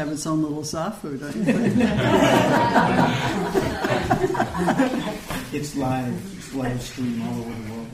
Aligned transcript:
have 0.00 0.12
its 0.12 0.26
own 0.26 0.42
little 0.42 0.62
zafu, 0.62 1.20
don't 1.20 1.36
you 1.36 1.44
think? 1.44 1.76
it's 5.52 5.76
live, 5.76 6.38
it's 6.38 6.54
live 6.54 6.80
stream 6.80 7.20
all 7.28 7.40
over 7.40 7.52
the 7.52 7.70
world. 7.70 7.88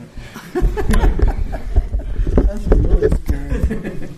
That's 2.47 2.65
really 2.69 3.11
scary. 3.11 4.09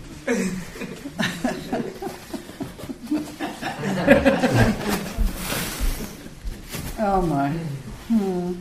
oh 6.99 7.21
my. 7.23 7.49
Hmm. 7.49 8.53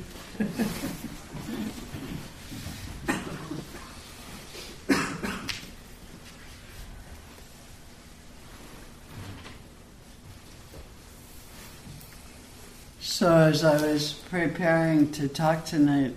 So, 13.18 13.36
as 13.36 13.57
I 13.68 13.82
was 13.82 14.14
preparing 14.30 15.12
to 15.12 15.28
talk 15.28 15.66
tonight, 15.66 16.14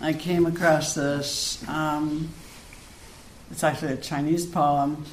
I 0.00 0.12
came 0.12 0.46
across 0.46 0.94
this. 0.94 1.66
Um, 1.68 2.32
it's 3.50 3.64
actually 3.64 3.94
a 3.94 3.96
Chinese 3.96 4.46
poem 4.46 5.04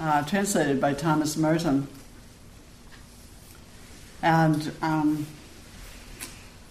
uh, 0.00 0.24
translated 0.24 0.80
by 0.80 0.94
Thomas 0.94 1.36
Merton. 1.36 1.86
And 4.22 4.72
um, 4.80 5.26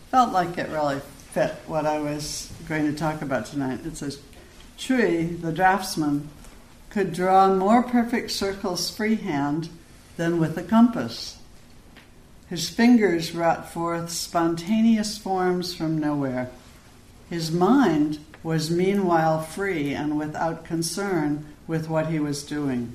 felt 0.09 0.33
like 0.33 0.57
it 0.57 0.69
really 0.69 0.99
fit 1.31 1.53
what 1.67 1.85
I 1.85 1.99
was 1.99 2.51
going 2.67 2.91
to 2.91 2.97
talk 2.97 3.21
about 3.21 3.45
tonight. 3.45 3.85
It 3.85 3.95
says, 3.95 4.19
Chui, 4.75 5.25
the 5.25 5.51
draftsman, 5.51 6.29
could 6.89 7.13
draw 7.13 7.53
more 7.53 7.83
perfect 7.83 8.31
circles 8.31 8.89
freehand 8.89 9.69
than 10.17 10.39
with 10.39 10.57
a 10.57 10.63
compass. 10.63 11.37
His 12.53 12.69
fingers 12.69 13.33
wrought 13.33 13.71
forth 13.71 14.11
spontaneous 14.11 15.17
forms 15.17 15.73
from 15.73 15.97
nowhere. 15.97 16.51
His 17.27 17.51
mind 17.51 18.19
was 18.43 18.69
meanwhile 18.69 19.41
free 19.41 19.95
and 19.95 20.19
without 20.19 20.63
concern 20.63 21.45
with 21.65 21.89
what 21.89 22.11
he 22.11 22.19
was 22.19 22.43
doing. 22.43 22.93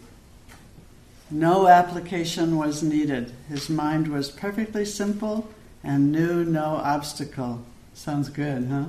No 1.29 1.67
application 1.67 2.57
was 2.57 2.85
needed. 2.85 3.33
His 3.49 3.69
mind 3.69 4.07
was 4.07 4.31
perfectly 4.31 4.85
simple 4.85 5.49
and 5.83 6.13
knew 6.13 6.45
no 6.45 6.77
obstacle. 6.77 7.65
Sounds 7.95 8.29
good, 8.29 8.69
huh? 8.69 8.85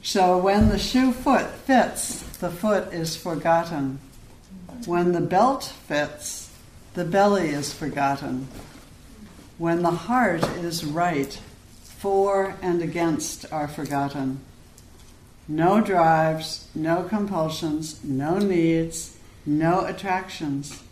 So 0.00 0.38
when 0.38 0.68
the 0.68 0.78
shoe 0.78 1.10
foot 1.10 1.50
fits, 1.50 2.22
the 2.36 2.50
foot 2.50 2.92
is 2.92 3.16
forgotten. 3.16 3.98
When 4.86 5.10
the 5.10 5.20
belt 5.20 5.64
fits, 5.88 6.52
the 6.94 7.04
belly 7.04 7.48
is 7.48 7.74
forgotten. 7.74 8.46
When 9.60 9.82
the 9.82 9.90
heart 9.90 10.42
is 10.42 10.86
right, 10.86 11.38
for 11.82 12.56
and 12.62 12.80
against 12.80 13.44
are 13.52 13.68
forgotten. 13.68 14.40
No 15.46 15.82
drives, 15.82 16.66
no 16.74 17.02
compulsions, 17.02 18.02
no 18.02 18.38
needs, 18.38 19.18
no 19.44 19.84
attractions. 19.84 20.82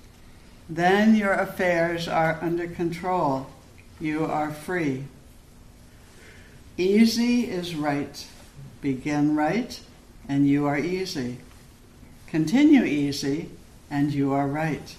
Then 0.68 1.14
your 1.14 1.32
affairs 1.32 2.08
are 2.08 2.38
under 2.42 2.66
control. 2.66 3.46
You 4.00 4.26
are 4.26 4.52
free. 4.52 5.04
Easy 6.76 7.50
is 7.50 7.74
right. 7.74 8.26
Begin 8.82 9.34
right, 9.34 9.80
and 10.28 10.46
you 10.46 10.66
are 10.66 10.78
easy. 10.78 11.38
Continue 12.26 12.84
easy, 12.84 13.48
and 13.90 14.12
you 14.12 14.34
are 14.34 14.46
right. 14.46 14.94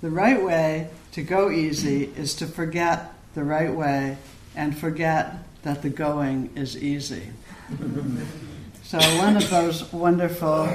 The 0.00 0.10
right 0.10 0.42
way 0.42 0.90
to 1.12 1.22
go 1.22 1.50
easy 1.50 2.04
is 2.16 2.34
to 2.36 2.46
forget 2.46 3.12
the 3.34 3.44
right 3.44 3.72
way 3.72 4.16
and 4.54 4.76
forget 4.76 5.36
that 5.62 5.82
the 5.82 5.90
going 5.90 6.50
is 6.56 6.76
easy. 6.76 7.22
so, 8.82 8.98
one 9.18 9.36
of 9.36 9.48
those 9.50 9.90
wonderful 9.92 10.68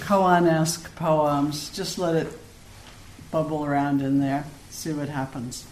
koan 0.00 0.46
esque 0.46 0.94
poems, 0.96 1.70
just 1.70 1.98
let 1.98 2.14
it 2.14 2.32
bubble 3.30 3.64
around 3.64 4.00
in 4.00 4.20
there, 4.20 4.44
see 4.70 4.92
what 4.92 5.08
happens. 5.08 5.66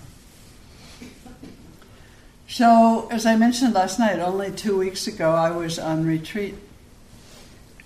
So, 2.47 3.09
as 3.11 3.27
I 3.27 3.37
mentioned 3.37 3.75
last 3.75 3.99
night, 3.99 4.21
only 4.21 4.51
two 4.51 4.79
weeks 4.79 5.07
ago, 5.07 5.33
I 5.33 5.51
was 5.51 5.79
on 5.79 6.07
retreat 6.07 6.55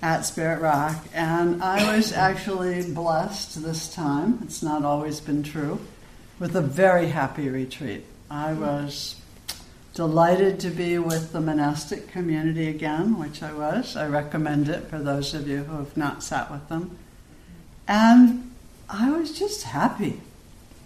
at 0.00 0.22
Spirit 0.22 0.60
Rock, 0.60 1.04
and 1.14 1.62
I 1.62 1.96
was 1.96 2.12
actually 2.12 2.90
blessed 2.92 3.62
this 3.62 3.92
time. 3.92 4.40
It's 4.42 4.62
not 4.62 4.84
always 4.84 5.20
been 5.20 5.42
true, 5.42 5.80
with 6.42 6.56
a 6.56 6.60
very 6.60 7.06
happy 7.06 7.48
retreat. 7.48 8.04
I 8.28 8.52
was 8.52 9.14
delighted 9.94 10.58
to 10.58 10.70
be 10.70 10.98
with 10.98 11.30
the 11.30 11.40
monastic 11.40 12.08
community 12.08 12.66
again, 12.66 13.16
which 13.16 13.44
I 13.44 13.52
was. 13.52 13.94
I 13.94 14.08
recommend 14.08 14.68
it 14.68 14.88
for 14.88 14.98
those 14.98 15.34
of 15.34 15.46
you 15.46 15.58
who 15.58 15.76
have 15.76 15.96
not 15.96 16.24
sat 16.24 16.50
with 16.50 16.68
them. 16.68 16.98
And 17.86 18.50
I 18.88 19.12
was 19.12 19.38
just 19.38 19.62
happy 19.62 20.20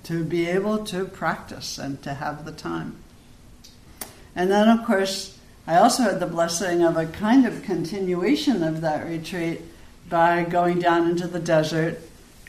to 0.03 0.25
be 0.25 0.47
able 0.47 0.85
to 0.85 1.07
practice 1.07 1.79
and 1.79 2.03
to 2.03 2.13
have 2.13 2.45
the 2.45 2.53
time. 2.53 2.97
And 4.35 4.51
then, 4.51 4.69
of 4.69 4.85
course, 4.85 5.39
I 5.67 5.79
also 5.79 6.03
had 6.03 6.21
the 6.21 6.27
blessing 6.27 6.83
of 6.83 6.99
a 6.99 7.07
kind 7.07 7.47
of 7.47 7.63
continuation 7.63 8.63
of 8.63 8.83
that 8.83 9.07
retreat 9.07 9.63
by 10.11 10.45
going 10.45 10.81
down 10.81 11.09
into 11.09 11.27
the 11.27 11.41
desert 11.41 11.99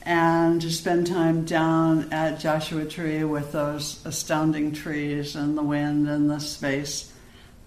and 0.08 0.62
to 0.62 0.72
spend 0.72 1.06
time 1.06 1.44
down 1.44 2.08
at 2.14 2.40
Joshua 2.40 2.86
Tree 2.86 3.26
with 3.26 3.52
those 3.52 4.00
astounding 4.06 4.72
trees 4.72 5.36
and 5.36 5.58
the 5.58 5.62
wind 5.62 6.08
and 6.08 6.30
the 6.30 6.40
space. 6.40 7.12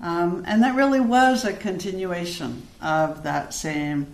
Um, 0.01 0.43
and 0.47 0.63
that 0.63 0.75
really 0.75 1.01
was 1.01 1.45
a 1.45 1.53
continuation 1.53 2.67
of 2.81 3.25
that 3.25 3.53
same 3.53 4.07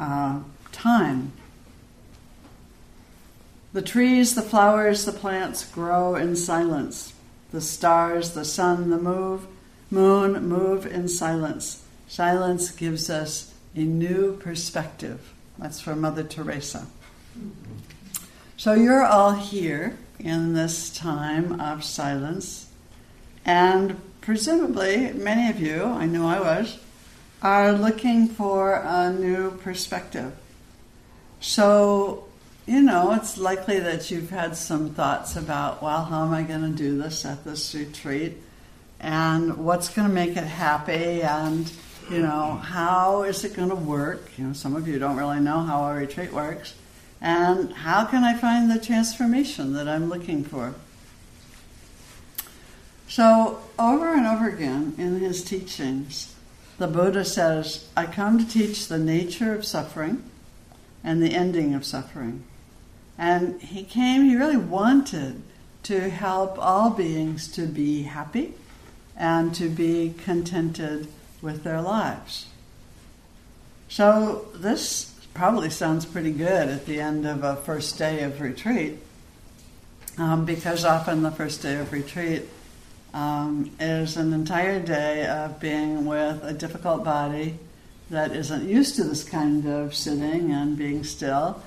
uh, 0.00 0.40
time. 0.72 1.32
The 3.74 3.82
trees, 3.82 4.34
the 4.34 4.40
flowers, 4.40 5.04
the 5.04 5.12
plants 5.12 5.66
grow 5.66 6.14
in 6.14 6.36
silence. 6.36 7.12
The 7.50 7.60
stars, 7.60 8.30
the 8.30 8.46
sun, 8.46 8.88
the 8.88 8.96
move, 8.96 9.46
moon 9.90 10.48
move 10.48 10.86
in 10.86 11.06
silence. 11.06 11.84
Silence 12.08 12.70
gives 12.70 13.10
us 13.10 13.52
a 13.76 13.80
new 13.80 14.38
perspective. 14.38 15.34
That's 15.58 15.82
from 15.82 16.00
Mother 16.00 16.24
Teresa. 16.24 16.86
So 18.56 18.74
you're 18.74 19.04
all 19.04 19.32
here 19.32 19.98
in 20.18 20.54
this 20.54 20.90
time 20.90 21.60
of 21.60 21.82
silence, 21.82 22.68
and 23.44 24.00
presumably 24.20 25.12
many 25.12 25.50
of 25.50 25.60
you, 25.60 25.82
I 25.82 26.06
know 26.06 26.28
I 26.28 26.38
was, 26.38 26.78
are 27.42 27.72
looking 27.72 28.28
for 28.28 28.74
a 28.74 29.12
new 29.12 29.50
perspective. 29.50 30.32
So, 31.40 32.28
you 32.66 32.82
know, 32.82 33.14
it's 33.14 33.36
likely 33.36 33.80
that 33.80 34.12
you've 34.12 34.30
had 34.30 34.56
some 34.56 34.90
thoughts 34.90 35.34
about, 35.34 35.82
well, 35.82 36.04
how 36.04 36.24
am 36.24 36.32
I 36.32 36.44
going 36.44 36.60
to 36.60 36.68
do 36.68 36.96
this 36.96 37.24
at 37.24 37.44
this 37.44 37.74
retreat? 37.74 38.36
And 39.00 39.56
what's 39.56 39.88
going 39.88 40.06
to 40.06 40.14
make 40.14 40.36
it 40.36 40.44
happy? 40.44 41.22
And, 41.22 41.70
you 42.08 42.22
know, 42.22 42.60
how 42.62 43.24
is 43.24 43.44
it 43.44 43.56
going 43.56 43.70
to 43.70 43.74
work? 43.74 44.30
You 44.38 44.46
know, 44.46 44.52
some 44.52 44.76
of 44.76 44.86
you 44.86 45.00
don't 45.00 45.16
really 45.16 45.40
know 45.40 45.62
how 45.62 45.82
a 45.84 45.94
retreat 45.94 46.32
works. 46.32 46.74
And 47.22 47.72
how 47.72 48.04
can 48.04 48.24
I 48.24 48.34
find 48.34 48.68
the 48.68 48.80
transformation 48.80 49.74
that 49.74 49.88
I'm 49.88 50.08
looking 50.08 50.42
for? 50.42 50.74
So, 53.06 53.60
over 53.78 54.12
and 54.12 54.26
over 54.26 54.48
again 54.48 54.94
in 54.98 55.20
his 55.20 55.44
teachings, 55.44 56.34
the 56.78 56.88
Buddha 56.88 57.24
says, 57.24 57.86
I 57.96 58.06
come 58.06 58.38
to 58.38 58.50
teach 58.50 58.88
the 58.88 58.98
nature 58.98 59.54
of 59.54 59.64
suffering 59.64 60.28
and 61.04 61.22
the 61.22 61.32
ending 61.32 61.74
of 61.74 61.84
suffering. 61.84 62.42
And 63.16 63.60
he 63.62 63.84
came, 63.84 64.24
he 64.24 64.34
really 64.34 64.56
wanted 64.56 65.42
to 65.84 66.10
help 66.10 66.58
all 66.58 66.90
beings 66.90 67.46
to 67.52 67.66
be 67.66 68.02
happy 68.02 68.54
and 69.16 69.54
to 69.54 69.68
be 69.68 70.14
contented 70.24 71.06
with 71.40 71.62
their 71.62 71.80
lives. 71.80 72.46
So, 73.88 74.46
this 74.54 75.11
probably 75.34 75.70
sounds 75.70 76.04
pretty 76.04 76.32
good 76.32 76.68
at 76.68 76.86
the 76.86 77.00
end 77.00 77.26
of 77.26 77.42
a 77.42 77.56
first 77.56 77.98
day 77.98 78.22
of 78.22 78.40
retreat, 78.40 78.98
um, 80.18 80.44
because 80.44 80.84
often 80.84 81.22
the 81.22 81.30
first 81.30 81.62
day 81.62 81.76
of 81.76 81.92
retreat 81.92 82.42
um, 83.14 83.70
is 83.80 84.16
an 84.16 84.32
entire 84.32 84.80
day 84.80 85.26
of 85.26 85.58
being 85.60 86.04
with 86.04 86.42
a 86.44 86.52
difficult 86.52 87.04
body 87.04 87.58
that 88.10 88.36
isn't 88.36 88.68
used 88.68 88.96
to 88.96 89.04
this 89.04 89.24
kind 89.24 89.66
of 89.66 89.94
sitting 89.94 90.52
and 90.52 90.76
being 90.76 91.02
still, 91.02 91.62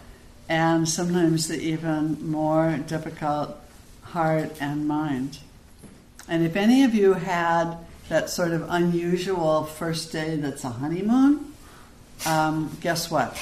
and 0.48 0.88
sometimes 0.88 1.48
the 1.48 1.60
even 1.60 2.18
more 2.30 2.78
difficult 2.88 3.58
heart 4.04 4.52
and 4.62 4.88
mind. 4.88 5.40
And 6.28 6.46
if 6.46 6.56
any 6.56 6.84
of 6.84 6.94
you 6.94 7.14
had 7.14 7.76
that 8.10 8.30
sort 8.30 8.52
of 8.52 8.66
unusual 8.70 9.64
first 9.64 10.12
day 10.12 10.36
that's 10.36 10.64
a 10.64 10.70
honeymoon, 10.70 11.55
um, 12.26 12.76
guess 12.82 13.12
what? 13.12 13.38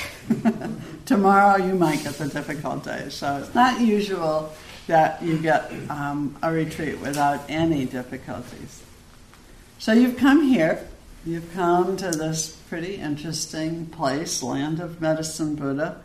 Tomorrow 1.05 1.65
you 1.65 1.75
might 1.75 2.03
get 2.03 2.15
the 2.15 2.27
difficult 2.27 2.83
day. 2.83 3.07
So 3.09 3.37
it's 3.37 3.53
not 3.53 3.81
usual 3.81 4.53
that 4.87 5.21
you 5.21 5.37
get 5.37 5.71
um, 5.89 6.35
a 6.41 6.51
retreat 6.51 6.99
without 6.99 7.41
any 7.49 7.85
difficulties. 7.85 8.81
So 9.79 9.93
you've 9.93 10.17
come 10.17 10.43
here, 10.43 10.87
you've 11.25 11.53
come 11.53 11.97
to 11.97 12.11
this 12.11 12.55
pretty 12.69 12.95
interesting 12.95 13.85
place, 13.87 14.41
Land 14.43 14.79
of 14.79 15.01
Medicine 15.01 15.55
Buddha, 15.55 16.01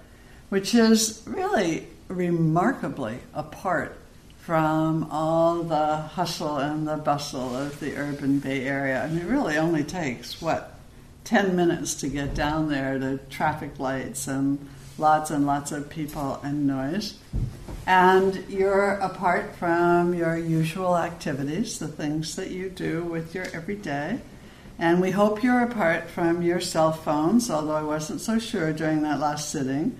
which 0.48 0.74
is 0.74 1.22
really 1.26 1.88
remarkably 2.08 3.18
apart 3.34 3.96
from 4.40 5.06
all 5.10 5.62
the 5.62 5.96
hustle 5.96 6.56
and 6.56 6.88
the 6.88 6.96
bustle 6.96 7.54
of 7.54 7.78
the 7.80 7.96
urban 7.96 8.38
Bay 8.38 8.66
Area. 8.66 9.04
I 9.04 9.08
mean, 9.08 9.18
it 9.18 9.28
really 9.28 9.58
only 9.58 9.84
takes, 9.84 10.40
what, 10.40 10.77
10 11.28 11.54
minutes 11.54 11.94
to 11.96 12.08
get 12.08 12.34
down 12.34 12.70
there 12.70 12.98
to 12.98 13.18
traffic 13.28 13.78
lights 13.78 14.26
and 14.26 14.66
lots 14.96 15.30
and 15.30 15.44
lots 15.46 15.70
of 15.72 15.90
people 15.90 16.40
and 16.42 16.66
noise. 16.66 17.18
And 17.86 18.42
you're 18.48 18.92
apart 18.92 19.54
from 19.56 20.14
your 20.14 20.38
usual 20.38 20.96
activities, 20.96 21.78
the 21.78 21.86
things 21.86 22.34
that 22.36 22.50
you 22.50 22.70
do 22.70 23.04
with 23.04 23.34
your 23.34 23.44
everyday. 23.52 24.20
And 24.78 25.02
we 25.02 25.10
hope 25.10 25.42
you're 25.42 25.60
apart 25.60 26.08
from 26.08 26.40
your 26.40 26.60
cell 26.60 26.92
phones, 26.92 27.50
although 27.50 27.76
I 27.76 27.82
wasn't 27.82 28.22
so 28.22 28.38
sure 28.38 28.72
during 28.72 29.02
that 29.02 29.20
last 29.20 29.50
sitting 29.50 29.98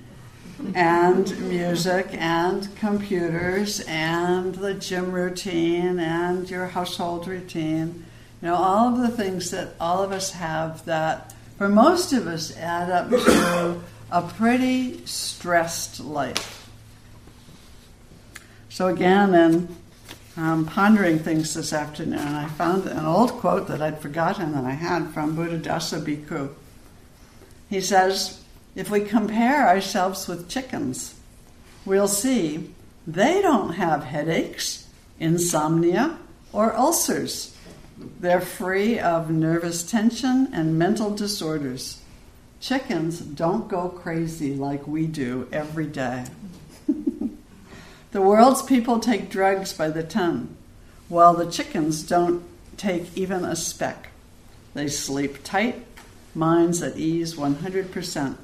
and 0.75 1.39
music 1.47 2.07
and 2.13 2.75
computers 2.77 3.81
and 3.87 4.55
the 4.55 4.73
gym 4.73 5.13
routine 5.13 6.01
and 6.01 6.49
your 6.49 6.69
household 6.69 7.29
routine. 7.29 8.07
You 8.40 8.49
know, 8.49 8.55
all 8.55 8.94
of 8.94 9.00
the 9.00 9.08
things 9.08 9.50
that 9.50 9.75
all 9.81 10.02
of 10.02 10.12
us 10.12 10.31
have 10.32 10.85
that, 10.85 11.35
for 11.56 11.69
most 11.69 12.12
of 12.12 12.29
us, 12.29 12.56
add 12.56 12.88
up 12.88 13.11
to 13.11 13.81
a 14.12 14.23
pretty 14.23 15.05
stressed 15.06 15.99
life. 15.99 16.70
So, 18.69 18.87
again, 18.87 19.35
in 19.35 19.76
um, 20.37 20.67
pondering 20.67 21.19
things 21.19 21.55
this 21.55 21.73
afternoon, 21.73 22.20
I 22.20 22.46
found 22.46 22.87
an 22.87 23.05
old 23.05 23.32
quote 23.32 23.67
that 23.67 23.82
I'd 23.82 24.00
forgotten 24.00 24.52
that 24.52 24.64
I 24.64 24.70
had 24.70 25.08
from 25.08 25.37
Buddhadasa 25.37 26.00
Bhikkhu. 26.00 26.50
He 27.69 27.81
says, 27.81 28.40
if 28.76 28.88
we 28.88 29.00
compare 29.00 29.67
ourselves 29.67 30.29
with 30.29 30.49
chickens, 30.49 31.19
we'll 31.85 32.06
see 32.06 32.73
they 33.05 33.43
don't 33.43 33.73
have 33.73 34.05
headaches, 34.05 34.87
insomnia, 35.19 36.19
or 36.52 36.73
ulcers. 36.76 37.56
They're 38.21 38.41
free 38.41 38.99
of 38.99 39.31
nervous 39.31 39.83
tension 39.83 40.49
and 40.53 40.79
mental 40.79 41.15
disorders. 41.15 42.00
Chickens 42.61 43.21
don't 43.21 43.69
go 43.69 43.89
crazy 43.89 44.55
like 44.55 44.87
we 44.87 45.06
do 45.06 45.49
every 45.53 45.87
day. 45.87 46.25
the 48.11 48.21
world's 48.21 48.62
people 48.62 48.99
take 48.99 49.31
drugs 49.31 49.73
by 49.73 49.91
the 49.91 50.03
ton, 50.03 50.56
while 51.09 51.35
the 51.35 51.50
chickens 51.50 52.03
don't 52.03 52.43
take 52.77 53.17
even 53.17 53.45
a 53.45 53.55
speck. 53.55 54.09
They 54.75 54.89
sleep 54.89 55.45
tight, 55.45 55.87
minds 56.35 56.83
at 56.83 56.97
ease 56.97 57.35
100%. 57.35 58.37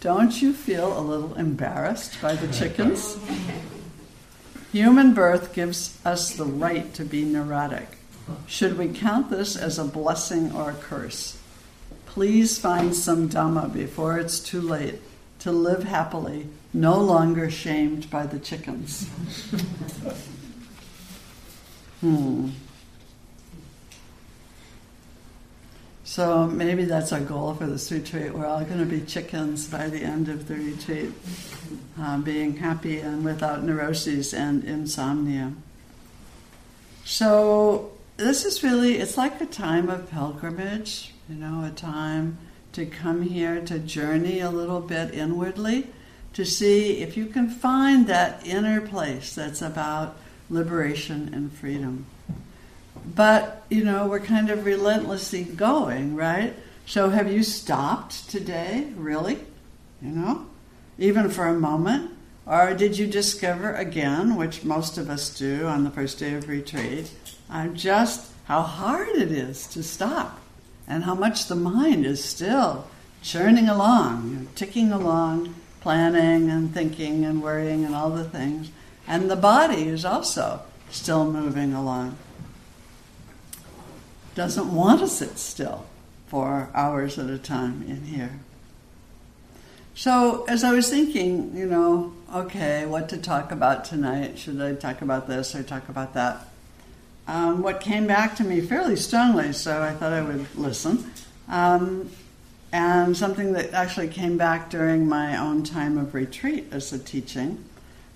Don't 0.00 0.40
you 0.40 0.54
feel 0.54 0.98
a 0.98 1.00
little 1.00 1.34
embarrassed 1.34 2.20
by 2.22 2.34
the 2.34 2.50
chickens? 2.52 3.18
Human 4.72 5.12
birth 5.12 5.52
gives 5.52 5.98
us 6.06 6.34
the 6.34 6.46
right 6.46 6.92
to 6.94 7.04
be 7.04 7.24
neurotic. 7.24 7.99
Should 8.46 8.78
we 8.78 8.88
count 8.88 9.30
this 9.30 9.56
as 9.56 9.78
a 9.78 9.84
blessing 9.84 10.52
or 10.52 10.70
a 10.70 10.74
curse? 10.74 11.38
Please 12.06 12.58
find 12.58 12.94
some 12.94 13.28
Dhamma 13.28 13.72
before 13.72 14.18
it's 14.18 14.40
too 14.40 14.60
late 14.60 15.00
to 15.40 15.52
live 15.52 15.84
happily, 15.84 16.46
no 16.72 16.98
longer 16.98 17.50
shamed 17.50 18.10
by 18.10 18.26
the 18.26 18.38
chickens. 18.38 19.08
hmm. 22.00 22.48
So 26.04 26.46
maybe 26.48 26.84
that's 26.84 27.12
our 27.12 27.20
goal 27.20 27.54
for 27.54 27.66
this 27.66 27.92
retreat. 27.92 28.34
We're 28.34 28.44
all 28.44 28.64
going 28.64 28.80
to 28.80 28.84
be 28.84 29.00
chickens 29.02 29.68
by 29.68 29.88
the 29.88 30.02
end 30.02 30.28
of 30.28 30.48
the 30.48 30.56
retreat, 30.56 31.12
uh, 32.00 32.18
being 32.18 32.56
happy 32.56 32.98
and 32.98 33.24
without 33.24 33.62
neuroses 33.62 34.34
and 34.34 34.64
insomnia. 34.64 35.52
So 37.04 37.92
this 38.20 38.44
is 38.44 38.62
really, 38.62 38.98
it's 38.98 39.16
like 39.16 39.40
a 39.40 39.46
time 39.46 39.88
of 39.88 40.10
pilgrimage, 40.10 41.12
you 41.28 41.36
know, 41.36 41.64
a 41.64 41.70
time 41.70 42.38
to 42.72 42.86
come 42.86 43.22
here 43.22 43.60
to 43.62 43.78
journey 43.78 44.40
a 44.40 44.50
little 44.50 44.80
bit 44.80 45.12
inwardly 45.14 45.86
to 46.34 46.44
see 46.44 46.98
if 46.98 47.16
you 47.16 47.26
can 47.26 47.48
find 47.48 48.06
that 48.06 48.46
inner 48.46 48.80
place 48.80 49.34
that's 49.34 49.62
about 49.62 50.16
liberation 50.48 51.30
and 51.32 51.52
freedom. 51.52 52.06
But, 53.14 53.64
you 53.70 53.82
know, 53.82 54.06
we're 54.06 54.20
kind 54.20 54.50
of 54.50 54.64
relentlessly 54.64 55.42
going, 55.42 56.14
right? 56.14 56.54
So 56.86 57.10
have 57.10 57.32
you 57.32 57.42
stopped 57.42 58.28
today, 58.30 58.92
really? 58.96 59.38
You 60.02 60.10
know, 60.10 60.46
even 60.98 61.30
for 61.30 61.46
a 61.46 61.58
moment? 61.58 62.12
Or 62.46 62.74
did 62.74 62.98
you 62.98 63.06
discover 63.06 63.72
again, 63.74 64.36
which 64.36 64.64
most 64.64 64.98
of 64.98 65.08
us 65.08 65.36
do 65.36 65.66
on 65.66 65.84
the 65.84 65.90
first 65.90 66.18
day 66.18 66.34
of 66.34 66.48
retreat, 66.48 67.10
uh, 67.50 67.68
just 67.68 68.30
how 68.44 68.62
hard 68.62 69.08
it 69.08 69.30
is 69.30 69.66
to 69.68 69.82
stop 69.82 70.40
and 70.86 71.04
how 71.04 71.14
much 71.14 71.46
the 71.46 71.56
mind 71.56 72.06
is 72.06 72.22
still 72.24 72.86
churning 73.22 73.68
along, 73.68 74.30
you 74.30 74.36
know, 74.36 74.46
ticking 74.54 74.92
along, 74.92 75.54
planning 75.80 76.50
and 76.50 76.72
thinking 76.72 77.24
and 77.24 77.42
worrying 77.42 77.84
and 77.84 77.94
all 77.94 78.10
the 78.10 78.24
things. 78.24 78.70
And 79.06 79.30
the 79.30 79.36
body 79.36 79.88
is 79.88 80.04
also 80.04 80.62
still 80.90 81.30
moving 81.30 81.72
along 81.72 82.16
doesn't 84.34 84.74
want 84.74 85.00
to 85.00 85.08
sit 85.08 85.38
still 85.38 85.86
for 86.28 86.70
hours 86.74 87.18
at 87.18 87.28
a 87.28 87.38
time 87.38 87.84
in 87.86 88.04
here. 88.04 88.38
So, 89.94 90.44
as 90.48 90.64
I 90.64 90.72
was 90.72 90.88
thinking, 90.88 91.54
you 91.54 91.66
know, 91.66 92.14
okay, 92.34 92.86
what 92.86 93.08
to 93.10 93.18
talk 93.18 93.52
about 93.52 93.84
tonight? 93.84 94.38
Should 94.38 94.60
I 94.62 94.74
talk 94.74 95.02
about 95.02 95.26
this 95.26 95.54
or 95.54 95.62
talk 95.62 95.88
about 95.88 96.14
that? 96.14 96.48
Um, 97.30 97.62
what 97.62 97.80
came 97.80 98.08
back 98.08 98.34
to 98.38 98.44
me 98.44 98.60
fairly 98.60 98.96
strongly, 98.96 99.52
so 99.52 99.80
I 99.80 99.92
thought 99.92 100.12
I 100.12 100.20
would 100.20 100.46
listen. 100.56 101.12
Um, 101.48 102.10
and 102.72 103.16
something 103.16 103.52
that 103.52 103.72
actually 103.72 104.08
came 104.08 104.36
back 104.36 104.68
during 104.68 105.08
my 105.08 105.36
own 105.36 105.62
time 105.62 105.96
of 105.96 106.12
retreat 106.12 106.66
as 106.72 106.92
a 106.92 106.98
teaching. 106.98 107.64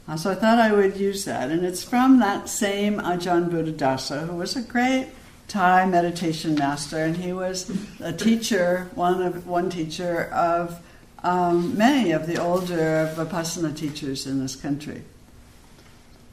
Uh, 0.08 0.16
so 0.16 0.32
I 0.32 0.34
thought 0.34 0.58
I 0.58 0.72
would 0.72 0.96
use 0.96 1.26
that. 1.26 1.52
And 1.52 1.64
it's 1.64 1.84
from 1.84 2.18
that 2.18 2.48
same 2.48 2.98
Ajahn 2.98 3.50
Buddhadasa, 3.50 4.26
who 4.26 4.34
was 4.34 4.56
a 4.56 4.62
great 4.62 5.06
Thai 5.46 5.86
meditation 5.86 6.56
master, 6.56 6.98
and 6.98 7.16
he 7.16 7.32
was 7.32 7.70
a 8.00 8.12
teacher, 8.12 8.90
one 8.96 9.22
of 9.22 9.46
one 9.46 9.70
teacher 9.70 10.24
of 10.32 10.84
um, 11.22 11.78
many 11.78 12.10
of 12.10 12.26
the 12.26 12.42
older 12.42 13.14
vipassana 13.14 13.76
teachers 13.76 14.26
in 14.26 14.40
this 14.40 14.56
country. 14.56 15.02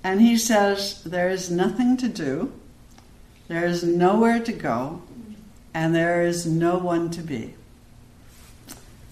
And 0.04 0.20
he 0.20 0.36
says 0.36 1.04
there 1.04 1.30
is 1.30 1.52
nothing 1.52 1.96
to 1.98 2.08
do, 2.08 2.52
there 3.52 3.66
is 3.66 3.84
nowhere 3.84 4.40
to 4.40 4.54
go, 4.54 5.02
and 5.74 5.94
there 5.94 6.24
is 6.24 6.46
no 6.46 6.78
one 6.78 7.10
to 7.12 7.22
be. 7.22 7.54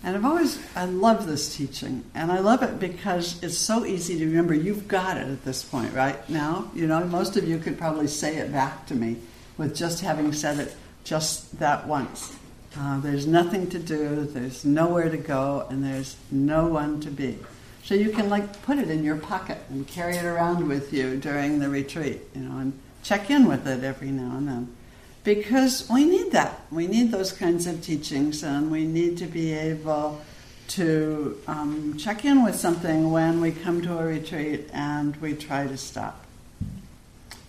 And 0.02 0.16
I've 0.16 0.24
always, 0.24 0.60
I 0.76 0.86
love 0.86 1.28
this 1.28 1.58
teaching. 1.58 2.06
And 2.16 2.32
I 2.32 2.40
love 2.40 2.64
it 2.64 2.80
because 2.80 3.42
it's 3.44 3.58
so 3.58 3.86
easy 3.86 4.18
to 4.18 4.26
remember. 4.26 4.54
You've 4.54 4.88
got 4.88 5.18
it 5.18 5.28
at 5.28 5.44
this 5.44 5.64
point, 5.64 5.94
right 5.94 6.30
now. 6.30 6.72
You 6.74 6.88
know, 6.88 7.04
most 7.04 7.36
of 7.36 7.48
you 7.48 7.58
could 7.58 7.78
probably 7.78 8.08
say 8.08 8.38
it 8.38 8.52
back 8.52 8.86
to 8.88 8.96
me 8.96 9.18
with 9.58 9.76
just 9.76 10.00
having 10.00 10.32
said 10.32 10.58
it 10.60 10.76
just 11.04 11.60
that 11.60 11.86
once. 11.86 12.36
Uh, 12.78 13.00
there's 13.02 13.28
nothing 13.28 13.70
to 13.72 13.80
do, 13.80 14.24
there's 14.26 14.64
nowhere 14.64 15.10
to 15.10 15.18
go, 15.18 15.68
and 15.70 15.84
there's 15.84 16.16
no 16.32 16.68
one 16.68 17.02
to 17.02 17.10
be. 17.10 17.38
So 17.84 17.96
you 17.96 18.12
can 18.12 18.30
like 18.30 18.62
put 18.62 18.78
it 18.78 18.90
in 18.90 19.04
your 19.04 19.18
pocket 19.18 19.58
and 19.70 19.86
carry 19.88 20.16
it 20.16 20.24
around 20.24 20.68
with 20.68 20.94
you 20.94 21.18
during 21.18 21.60
the 21.60 21.68
retreat, 21.68 22.22
you 22.36 22.42
know, 22.42 22.60
and 22.60 22.74
check 23.10 23.32
in 23.32 23.48
with 23.48 23.68
it 23.68 23.84
every 23.84 24.12
now 24.12 24.38
and 24.38 24.48
then. 24.48 24.76
Because 25.24 25.90
we 25.90 26.06
need 26.06 26.32
that. 26.32 26.62
We 26.72 26.86
need 26.86 27.10
those 27.12 27.32
kinds 27.32 27.66
of 27.66 27.82
teachings, 27.82 28.44
and 28.44 28.70
we 28.70 28.86
need 28.86 29.18
to 29.18 29.26
be 29.26 29.52
able 29.52 30.22
to 30.70 31.36
um, 31.48 31.98
check 31.98 32.24
in 32.24 32.44
with 32.44 32.56
something 32.56 33.12
when 33.12 33.42
we 33.42 33.52
come 33.52 33.82
to 33.82 33.98
a 33.98 34.06
retreat 34.06 34.70
and 34.72 35.16
we 35.16 35.34
try 35.34 35.66
to 35.66 35.76
stop. 35.76 36.24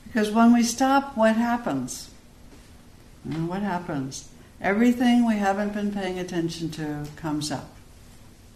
Because 0.06 0.30
when 0.30 0.54
we 0.54 0.62
stop, 0.62 1.14
what 1.14 1.36
happens? 1.36 2.08
What 3.24 3.60
happens? 3.60 4.30
Everything 4.62 5.26
we 5.26 5.36
haven't 5.36 5.74
been 5.74 5.92
paying 5.92 6.18
attention 6.18 6.70
to 6.70 7.04
comes 7.16 7.52
up. 7.52 7.68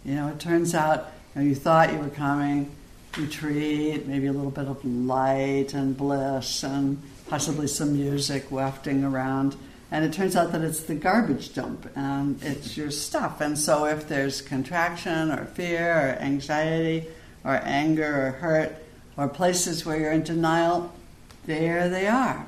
You 0.06 0.14
know, 0.14 0.28
it 0.28 0.40
turns 0.40 0.74
out 0.74 1.12
you, 1.34 1.42
know, 1.42 1.48
you 1.48 1.54
thought 1.54 1.92
you 1.92 1.98
were 1.98 2.08
coming, 2.08 2.74
retreat, 3.16 4.06
maybe 4.06 4.26
a 4.26 4.32
little 4.32 4.50
bit 4.50 4.66
of 4.66 4.84
light 4.84 5.74
and 5.74 5.96
bliss 5.96 6.62
and 6.62 7.00
possibly 7.28 7.66
some 7.66 7.92
music 7.92 8.50
wafting 8.50 9.04
around. 9.04 9.56
And 9.90 10.04
it 10.04 10.12
turns 10.12 10.34
out 10.34 10.52
that 10.52 10.62
it's 10.62 10.80
the 10.80 10.94
garbage 10.94 11.54
dump 11.54 11.88
and 11.94 12.42
it's 12.42 12.76
your 12.76 12.90
stuff. 12.90 13.40
And 13.40 13.58
so 13.58 13.84
if 13.84 14.08
there's 14.08 14.42
contraction 14.42 15.30
or 15.30 15.44
fear 15.44 15.92
or 15.92 16.22
anxiety 16.22 17.06
or 17.44 17.60
anger 17.62 18.26
or 18.26 18.30
hurt 18.32 18.76
or 19.16 19.28
places 19.28 19.86
where 19.86 19.98
you're 19.98 20.12
in 20.12 20.22
denial, 20.22 20.92
there 21.46 21.88
they 21.88 22.06
are. 22.06 22.46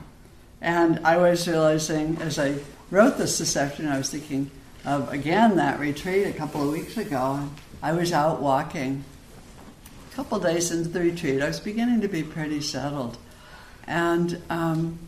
And 0.61 0.99
I 1.07 1.19
was 1.19 1.47
realizing 1.47 2.17
as 2.21 2.39
I 2.39 2.57
wrote 2.91 3.19
this 3.19 3.39
this 3.39 3.57
afternoon, 3.57 3.93
I 3.93 3.99
was 3.99 4.11
thinking 4.11 4.51
of 4.85 5.13
again 5.13 5.57
that 5.57 5.79
retreat 5.79 6.27
a 6.27 6.33
couple 6.33 6.63
of 6.63 6.73
weeks 6.73 6.97
ago. 6.97 7.49
I 7.83 7.93
was 7.93 8.13
out 8.13 8.41
walking. 8.41 9.05
Couple 10.17 10.39
days 10.39 10.71
into 10.71 10.89
the 10.89 11.01
retreat, 11.01 11.43
I 11.43 11.49
was 11.49 11.61
beginning 11.61 12.01
to 12.01 12.09
be 12.09 12.23
pretty 12.23 12.63
settled, 12.63 13.19
and 13.87 14.41
um, 14.49 14.99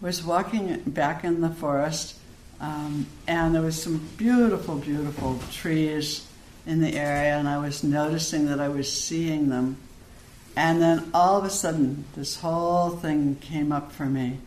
was 0.00 0.24
walking 0.24 0.82
back 0.84 1.22
in 1.22 1.42
the 1.42 1.50
forest, 1.50 2.16
um, 2.60 3.06
and 3.28 3.54
there 3.54 3.62
was 3.62 3.80
some 3.80 3.98
beautiful, 4.16 4.74
beautiful 4.74 5.38
trees 5.52 6.26
in 6.66 6.80
the 6.80 6.96
area, 6.96 7.38
and 7.38 7.48
I 7.48 7.58
was 7.58 7.84
noticing 7.84 8.46
that 8.46 8.58
I 8.58 8.68
was 8.68 8.92
seeing 8.92 9.48
them, 9.48 9.76
and 10.56 10.82
then 10.82 11.08
all 11.14 11.38
of 11.38 11.44
a 11.44 11.50
sudden, 11.50 12.04
this 12.16 12.40
whole 12.40 12.90
thing 12.90 13.36
came 13.36 13.70
up 13.70 13.92
for 13.92 14.06
me. 14.06 14.38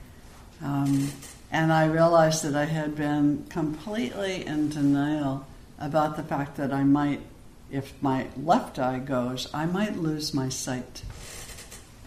Um, 0.62 1.10
and 1.54 1.72
I 1.72 1.86
realized 1.86 2.44
that 2.44 2.54
I 2.54 2.66
had 2.66 2.98
been 2.98 3.46
completely 3.48 4.46
in 4.46 4.68
denial 4.68 5.48
about 5.80 6.18
the 6.18 6.24
fact 6.24 6.58
that 6.58 6.74
I 6.74 6.84
might, 6.84 7.22
if 7.72 7.94
my 8.02 8.28
left 8.42 8.80
eye 8.80 9.00
goes, 9.00 9.48
I 9.54 9.66
might 9.66 9.98
lose 9.98 10.34
my 10.34 10.50
sight. 10.50 11.04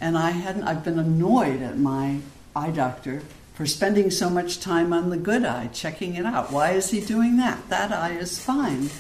And 0.01 0.19
I 0.19 0.31
hadn't, 0.31 0.65
I've 0.65 0.85
been 0.85 0.99
annoyed 0.99 1.63
at 1.63 1.79
my 1.79 2.19
eye 2.55 2.71
doctor 2.71 3.23
for 3.55 3.67
spending 3.67 4.11
so 4.11 4.29
much 4.29 4.61
time 4.61 4.93
on 4.93 5.11
the 5.11 5.17
good 5.17 5.45
eye, 5.45 5.69
checking 5.73 6.15
it 6.17 6.27
out. 6.27 6.53
Why 6.53 6.73
is 6.73 6.91
he 6.91 7.01
doing 7.01 7.37
that? 7.37 7.69
That 7.69 7.93
eye 7.93 8.13
is 8.13 8.39
fine. 8.39 8.91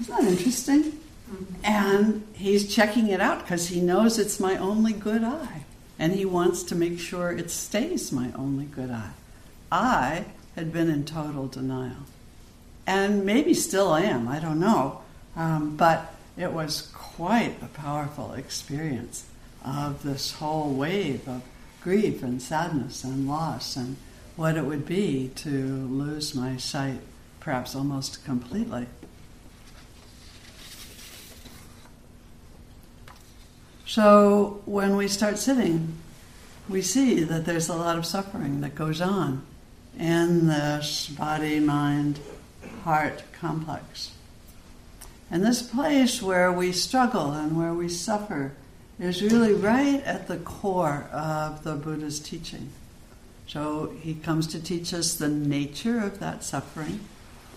Isn't 0.00 0.16
that 0.16 0.24
interesting? 0.24 0.82
Mm-hmm. 1.30 1.54
And 1.64 2.26
he's 2.32 2.74
checking 2.74 3.08
it 3.08 3.20
out 3.20 3.42
because 3.42 3.68
he 3.68 3.80
knows 3.80 4.18
it's 4.18 4.40
my 4.40 4.56
only 4.56 4.94
good 4.94 5.22
eye. 5.22 5.64
And 5.98 6.14
he 6.14 6.24
wants 6.24 6.62
to 6.64 6.74
make 6.74 6.98
sure 6.98 7.30
it 7.30 7.50
stays 7.50 8.10
my 8.10 8.32
only 8.34 8.64
good 8.64 8.90
eye. 8.90 9.12
I 9.70 10.24
had 10.56 10.72
been 10.72 10.88
in 10.88 11.04
total 11.04 11.46
denial. 11.46 12.06
And 12.86 13.24
maybe 13.24 13.52
still 13.52 13.94
am, 13.94 14.26
I 14.26 14.40
don't 14.40 14.58
know. 14.58 14.99
Um, 15.40 15.74
but 15.74 16.14
it 16.36 16.52
was 16.52 16.90
quite 16.92 17.56
a 17.62 17.66
powerful 17.68 18.34
experience 18.34 19.24
of 19.64 20.02
this 20.02 20.32
whole 20.32 20.74
wave 20.74 21.26
of 21.26 21.40
grief 21.80 22.22
and 22.22 22.42
sadness 22.42 23.04
and 23.04 23.26
loss 23.26 23.74
and 23.74 23.96
what 24.36 24.58
it 24.58 24.66
would 24.66 24.84
be 24.84 25.30
to 25.36 25.48
lose 25.48 26.34
my 26.34 26.58
sight 26.58 27.00
perhaps 27.40 27.74
almost 27.74 28.22
completely. 28.22 28.84
So 33.86 34.60
when 34.66 34.94
we 34.94 35.08
start 35.08 35.38
sitting, 35.38 35.94
we 36.68 36.82
see 36.82 37.24
that 37.24 37.46
there's 37.46 37.70
a 37.70 37.76
lot 37.76 37.96
of 37.96 38.04
suffering 38.04 38.60
that 38.60 38.74
goes 38.74 39.00
on 39.00 39.42
in 39.98 40.48
this 40.48 41.08
body, 41.08 41.60
mind, 41.60 42.20
heart 42.84 43.22
complex. 43.32 44.12
And 45.30 45.44
this 45.44 45.62
place 45.62 46.20
where 46.20 46.50
we 46.50 46.72
struggle 46.72 47.32
and 47.32 47.56
where 47.56 47.72
we 47.72 47.88
suffer 47.88 48.52
is 48.98 49.22
really 49.22 49.54
right 49.54 50.02
at 50.04 50.26
the 50.26 50.36
core 50.36 51.08
of 51.12 51.62
the 51.62 51.76
Buddha's 51.76 52.20
teaching. 52.20 52.70
So 53.46 53.94
he 54.00 54.14
comes 54.14 54.46
to 54.48 54.62
teach 54.62 54.92
us 54.92 55.14
the 55.14 55.28
nature 55.28 55.98
of 55.98 56.18
that 56.20 56.44
suffering, 56.44 57.00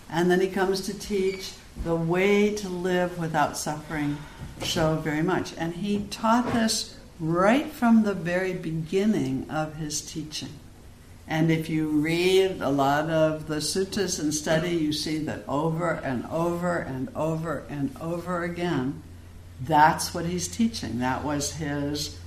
and 0.10 0.30
then 0.30 0.40
he 0.40 0.48
comes 0.48 0.82
to 0.82 0.98
teach 0.98 1.54
the 1.84 1.96
way 1.96 2.54
to 2.56 2.70
live 2.70 3.18
without 3.20 3.58
suffering 3.58 4.18
so 4.62 4.96
very 4.96 5.22
much. 5.22 5.54
And 5.58 5.76
he 5.76 6.06
taught 6.10 6.54
this 6.54 6.98
right 7.20 7.68
from 7.68 8.04
the 8.04 8.14
very 8.14 8.54
beginning 8.54 9.50
of 9.50 9.76
his 9.76 10.02
teaching. 10.02 10.54
And 11.28 11.52
if 11.52 11.70
you 11.70 11.88
read 11.88 12.62
a 12.62 12.70
lot 12.70 13.10
of 13.10 13.48
the 13.48 13.58
suttas 13.58 14.20
and 14.20 14.34
study, 14.34 14.72
you 14.72 14.92
see 14.92 15.20
that 15.20 15.44
over 15.48 15.92
and 15.92 16.26
over 16.26 16.78
and 16.78 17.10
over 17.16 17.64
and 17.70 17.96
over 18.02 18.44
again, 18.44 19.02
that's 19.62 20.14
what 20.14 20.26
he's 20.26 20.48
teaching. 20.48 21.00
That 21.00 21.24
was 21.24 21.54
his 21.54 22.20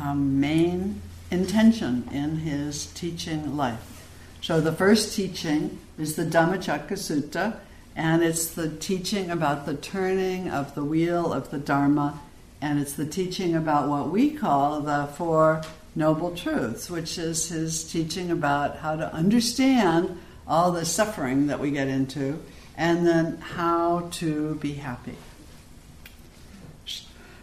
um, 0.00 0.40
main 0.40 1.00
intention 1.30 2.08
in 2.12 2.36
his 2.38 2.86
teaching 2.86 3.56
life. 3.56 4.06
So 4.42 4.60
the 4.60 4.72
first 4.72 5.16
teaching 5.16 5.78
is 5.98 6.16
the 6.16 6.24
Dhammacakka 6.24 6.92
Sutta, 6.92 7.56
and 7.96 8.22
it's 8.22 8.46
the 8.46 8.68
teaching 8.68 9.30
about 9.30 9.64
the 9.64 9.74
turning 9.74 10.50
of 10.50 10.74
the 10.74 10.84
wheel 10.84 11.32
of 11.32 11.50
the 11.50 11.58
Dharma, 11.58 12.20
and 12.60 12.78
it's 12.78 12.92
the 12.92 13.06
teaching 13.06 13.54
about 13.54 13.88
what 13.88 14.10
we 14.10 14.30
call 14.30 14.80
the 14.80 15.08
Four 15.16 15.62
Noble 15.94 16.34
Truths, 16.34 16.90
which 16.90 17.18
is 17.18 17.48
his 17.48 17.84
teaching 17.90 18.30
about 18.30 18.78
how 18.78 18.96
to 18.96 19.12
understand 19.12 20.18
all 20.46 20.72
the 20.72 20.84
suffering 20.84 21.46
that 21.46 21.60
we 21.60 21.70
get 21.70 21.88
into 21.88 22.40
and 22.76 23.06
then 23.06 23.38
how 23.38 24.08
to 24.12 24.56
be 24.56 24.74
happy. 24.74 25.16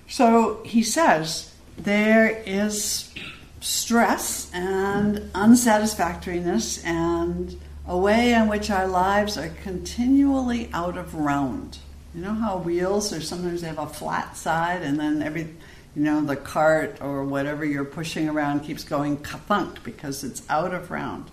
So 0.07 0.61
he 0.65 0.83
says 0.83 1.53
there 1.77 2.43
is 2.45 3.13
stress 3.61 4.51
and 4.53 5.31
unsatisfactoriness 5.33 6.83
and 6.83 7.59
a 7.87 7.97
way 7.97 8.33
in 8.33 8.47
which 8.47 8.69
our 8.69 8.87
lives 8.87 9.37
are 9.37 9.49
continually 9.63 10.69
out 10.73 10.97
of 10.97 11.15
round. 11.15 11.77
You 12.13 12.21
know 12.21 12.33
how 12.33 12.57
wheels 12.57 13.13
are 13.13 13.21
sometimes 13.21 13.61
they 13.61 13.67
have 13.67 13.79
a 13.79 13.87
flat 13.87 14.35
side 14.35 14.81
and 14.81 14.99
then 14.99 15.21
every 15.21 15.47
you 15.95 16.03
know, 16.03 16.21
the 16.21 16.35
cart 16.35 16.97
or 17.01 17.23
whatever 17.23 17.65
you're 17.65 17.83
pushing 17.83 18.29
around 18.29 18.61
keeps 18.61 18.83
going 18.83 19.17
kathunk 19.17 19.83
because 19.83 20.23
it's 20.23 20.41
out 20.49 20.73
of 20.73 20.89
round. 20.89 21.29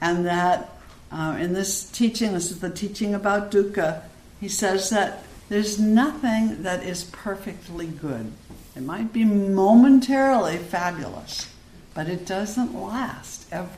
And 0.00 0.26
that 0.26 0.76
uh, 1.12 1.36
in 1.38 1.52
this 1.52 1.88
teaching, 1.90 2.32
this 2.32 2.50
is 2.50 2.60
the 2.60 2.70
teaching 2.70 3.14
about 3.14 3.50
dukkha, 3.50 4.02
he 4.40 4.48
says 4.48 4.90
that 4.90 5.22
there's 5.48 5.78
nothing 5.78 6.64
that 6.64 6.82
is 6.82 7.04
perfectly 7.04 7.86
good. 7.86 8.32
It 8.74 8.82
might 8.82 9.12
be 9.12 9.24
momentarily 9.24 10.58
fabulous, 10.58 11.48
but 11.94 12.08
it 12.08 12.26
doesn't 12.26 12.74
last 12.74 13.46
ever. 13.52 13.70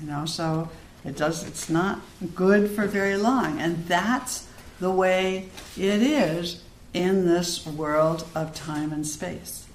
You 0.00 0.06
know, 0.06 0.24
so 0.24 0.70
it 1.04 1.16
does 1.16 1.46
it's 1.46 1.68
not 1.68 2.00
good 2.34 2.70
for 2.70 2.86
very 2.86 3.16
long. 3.16 3.60
And 3.60 3.86
that's 3.86 4.46
the 4.78 4.90
way 4.90 5.48
it 5.76 6.02
is 6.02 6.62
in 6.92 7.26
this 7.26 7.66
world 7.66 8.26
of 8.34 8.54
time 8.54 8.92
and 8.92 9.06
space. 9.06 9.66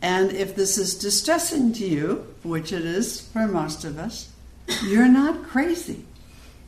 And 0.00 0.30
if 0.32 0.54
this 0.54 0.78
is 0.78 0.96
distressing 0.96 1.72
to 1.74 1.86
you, 1.86 2.34
which 2.42 2.72
it 2.72 2.84
is 2.84 3.20
for 3.20 3.46
most 3.48 3.84
of 3.84 3.98
us, 3.98 4.32
you're 4.84 5.08
not 5.08 5.44
crazy. 5.44 6.04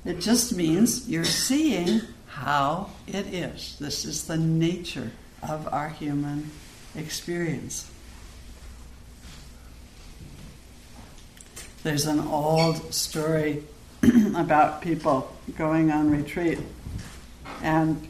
It 0.04 0.20
just 0.20 0.54
means 0.54 1.08
you're 1.08 1.24
seeing 1.24 2.00
how 2.26 2.90
it 3.06 3.26
is. 3.26 3.76
This 3.78 4.04
is 4.04 4.26
the 4.26 4.36
nature 4.36 5.12
of 5.42 5.68
our 5.72 5.90
human 5.90 6.50
experience. 6.96 7.90
There's 11.82 12.06
an 12.06 12.20
old 12.20 12.92
story 12.92 13.64
about 14.34 14.82
people 14.82 15.34
going 15.56 15.90
on 15.90 16.10
retreat, 16.10 16.58
and 17.62 18.08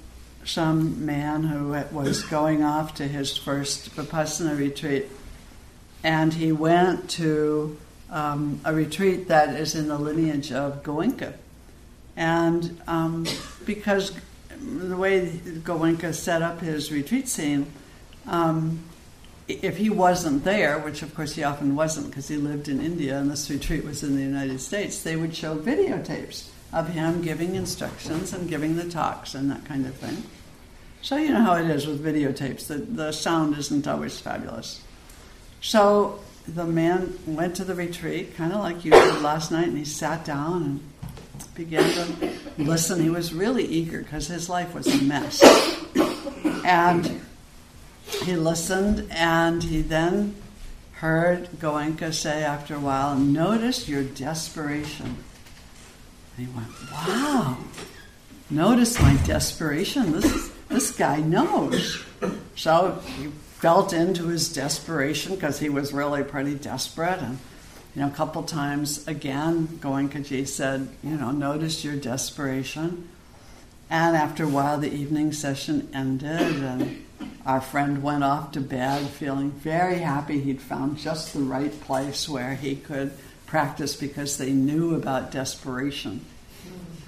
some 0.50 1.06
man 1.06 1.44
who 1.44 1.68
was 1.92 2.22
going 2.24 2.62
off 2.62 2.94
to 2.96 3.06
his 3.06 3.36
first 3.36 3.94
Vipassana 3.94 4.58
retreat, 4.58 5.06
and 6.02 6.34
he 6.34 6.50
went 6.50 7.08
to 7.10 7.78
um, 8.10 8.60
a 8.64 8.74
retreat 8.74 9.28
that 9.28 9.54
is 9.54 9.74
in 9.74 9.88
the 9.88 9.98
lineage 9.98 10.50
of 10.50 10.82
Goenka. 10.82 11.34
And 12.16 12.80
um, 12.88 13.26
because 13.64 14.12
the 14.60 14.96
way 14.96 15.28
Goenka 15.28 16.14
set 16.14 16.42
up 16.42 16.60
his 16.60 16.90
retreat 16.90 17.28
scene, 17.28 17.66
um, 18.26 18.80
if 19.46 19.76
he 19.76 19.88
wasn't 19.88 20.44
there, 20.44 20.78
which 20.80 21.02
of 21.02 21.14
course 21.14 21.34
he 21.34 21.44
often 21.44 21.76
wasn't 21.76 22.08
because 22.10 22.28
he 22.28 22.36
lived 22.36 22.68
in 22.68 22.80
India 22.80 23.18
and 23.18 23.30
this 23.30 23.48
retreat 23.50 23.84
was 23.84 24.02
in 24.02 24.16
the 24.16 24.22
United 24.22 24.60
States, 24.60 25.02
they 25.02 25.16
would 25.16 25.34
show 25.34 25.56
videotapes 25.56 26.48
of 26.72 26.88
him 26.88 27.22
giving 27.22 27.54
instructions 27.54 28.32
and 28.32 28.48
giving 28.48 28.76
the 28.76 28.88
talks 28.88 29.34
and 29.34 29.50
that 29.50 29.64
kind 29.64 29.86
of 29.86 29.94
thing. 29.94 30.22
So 31.02 31.16
you 31.16 31.32
know 31.32 31.40
how 31.40 31.54
it 31.54 31.70
is 31.70 31.86
with 31.86 32.04
videotapes, 32.04 32.66
the, 32.66 32.76
the 32.76 33.12
sound 33.12 33.56
isn't 33.56 33.88
always 33.88 34.20
fabulous. 34.20 34.82
So 35.62 36.20
the 36.46 36.64
man 36.64 37.18
went 37.26 37.56
to 37.56 37.64
the 37.64 37.74
retreat, 37.74 38.36
kind 38.36 38.52
of 38.52 38.60
like 38.60 38.84
you 38.84 38.90
did 38.90 39.22
last 39.22 39.50
night, 39.50 39.68
and 39.68 39.78
he 39.78 39.84
sat 39.84 40.24
down 40.24 40.62
and 40.62 41.54
began 41.54 41.82
to 41.82 42.32
listen. 42.58 43.00
He 43.00 43.10
was 43.10 43.32
really 43.32 43.64
eager 43.64 44.02
because 44.02 44.26
his 44.26 44.48
life 44.48 44.74
was 44.74 44.86
a 44.86 45.02
mess. 45.04 45.42
And 46.64 47.20
he 48.24 48.36
listened, 48.36 49.06
and 49.10 49.62
he 49.62 49.82
then 49.82 50.34
heard 50.92 51.48
Goenka 51.58 52.12
say 52.12 52.44
after 52.44 52.74
a 52.74 52.80
while, 52.80 53.16
Notice 53.16 53.88
your 53.88 54.02
desperation 54.02 55.16
And 56.36 56.46
he 56.46 56.54
went, 56.54 56.68
Wow, 56.92 57.58
notice 58.50 59.00
my 59.00 59.16
desperation. 59.24 60.12
This, 60.12 60.50
this 60.70 60.92
guy 60.92 61.20
knows. 61.20 62.02
So 62.56 63.02
he 63.18 63.26
felt 63.58 63.92
into 63.92 64.28
his 64.28 64.50
desperation 64.50 65.34
because 65.34 65.58
he 65.58 65.68
was 65.68 65.92
really 65.92 66.24
pretty 66.24 66.54
desperate. 66.54 67.20
And, 67.20 67.38
you 67.94 68.02
know, 68.02 68.08
a 68.08 68.12
couple 68.12 68.42
times 68.44 69.06
again, 69.06 69.66
Goenkaji 69.80 70.48
said, 70.48 70.88
You 71.02 71.16
know, 71.16 71.30
notice 71.30 71.84
your 71.84 71.96
desperation. 71.96 73.08
And 73.90 74.16
after 74.16 74.44
a 74.44 74.48
while, 74.48 74.78
the 74.78 74.92
evening 74.92 75.32
session 75.32 75.90
ended, 75.92 76.62
and 76.62 77.04
our 77.44 77.60
friend 77.60 78.02
went 78.02 78.22
off 78.22 78.52
to 78.52 78.60
bed 78.60 79.08
feeling 79.08 79.50
very 79.50 79.98
happy 79.98 80.40
he'd 80.40 80.60
found 80.60 80.98
just 80.98 81.34
the 81.34 81.40
right 81.40 81.78
place 81.80 82.28
where 82.28 82.54
he 82.54 82.76
could 82.76 83.12
practice 83.46 83.96
because 83.96 84.38
they 84.38 84.52
knew 84.52 84.94
about 84.94 85.32
desperation. 85.32 86.24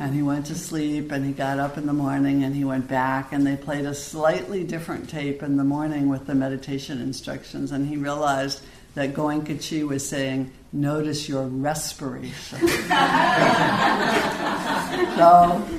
And 0.02 0.12
he 0.12 0.20
went 0.20 0.46
to 0.46 0.56
sleep 0.56 1.12
and 1.12 1.24
he 1.24 1.30
got 1.30 1.60
up 1.60 1.78
in 1.78 1.86
the 1.86 1.92
morning 1.92 2.42
and 2.42 2.56
he 2.56 2.64
went 2.64 2.88
back 2.88 3.32
and 3.32 3.46
they 3.46 3.54
played 3.54 3.84
a 3.84 3.94
slightly 3.94 4.64
different 4.64 5.08
tape 5.08 5.44
in 5.44 5.56
the 5.56 5.62
morning 5.62 6.08
with 6.08 6.26
the 6.26 6.34
meditation 6.34 7.00
instructions 7.00 7.70
and 7.70 7.86
he 7.86 7.96
realized 7.96 8.64
that 8.94 9.14
Goenkaji 9.14 9.86
was 9.86 10.04
saying, 10.04 10.50
notice 10.72 11.28
your 11.28 11.44
respiration. 11.46 12.58
so, 12.58 12.66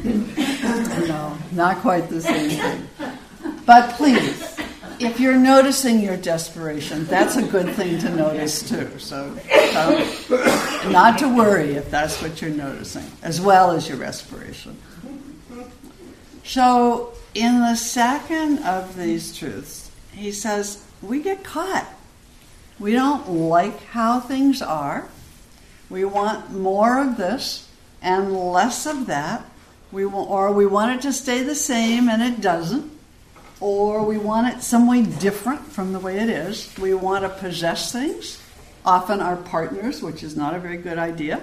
you 0.05 1.07
know, 1.09 1.37
not 1.51 1.79
quite 1.79 2.07
the 2.07 2.21
same 2.21 2.49
thing. 2.51 2.87
But 3.65 3.89
please, 3.95 4.52
if 5.03 5.19
you're 5.19 5.37
noticing 5.37 5.99
your 5.99 6.17
desperation, 6.17 7.05
that's 7.05 7.35
a 7.35 7.43
good 7.43 7.75
thing 7.75 7.99
to 7.99 8.09
notice 8.09 8.67
too. 8.67 8.89
So, 8.99 9.37
not 10.89 11.19
to 11.19 11.27
worry 11.27 11.75
if 11.75 11.91
that's 11.91 12.21
what 12.21 12.41
you're 12.41 12.51
noticing, 12.51 13.05
as 13.21 13.41
well 13.41 13.71
as 13.71 13.87
your 13.87 13.97
respiration. 13.97 14.77
So, 16.45 17.13
in 17.33 17.59
the 17.59 17.75
second 17.75 18.59
of 18.59 18.95
these 18.97 19.37
truths, 19.37 19.91
he 20.11 20.31
says, 20.31 20.85
we 21.01 21.21
get 21.21 21.43
caught. 21.43 21.87
We 22.79 22.93
don't 22.93 23.29
like 23.29 23.83
how 23.85 24.19
things 24.19 24.61
are. 24.61 25.07
We 25.89 26.05
want 26.05 26.51
more 26.51 26.99
of 26.99 27.17
this 27.17 27.69
and 28.01 28.35
less 28.35 28.85
of 28.85 29.07
that. 29.07 29.45
We 29.91 30.05
want, 30.05 30.29
or 30.29 30.51
we 30.51 30.65
want 30.65 30.97
it 30.97 31.01
to 31.03 31.13
stay 31.13 31.43
the 31.43 31.55
same 31.55 32.09
and 32.09 32.21
it 32.21 32.41
doesn't 32.41 32.92
or 33.63 34.03
we 34.03 34.17
want 34.17 34.53
it 34.53 34.61
some 34.61 34.87
way 34.87 35.03
different 35.03 35.61
from 35.61 35.93
the 35.93 35.99
way 35.99 36.17
it 36.17 36.27
is. 36.27 36.69
We 36.77 36.93
want 36.93 37.23
to 37.23 37.29
possess 37.29 37.93
things, 37.93 38.43
often 38.85 39.21
our 39.21 39.37
partners, 39.37 40.01
which 40.01 40.21
is 40.21 40.35
not 40.35 40.53
a 40.53 40.59
very 40.59 40.75
good 40.75 40.97
idea, 40.97 41.41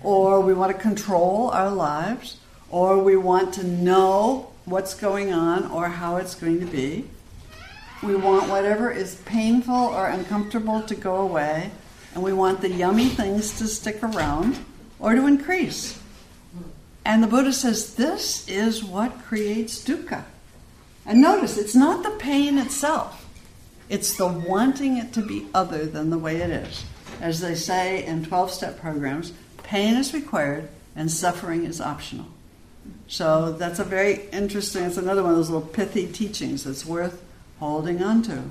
or 0.00 0.40
we 0.40 0.54
want 0.54 0.70
to 0.70 0.80
control 0.80 1.50
our 1.50 1.68
lives, 1.68 2.36
or 2.70 3.02
we 3.02 3.16
want 3.16 3.52
to 3.54 3.64
know 3.64 4.52
what's 4.64 4.94
going 4.94 5.32
on 5.32 5.68
or 5.72 5.88
how 5.88 6.18
it's 6.18 6.36
going 6.36 6.60
to 6.60 6.66
be. 6.66 7.10
We 8.00 8.14
want 8.14 8.48
whatever 8.48 8.92
is 8.92 9.16
painful 9.16 9.74
or 9.74 10.06
uncomfortable 10.06 10.82
to 10.82 10.94
go 10.94 11.16
away, 11.16 11.72
and 12.14 12.22
we 12.22 12.32
want 12.32 12.60
the 12.60 12.70
yummy 12.70 13.08
things 13.08 13.58
to 13.58 13.66
stick 13.66 14.00
around 14.04 14.56
or 15.00 15.16
to 15.16 15.26
increase. 15.26 15.98
And 17.04 17.24
the 17.24 17.26
Buddha 17.26 17.52
says 17.52 17.96
this 17.96 18.48
is 18.48 18.84
what 18.84 19.24
creates 19.24 19.84
dukkha. 19.84 20.22
And 21.10 21.20
notice, 21.20 21.58
it's 21.58 21.74
not 21.74 22.04
the 22.04 22.10
pain 22.10 22.56
itself, 22.56 23.28
it's 23.88 24.16
the 24.16 24.28
wanting 24.28 24.96
it 24.96 25.12
to 25.14 25.22
be 25.22 25.44
other 25.52 25.84
than 25.84 26.10
the 26.10 26.18
way 26.18 26.36
it 26.36 26.50
is. 26.50 26.84
As 27.20 27.40
they 27.40 27.56
say 27.56 28.06
in 28.06 28.24
12 28.24 28.52
step 28.52 28.80
programs, 28.80 29.32
pain 29.64 29.96
is 29.96 30.14
required 30.14 30.68
and 30.94 31.10
suffering 31.10 31.64
is 31.64 31.80
optional. 31.80 32.26
So 33.08 33.50
that's 33.50 33.80
a 33.80 33.84
very 33.84 34.28
interesting, 34.30 34.84
it's 34.84 34.98
another 34.98 35.24
one 35.24 35.32
of 35.32 35.38
those 35.38 35.50
little 35.50 35.66
pithy 35.66 36.06
teachings 36.06 36.62
that's 36.62 36.86
worth 36.86 37.20
holding 37.58 38.00
on 38.04 38.22
to. 38.22 38.44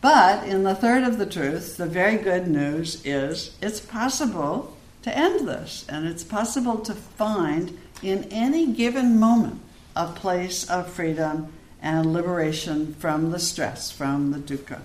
But 0.00 0.48
in 0.48 0.62
the 0.62 0.74
third 0.74 1.04
of 1.04 1.18
the 1.18 1.26
truths, 1.26 1.76
the 1.76 1.84
very 1.84 2.16
good 2.16 2.48
news 2.48 3.04
is 3.04 3.54
it's 3.60 3.78
possible 3.78 4.74
to 5.02 5.14
end 5.14 5.46
this, 5.46 5.84
and 5.86 6.06
it's 6.06 6.24
possible 6.24 6.78
to 6.78 6.94
find 6.94 7.78
in 8.02 8.24
any 8.30 8.72
given 8.72 9.20
moment 9.20 9.60
a 9.94 10.06
place 10.06 10.68
of 10.68 10.90
freedom 10.90 11.52
and 11.80 12.12
liberation 12.12 12.94
from 12.94 13.30
the 13.30 13.38
stress, 13.38 13.90
from 13.90 14.30
the 14.30 14.38
dukkha. 14.38 14.80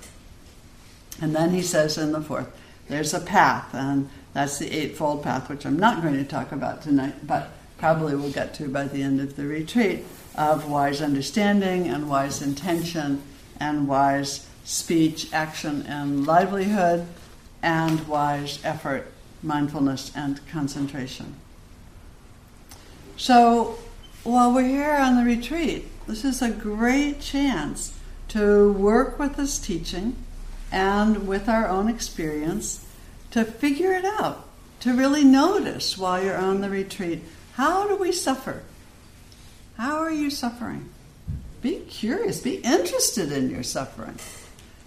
And 1.21 1.35
then 1.35 1.51
he 1.51 1.61
says 1.61 1.97
in 1.97 2.11
the 2.11 2.21
fourth, 2.21 2.49
there's 2.87 3.13
a 3.13 3.19
path, 3.19 3.73
and 3.73 4.09
that's 4.33 4.59
the 4.59 4.71
Eightfold 4.71 5.23
Path, 5.23 5.49
which 5.49 5.65
I'm 5.65 5.77
not 5.77 6.01
going 6.01 6.15
to 6.15 6.23
talk 6.23 6.51
about 6.51 6.81
tonight, 6.81 7.27
but 7.27 7.51
probably 7.77 8.15
we'll 8.15 8.31
get 8.31 8.53
to 8.55 8.69
by 8.69 8.85
the 8.85 9.03
end 9.03 9.19
of 9.19 9.35
the 9.35 9.45
retreat, 9.45 10.05
of 10.35 10.69
wise 10.69 11.01
understanding 11.01 11.87
and 11.87 12.09
wise 12.09 12.41
intention 12.41 13.21
and 13.59 13.87
wise 13.87 14.47
speech, 14.63 15.31
action, 15.33 15.85
and 15.87 16.25
livelihood, 16.27 17.07
and 17.61 18.07
wise 18.07 18.59
effort, 18.63 19.11
mindfulness, 19.41 20.11
and 20.15 20.39
concentration. 20.47 21.35
So, 23.15 23.79
while 24.27 24.53
we're 24.53 24.67
here 24.67 24.91
on 24.91 25.15
the 25.15 25.23
retreat, 25.23 25.85
this 26.05 26.25
is 26.25 26.41
a 26.41 26.49
great 26.49 27.21
chance 27.21 27.97
to 28.27 28.73
work 28.73 29.17
with 29.17 29.37
this 29.37 29.57
teaching 29.57 30.17
and 30.69 31.25
with 31.27 31.47
our 31.47 31.65
own 31.65 31.87
experience 31.87 32.85
to 33.31 33.45
figure 33.45 33.93
it 33.93 34.03
out, 34.03 34.45
to 34.81 34.93
really 34.93 35.23
notice 35.23 35.97
while 35.97 36.21
you're 36.21 36.37
on 36.37 36.59
the 36.59 36.69
retreat 36.69 37.23
how 37.53 37.87
do 37.87 37.95
we 37.95 38.11
suffer? 38.11 38.63
How 39.77 39.97
are 39.99 40.11
you 40.11 40.29
suffering? 40.29 40.89
Be 41.61 41.79
curious, 41.79 42.41
be 42.41 42.57
interested 42.57 43.31
in 43.31 43.49
your 43.49 43.63
suffering. 43.63 44.19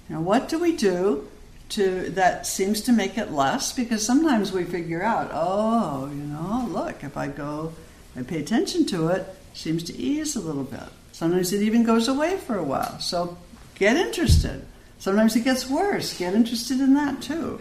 Now, 0.09 0.20
what 0.20 0.50
do 0.50 0.59
we 0.59 0.76
do 0.76 1.29
to 1.70 2.11
that 2.11 2.46
seems 2.46 2.83
to 2.83 2.92
make 2.92 3.16
it 3.16 3.33
less? 3.33 3.72
Because 3.72 4.05
sometimes 4.05 4.53
we 4.53 4.64
figure 4.64 5.03
out, 5.03 5.31
oh, 5.33 6.09
you 6.11 6.22
know, 6.24 6.68
look, 6.70 7.03
if 7.03 7.16
I 7.16 7.29
go 7.29 7.72
I 8.16 8.23
pay 8.23 8.40
attention 8.40 8.87
to 8.87 9.09
it, 9.09 9.27
seems 9.55 9.83
to 9.85 9.96
ease 9.96 10.37
a 10.37 10.40
little 10.40 10.64
bit. 10.64 10.81
Sometimes 11.12 11.53
it 11.53 11.62
even 11.62 11.85
goes 11.85 12.09
away 12.09 12.37
for 12.37 12.57
a 12.57 12.64
while. 12.64 12.99
So 12.99 13.37
get 13.75 13.96
interested. 13.96 14.66
Sometimes 14.99 15.37
it 15.37 15.44
gets 15.44 15.68
worse. 15.68 16.16
Get 16.16 16.35
interested 16.35 16.81
in 16.81 16.94
that 16.94 17.23
too. 17.23 17.61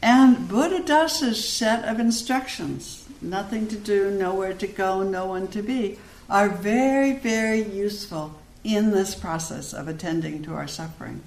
And 0.00 0.48
Buddhadasa's 0.48 1.46
set 1.46 1.84
of 1.84 1.98
instructions, 1.98 3.04
nothing 3.20 3.66
to 3.68 3.76
do, 3.76 4.10
nowhere 4.10 4.54
to 4.54 4.66
go, 4.66 5.02
no 5.02 5.26
one 5.26 5.48
to 5.48 5.62
be, 5.62 5.98
are 6.30 6.48
very, 6.48 7.14
very 7.14 7.62
useful 7.62 8.38
in 8.62 8.90
this 8.90 9.14
process 9.14 9.72
of 9.72 9.88
attending 9.88 10.42
to 10.42 10.54
our 10.54 10.68
suffering. 10.68 11.22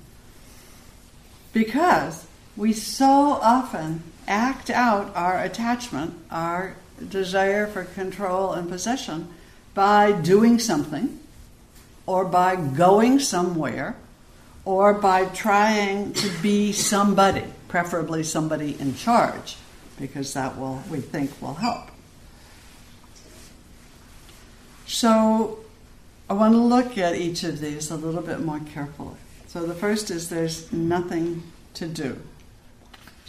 Because 1.54 2.26
we 2.56 2.72
so 2.72 3.06
often 3.42 4.04
act 4.28 4.70
out 4.70 5.14
our 5.16 5.42
attachment, 5.42 6.14
our 6.30 6.76
desire 7.10 7.68
for 7.68 7.84
control 7.84 8.54
and 8.54 8.70
possession 8.70 9.28
by 9.74 10.12
doing 10.12 10.60
something, 10.60 11.20
or 12.06 12.26
by 12.26 12.56
going 12.56 13.20
somewhere, 13.20 13.96
or 14.66 14.94
by 14.94 15.26
trying 15.26 16.14
to 16.14 16.30
be 16.42 16.72
somebody, 16.72 17.44
preferably 17.68 18.24
somebody 18.24 18.80
in 18.80 18.96
charge, 18.96 19.56
because 20.00 20.34
that 20.34 20.58
will, 20.58 20.84
we 20.90 21.00
think, 21.00 21.42
will 21.42 21.54
help. 21.54 21.90
So 24.86 25.60
I 26.30 26.34
want 26.34 26.54
to 26.54 26.60
look 26.60 26.98
at 26.98 27.16
each 27.16 27.44
of 27.44 27.60
these 27.60 27.90
a 27.92 27.96
little 27.96 28.22
bit 28.22 28.42
more 28.42 28.60
carefully. 28.60 29.16
So 29.48 29.66
the 29.66 29.74
first 29.74 30.12
is 30.12 30.30
there's 30.30 30.72
nothing 30.72 31.44
to 31.76 31.88
do. 31.88 32.20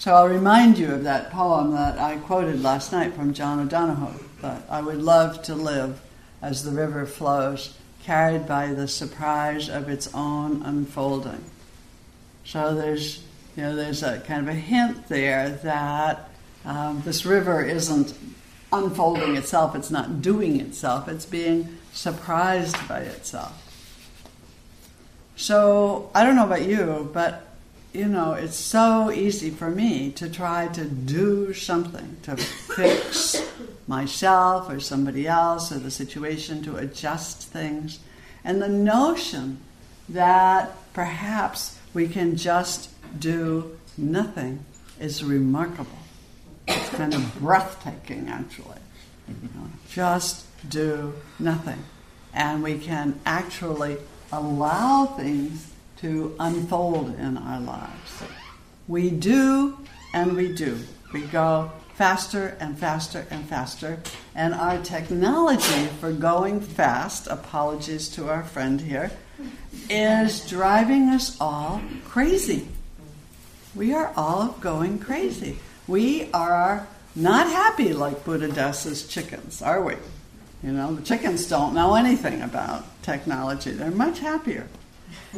So 0.02 0.12
I'll 0.12 0.28
remind 0.28 0.78
you 0.78 0.94
of 0.94 1.04
that 1.04 1.30
poem 1.30 1.74
that 1.74 1.96
I 1.96 2.16
quoted 2.16 2.60
last 2.60 2.90
night 2.90 3.14
from 3.14 3.32
John 3.32 3.60
O'Donohue 3.60 4.18
that 4.40 4.64
I 4.68 4.82
would 4.82 5.00
love 5.00 5.44
to 5.44 5.54
live 5.54 6.00
as 6.42 6.64
the 6.64 6.72
river 6.72 7.06
flows, 7.06 7.76
carried 8.02 8.48
by 8.48 8.74
the 8.74 8.88
surprise 8.88 9.68
of 9.68 9.88
its 9.88 10.12
own 10.12 10.64
unfolding. 10.64 11.44
So 12.44 12.74
there's, 12.74 13.22
you 13.56 13.62
know, 13.62 13.76
there's 13.76 14.02
a 14.02 14.18
kind 14.18 14.48
of 14.48 14.52
a 14.52 14.58
hint 14.58 15.06
there 15.06 15.50
that 15.50 16.30
um, 16.64 17.02
this 17.04 17.24
river 17.24 17.62
isn't 17.62 18.12
unfolding 18.72 19.36
itself, 19.36 19.76
it's 19.76 19.92
not 19.92 20.20
doing 20.20 20.58
itself, 20.60 21.06
it's 21.06 21.26
being 21.26 21.78
surprised 21.92 22.76
by 22.88 23.02
itself. 23.02 23.56
So 25.36 26.10
I 26.12 26.24
don't 26.24 26.34
know 26.34 26.46
about 26.46 26.62
you, 26.62 27.08
but 27.12 27.51
you 27.92 28.07
know, 28.07 28.33
it's 28.33 28.57
so 28.57 29.11
easy 29.11 29.50
for 29.50 29.70
me 29.70 30.11
to 30.12 30.31
try 30.31 30.68
to 30.68 30.85
do 30.85 31.52
something 31.52 32.16
to 32.22 32.37
fix 32.37 33.37
myself 33.87 34.70
or 34.70 34.81
somebody 34.81 35.26
else 35.26 35.70
or 35.70 35.78
the 35.78 35.90
situation, 35.90 36.62
to 36.62 36.76
adjust 36.76 37.48
things. 37.48 37.98
And 38.44 38.62
the 38.62 38.68
notion 38.68 39.59
that 40.09 40.74
perhaps 40.94 41.78
we 41.92 42.09
can 42.09 42.37
just 42.37 42.90
do 43.18 43.78
nothing 43.98 44.64
is 44.98 45.22
remarkable. 45.22 45.98
It's 46.66 46.88
kind 46.90 47.14
of 47.14 47.38
breathtaking, 47.40 48.28
actually. 48.28 48.81
You 49.28 49.48
know, 49.55 49.70
just 49.90 50.46
do 50.68 51.14
nothing. 51.38 51.85
And 52.33 52.62
we 52.62 52.78
can 52.78 53.20
actually 53.26 53.98
allow 54.31 55.05
things 55.07 55.72
to 56.02 56.34
unfold 56.38 57.14
in 57.18 57.36
our 57.38 57.60
lives. 57.60 58.22
We 58.88 59.10
do 59.10 59.78
and 60.12 60.36
we 60.36 60.52
do. 60.52 60.78
We 61.12 61.22
go 61.22 61.70
faster 61.94 62.56
and 62.58 62.76
faster 62.76 63.26
and 63.30 63.48
faster. 63.48 64.00
And 64.34 64.54
our 64.54 64.78
technology 64.82 65.86
for 66.00 66.12
going 66.12 66.60
fast, 66.60 67.28
apologies 67.28 68.08
to 68.10 68.28
our 68.28 68.42
friend 68.42 68.80
here, 68.80 69.12
is 69.88 70.48
driving 70.48 71.08
us 71.08 71.40
all 71.40 71.80
crazy. 72.04 72.66
We 73.74 73.94
are 73.94 74.12
all 74.16 74.56
going 74.60 74.98
crazy. 74.98 75.58
We 75.86 76.30
are 76.32 76.86
not 77.14 77.46
happy 77.46 77.92
like 77.92 78.24
Buddha 78.24 78.48
Buddhadasa's 78.48 79.06
chickens, 79.06 79.62
are 79.62 79.82
we? 79.82 79.94
You 80.62 80.72
know, 80.72 80.94
the 80.94 81.02
chickens 81.02 81.48
don't 81.48 81.74
know 81.74 81.94
anything 81.94 82.42
about 82.42 82.84
technology. 83.02 83.70
They're 83.70 83.90
much 83.90 84.20
happier. 84.20 84.68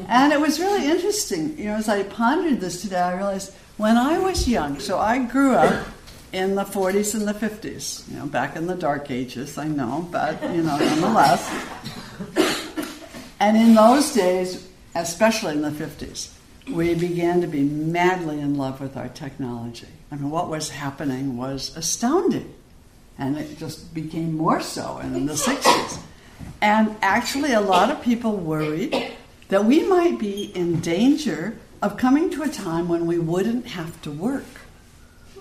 And 0.08 0.32
it 0.32 0.40
was 0.40 0.58
really 0.58 0.88
interesting. 0.88 1.56
You 1.56 1.66
know, 1.66 1.74
as 1.74 1.88
I 1.88 2.02
pondered 2.02 2.60
this 2.60 2.82
today, 2.82 3.00
I 3.00 3.14
realized 3.14 3.52
when 3.76 3.96
I 3.96 4.18
was 4.18 4.48
young, 4.48 4.80
so 4.80 4.98
I 4.98 5.18
grew 5.18 5.54
up 5.54 5.86
in 6.32 6.56
the 6.56 6.64
40s 6.64 7.14
and 7.14 7.28
the 7.28 7.32
50s, 7.32 8.10
you 8.10 8.18
know, 8.18 8.26
back 8.26 8.56
in 8.56 8.66
the 8.66 8.74
dark 8.74 9.10
ages, 9.10 9.56
I 9.56 9.68
know, 9.68 10.08
but, 10.10 10.42
you 10.42 10.62
know, 10.62 10.76
nonetheless. 10.76 11.48
And 13.38 13.56
in 13.56 13.74
those 13.74 14.12
days, 14.12 14.68
especially 14.94 15.52
in 15.52 15.62
the 15.62 15.70
50s, 15.70 16.32
we 16.72 16.94
began 16.94 17.40
to 17.40 17.46
be 17.46 17.62
madly 17.62 18.40
in 18.40 18.56
love 18.56 18.80
with 18.80 18.96
our 18.96 19.08
technology. 19.08 19.88
I 20.10 20.16
mean, 20.16 20.30
what 20.30 20.48
was 20.48 20.70
happening 20.70 21.36
was 21.36 21.76
astounding. 21.76 22.52
And 23.16 23.36
it 23.36 23.58
just 23.58 23.94
became 23.94 24.36
more 24.36 24.60
so 24.60 24.98
in 24.98 25.26
the 25.26 25.34
60s. 25.34 26.00
And 26.60 26.96
actually, 27.00 27.52
a 27.52 27.60
lot 27.60 27.90
of 27.90 28.02
people 28.02 28.36
worried 28.36 29.12
that 29.54 29.66
we 29.66 29.84
might 29.86 30.18
be 30.18 30.50
in 30.56 30.80
danger 30.80 31.56
of 31.80 31.96
coming 31.96 32.28
to 32.28 32.42
a 32.42 32.48
time 32.48 32.88
when 32.88 33.06
we 33.06 33.20
wouldn't 33.20 33.68
have 33.68 34.02
to 34.02 34.10
work 34.10 34.66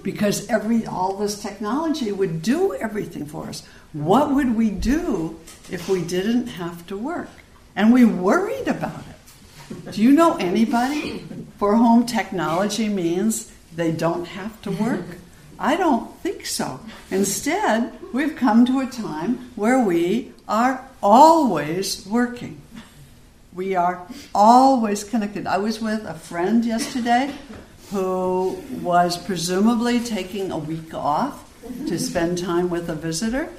because 0.03 0.47
every 0.49 0.85
all 0.85 1.17
this 1.17 1.41
technology 1.41 2.11
would 2.11 2.43
do 2.43 2.75
everything 2.75 3.25
for 3.25 3.47
us. 3.47 3.63
What 3.91 4.35
would 4.35 4.55
we 4.55 4.69
do 4.69 5.39
if 5.71 5.89
we 5.89 6.03
didn't 6.03 6.45
have 6.45 6.85
to 6.89 6.95
work? 6.95 7.31
And 7.75 7.91
we 7.91 8.05
worried 8.05 8.67
about 8.67 9.03
it. 9.09 9.93
Do 9.93 10.03
you 10.03 10.11
know 10.11 10.35
anybody 10.35 11.25
for 11.57 11.75
whom 11.75 12.05
technology 12.05 12.89
means 12.89 13.51
they 13.75 13.91
don't 13.91 14.25
have 14.25 14.61
to 14.61 14.69
work? 14.69 15.17
I 15.57 15.75
don't 15.75 16.15
think 16.19 16.45
so. 16.45 16.81
Instead, 17.09 17.97
we've 18.13 18.35
come 18.35 18.63
to 18.67 18.79
a 18.79 18.85
time 18.85 19.49
where 19.55 19.83
we 19.83 20.33
are 20.47 20.87
always 21.01 22.05
working. 22.05 22.61
We 23.55 23.75
are 23.75 24.07
always 24.33 25.03
connected. 25.03 25.45
I 25.45 25.57
was 25.59 25.79
with 25.79 26.05
a 26.05 26.15
friend 26.15 26.65
yesterday 26.65 27.35
who 27.91 28.59
was 28.81 29.15
presumably 29.15 29.99
taking 29.99 30.49
a 30.49 30.57
week 30.57 30.95
off 30.95 31.51
to 31.87 31.99
spend 31.99 32.39
time 32.39 32.71
with 32.71 32.89
a 32.89 32.95
visitor. 32.95 33.49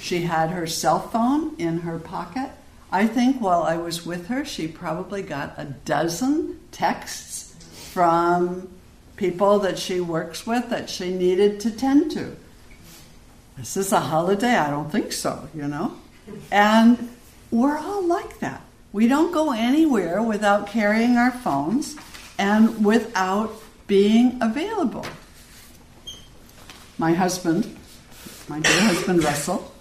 She 0.00 0.22
had 0.22 0.50
her 0.50 0.66
cell 0.66 0.98
phone 0.98 1.54
in 1.56 1.80
her 1.80 2.00
pocket. 2.00 2.50
I 2.90 3.06
think 3.06 3.40
while 3.40 3.62
I 3.62 3.76
was 3.76 4.04
with 4.04 4.26
her, 4.26 4.44
she 4.44 4.66
probably 4.66 5.22
got 5.22 5.54
a 5.56 5.66
dozen 5.66 6.58
texts 6.72 7.54
from 7.92 8.68
people 9.14 9.60
that 9.60 9.78
she 9.78 10.00
works 10.00 10.48
with 10.48 10.68
that 10.70 10.90
she 10.90 11.14
needed 11.14 11.60
to 11.60 11.70
tend 11.70 12.10
to. 12.12 12.34
This 13.56 13.76
is 13.76 13.92
a 13.92 14.00
holiday? 14.00 14.56
I 14.56 14.70
don't 14.70 14.90
think 14.90 15.12
so, 15.12 15.48
you 15.54 15.68
know? 15.68 15.96
And 16.50 17.08
we're 17.52 17.78
all 17.78 18.04
like 18.04 18.40
that. 18.40 18.63
We 18.94 19.08
don't 19.08 19.32
go 19.32 19.50
anywhere 19.50 20.22
without 20.22 20.68
carrying 20.68 21.16
our 21.16 21.32
phones 21.32 21.96
and 22.38 22.84
without 22.86 23.60
being 23.88 24.38
available. 24.40 25.04
My 26.96 27.12
husband, 27.12 27.76
my 28.46 28.60
dear 28.60 28.80
husband 28.82 29.24
Russell, 29.24 29.74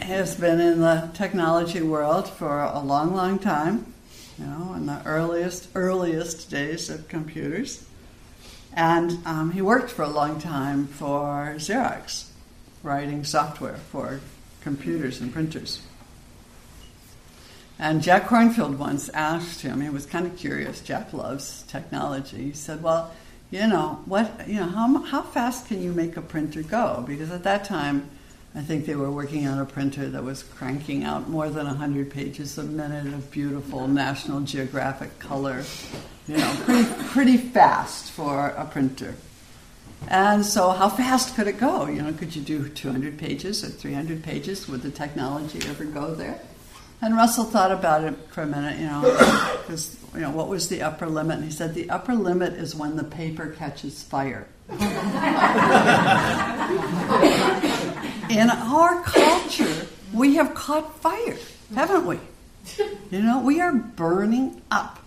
has 0.00 0.36
been 0.36 0.60
in 0.60 0.82
the 0.82 1.08
technology 1.14 1.80
world 1.80 2.28
for 2.28 2.60
a 2.60 2.78
long, 2.78 3.14
long 3.14 3.38
time, 3.38 3.94
you 4.38 4.44
know, 4.44 4.74
in 4.74 4.84
the 4.84 5.00
earliest, 5.06 5.68
earliest 5.74 6.50
days 6.50 6.90
of 6.90 7.08
computers. 7.08 7.86
And 8.74 9.26
um, 9.26 9.52
he 9.52 9.62
worked 9.62 9.90
for 9.90 10.02
a 10.02 10.10
long 10.10 10.38
time 10.38 10.88
for 10.88 11.54
Xerox, 11.56 12.26
writing 12.82 13.24
software 13.24 13.78
for 13.90 14.20
computers 14.60 15.22
and 15.22 15.32
printers. 15.32 15.80
And 17.78 18.02
Jack 18.02 18.26
Kornfield 18.26 18.76
once 18.76 19.08
asked 19.10 19.60
him, 19.62 19.80
he 19.80 19.88
was 19.88 20.04
kind 20.04 20.26
of 20.26 20.36
curious, 20.36 20.80
Jack 20.80 21.12
loves 21.12 21.62
technology. 21.68 22.44
He 22.44 22.52
said, 22.52 22.82
Well, 22.82 23.12
you 23.50 23.66
know, 23.66 24.00
what, 24.04 24.48
you 24.48 24.56
know, 24.56 24.66
how, 24.66 25.02
how 25.02 25.22
fast 25.22 25.68
can 25.68 25.82
you 25.82 25.92
make 25.92 26.16
a 26.16 26.22
printer 26.22 26.62
go? 26.62 27.04
Because 27.06 27.30
at 27.30 27.44
that 27.44 27.64
time, 27.64 28.10
I 28.54 28.62
think 28.62 28.86
they 28.86 28.96
were 28.96 29.10
working 29.10 29.46
on 29.46 29.58
a 29.58 29.64
printer 29.64 30.08
that 30.08 30.24
was 30.24 30.42
cranking 30.42 31.04
out 31.04 31.28
more 31.28 31.48
than 31.48 31.66
100 31.66 32.10
pages 32.10 32.58
a 32.58 32.64
minute 32.64 33.06
of 33.06 33.30
beautiful 33.30 33.86
National 33.86 34.40
Geographic 34.40 35.18
color. 35.18 35.62
You 36.26 36.38
know, 36.38 36.56
pretty, 36.64 37.04
pretty 37.04 37.36
fast 37.36 38.10
for 38.10 38.48
a 38.48 38.64
printer. 38.64 39.14
And 40.08 40.44
so, 40.44 40.70
how 40.70 40.88
fast 40.88 41.36
could 41.36 41.46
it 41.46 41.58
go? 41.58 41.86
You 41.86 42.02
know, 42.02 42.12
could 42.12 42.34
you 42.34 42.42
do 42.42 42.68
200 42.68 43.18
pages 43.18 43.64
or 43.64 43.68
300 43.68 44.22
pages? 44.22 44.68
Would 44.68 44.82
the 44.82 44.90
technology 44.90 45.60
ever 45.68 45.84
go 45.84 46.14
there? 46.14 46.40
And 47.00 47.16
Russell 47.16 47.44
thought 47.44 47.70
about 47.70 48.02
it 48.04 48.14
for 48.30 48.42
a 48.42 48.46
minute, 48.46 48.78
you 48.78 48.86
know, 48.86 49.02
because, 49.66 49.96
you 50.14 50.20
know, 50.20 50.30
what 50.30 50.48
was 50.48 50.68
the 50.68 50.82
upper 50.82 51.06
limit? 51.06 51.36
And 51.36 51.44
he 51.44 51.50
said, 51.50 51.74
the 51.74 51.88
upper 51.90 52.14
limit 52.14 52.54
is 52.54 52.74
when 52.74 52.96
the 52.96 53.04
paper 53.04 53.50
catches 53.50 54.02
fire. 54.02 54.48
In 58.30 58.50
our 58.50 59.02
culture, 59.02 59.86
we 60.12 60.34
have 60.34 60.54
caught 60.54 60.98
fire, 61.00 61.38
haven't 61.74 62.04
we? 62.04 62.18
You 63.10 63.22
know, 63.22 63.40
we 63.40 63.60
are 63.60 63.72
burning 63.72 64.60
up 64.70 64.98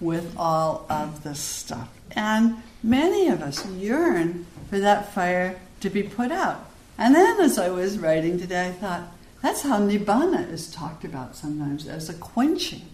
with 0.00 0.34
all 0.36 0.84
of 0.90 1.22
this 1.22 1.40
stuff. 1.40 1.88
And 2.10 2.62
many 2.82 3.28
of 3.28 3.40
us 3.40 3.66
yearn 3.66 4.46
for 4.68 4.78
that 4.80 5.14
fire 5.14 5.58
to 5.80 5.90
be 5.90 6.02
put 6.02 6.30
out. 6.30 6.68
And 6.98 7.14
then 7.14 7.40
as 7.40 7.58
I 7.58 7.68
was 7.70 7.98
writing 7.98 8.38
today, 8.38 8.68
I 8.68 8.72
thought, 8.72 9.02
that's 9.42 9.62
how 9.62 9.78
Nibbana 9.78 10.50
is 10.50 10.70
talked 10.70 11.04
about 11.04 11.36
sometimes 11.36 11.86
as 11.86 12.08
a 12.08 12.14
quenching. 12.14 12.86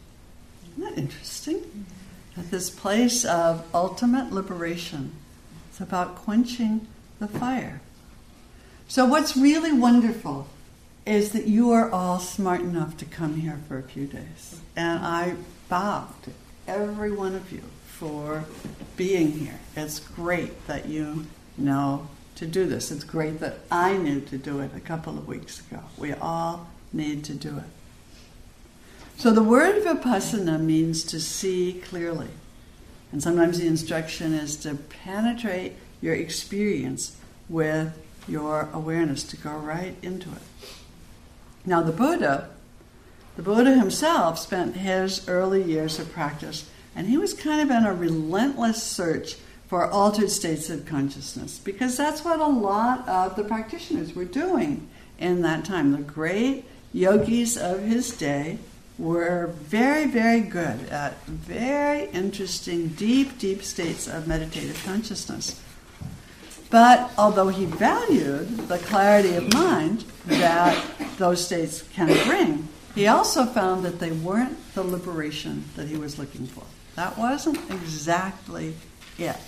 Isn't 0.72 0.84
that 0.84 0.98
interesting? 0.98 1.86
That 2.36 2.50
this 2.50 2.70
place 2.70 3.24
of 3.24 3.66
ultimate 3.74 4.32
liberation 4.32 5.12
is 5.72 5.80
about 5.80 6.16
quenching 6.16 6.86
the 7.18 7.28
fire. 7.28 7.80
So, 8.88 9.06
what's 9.06 9.36
really 9.36 9.72
wonderful 9.72 10.48
is 11.06 11.32
that 11.32 11.46
you 11.46 11.70
are 11.72 11.90
all 11.90 12.18
smart 12.18 12.60
enough 12.60 12.96
to 12.98 13.04
come 13.04 13.36
here 13.36 13.58
for 13.68 13.78
a 13.78 13.82
few 13.82 14.06
days. 14.06 14.60
And 14.76 15.04
I 15.04 15.34
bow 15.68 16.08
to 16.22 16.30
every 16.68 17.10
one 17.10 17.34
of 17.34 17.50
you 17.50 17.62
for 17.86 18.44
being 18.96 19.32
here. 19.32 19.58
It's 19.76 19.98
great 19.98 20.66
that 20.66 20.86
you 20.86 21.26
know 21.56 22.08
to 22.42 22.48
do 22.48 22.66
this. 22.66 22.90
It's 22.90 23.04
great 23.04 23.38
that 23.38 23.60
I 23.70 23.96
knew 23.96 24.20
to 24.22 24.36
do 24.36 24.58
it 24.58 24.72
a 24.76 24.80
couple 24.80 25.16
of 25.16 25.28
weeks 25.28 25.60
ago. 25.60 25.80
We 25.96 26.12
all 26.12 26.66
need 26.92 27.22
to 27.26 27.34
do 27.34 27.58
it. 27.58 27.64
So, 29.16 29.30
the 29.30 29.44
word 29.44 29.80
vipassana 29.84 30.60
means 30.60 31.04
to 31.04 31.20
see 31.20 31.80
clearly. 31.84 32.28
And 33.12 33.22
sometimes 33.22 33.60
the 33.60 33.68
instruction 33.68 34.34
is 34.34 34.56
to 34.56 34.74
penetrate 34.74 35.74
your 36.00 36.14
experience 36.14 37.16
with 37.48 37.96
your 38.26 38.68
awareness, 38.72 39.22
to 39.24 39.36
go 39.36 39.52
right 39.52 39.94
into 40.02 40.28
it. 40.30 40.42
Now, 41.64 41.80
the 41.82 41.92
Buddha, 41.92 42.50
the 43.36 43.42
Buddha 43.42 43.74
himself 43.74 44.38
spent 44.38 44.78
his 44.78 45.28
early 45.28 45.62
years 45.62 46.00
of 46.00 46.12
practice, 46.12 46.68
and 46.96 47.06
he 47.06 47.16
was 47.16 47.34
kind 47.34 47.60
of 47.60 47.70
in 47.70 47.86
a 47.86 47.94
relentless 47.94 48.82
search 48.82 49.36
for 49.72 49.86
altered 49.86 50.30
states 50.30 50.68
of 50.68 50.84
consciousness, 50.84 51.56
because 51.56 51.96
that's 51.96 52.22
what 52.22 52.38
a 52.40 52.46
lot 52.46 53.08
of 53.08 53.36
the 53.36 53.42
practitioners 53.42 54.14
were 54.14 54.26
doing 54.26 54.86
in 55.18 55.40
that 55.40 55.64
time. 55.64 55.92
The 55.92 56.02
great 56.02 56.66
yogis 56.92 57.56
of 57.56 57.80
his 57.80 58.14
day 58.14 58.58
were 58.98 59.46
very, 59.46 60.04
very 60.04 60.42
good 60.42 60.90
at 60.90 61.24
very 61.24 62.10
interesting, 62.10 62.88
deep, 62.88 63.38
deep 63.38 63.62
states 63.62 64.06
of 64.06 64.28
meditative 64.28 64.78
consciousness. 64.84 65.58
But 66.68 67.10
although 67.16 67.48
he 67.48 67.64
valued 67.64 68.68
the 68.68 68.76
clarity 68.76 69.36
of 69.36 69.54
mind 69.54 70.04
that 70.26 70.84
those 71.16 71.46
states 71.46 71.80
can 71.94 72.08
bring, 72.28 72.68
he 72.94 73.06
also 73.06 73.46
found 73.46 73.86
that 73.86 74.00
they 74.00 74.12
weren't 74.12 74.58
the 74.74 74.82
liberation 74.82 75.64
that 75.76 75.88
he 75.88 75.96
was 75.96 76.18
looking 76.18 76.46
for. 76.46 76.64
That 76.94 77.16
wasn't 77.16 77.56
exactly 77.70 78.74
it. 79.16 79.38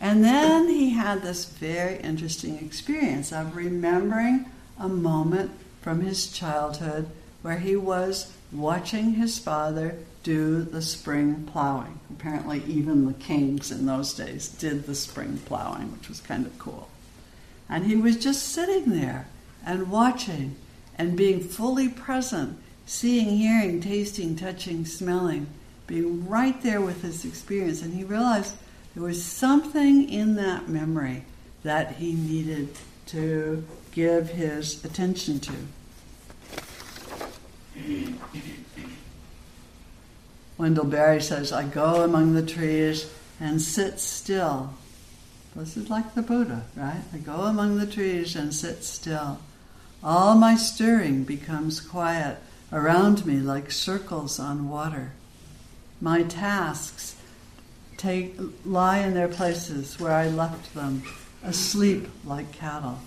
And 0.00 0.24
then 0.24 0.68
he 0.68 0.90
had 0.90 1.22
this 1.22 1.44
very 1.46 1.96
interesting 2.00 2.58
experience 2.58 3.32
of 3.32 3.56
remembering 3.56 4.46
a 4.78 4.88
moment 4.88 5.52
from 5.80 6.00
his 6.00 6.30
childhood 6.30 7.08
where 7.42 7.58
he 7.58 7.76
was 7.76 8.32
watching 8.52 9.12
his 9.14 9.38
father 9.38 9.96
do 10.22 10.62
the 10.62 10.82
spring 10.82 11.44
plowing. 11.44 12.00
Apparently, 12.10 12.62
even 12.66 13.06
the 13.06 13.12
kings 13.12 13.70
in 13.70 13.86
those 13.86 14.14
days 14.14 14.48
did 14.48 14.86
the 14.86 14.94
spring 14.94 15.38
plowing, 15.44 15.92
which 15.92 16.08
was 16.08 16.20
kind 16.20 16.46
of 16.46 16.58
cool. 16.58 16.88
And 17.68 17.84
he 17.84 17.96
was 17.96 18.16
just 18.16 18.42
sitting 18.42 18.90
there 18.90 19.28
and 19.64 19.90
watching 19.90 20.56
and 20.96 21.16
being 21.16 21.40
fully 21.40 21.88
present, 21.88 22.58
seeing, 22.86 23.36
hearing, 23.36 23.80
tasting, 23.80 24.36
touching, 24.36 24.84
smelling, 24.86 25.46
being 25.86 26.28
right 26.28 26.60
there 26.62 26.80
with 26.80 27.02
his 27.02 27.24
experience. 27.24 27.82
And 27.82 27.94
he 27.94 28.04
realized 28.04 28.56
there 28.94 29.02
was 29.02 29.24
something 29.24 30.08
in 30.08 30.36
that 30.36 30.68
memory 30.68 31.24
that 31.62 31.96
he 31.96 32.12
needed 32.12 32.68
to 33.06 33.64
give 33.92 34.30
his 34.30 34.84
attention 34.84 35.40
to. 35.40 35.52
Wendell 40.56 40.84
Berry 40.84 41.20
says, 41.20 41.52
I 41.52 41.64
go 41.64 42.02
among 42.02 42.34
the 42.34 42.46
trees 42.46 43.10
and 43.40 43.60
sit 43.60 43.98
still. 43.98 44.74
This 45.56 45.76
is 45.76 45.90
like 45.90 46.14
the 46.14 46.22
Buddha, 46.22 46.64
right? 46.76 47.02
I 47.12 47.18
go 47.18 47.42
among 47.42 47.78
the 47.78 47.86
trees 47.86 48.36
and 48.36 48.54
sit 48.54 48.84
still. 48.84 49.40
All 50.02 50.36
my 50.36 50.56
stirring 50.56 51.24
becomes 51.24 51.80
quiet 51.80 52.38
around 52.72 53.26
me 53.26 53.36
like 53.36 53.70
circles 53.70 54.38
on 54.38 54.68
water. 54.68 55.12
My 56.00 56.22
tasks 56.22 57.16
take, 58.04 58.36
lie 58.66 58.98
in 58.98 59.14
their 59.14 59.28
places 59.28 59.98
where 59.98 60.12
I 60.12 60.28
left 60.28 60.74
them, 60.74 61.02
asleep 61.42 62.06
like 62.24 62.52
cattle. 62.52 62.98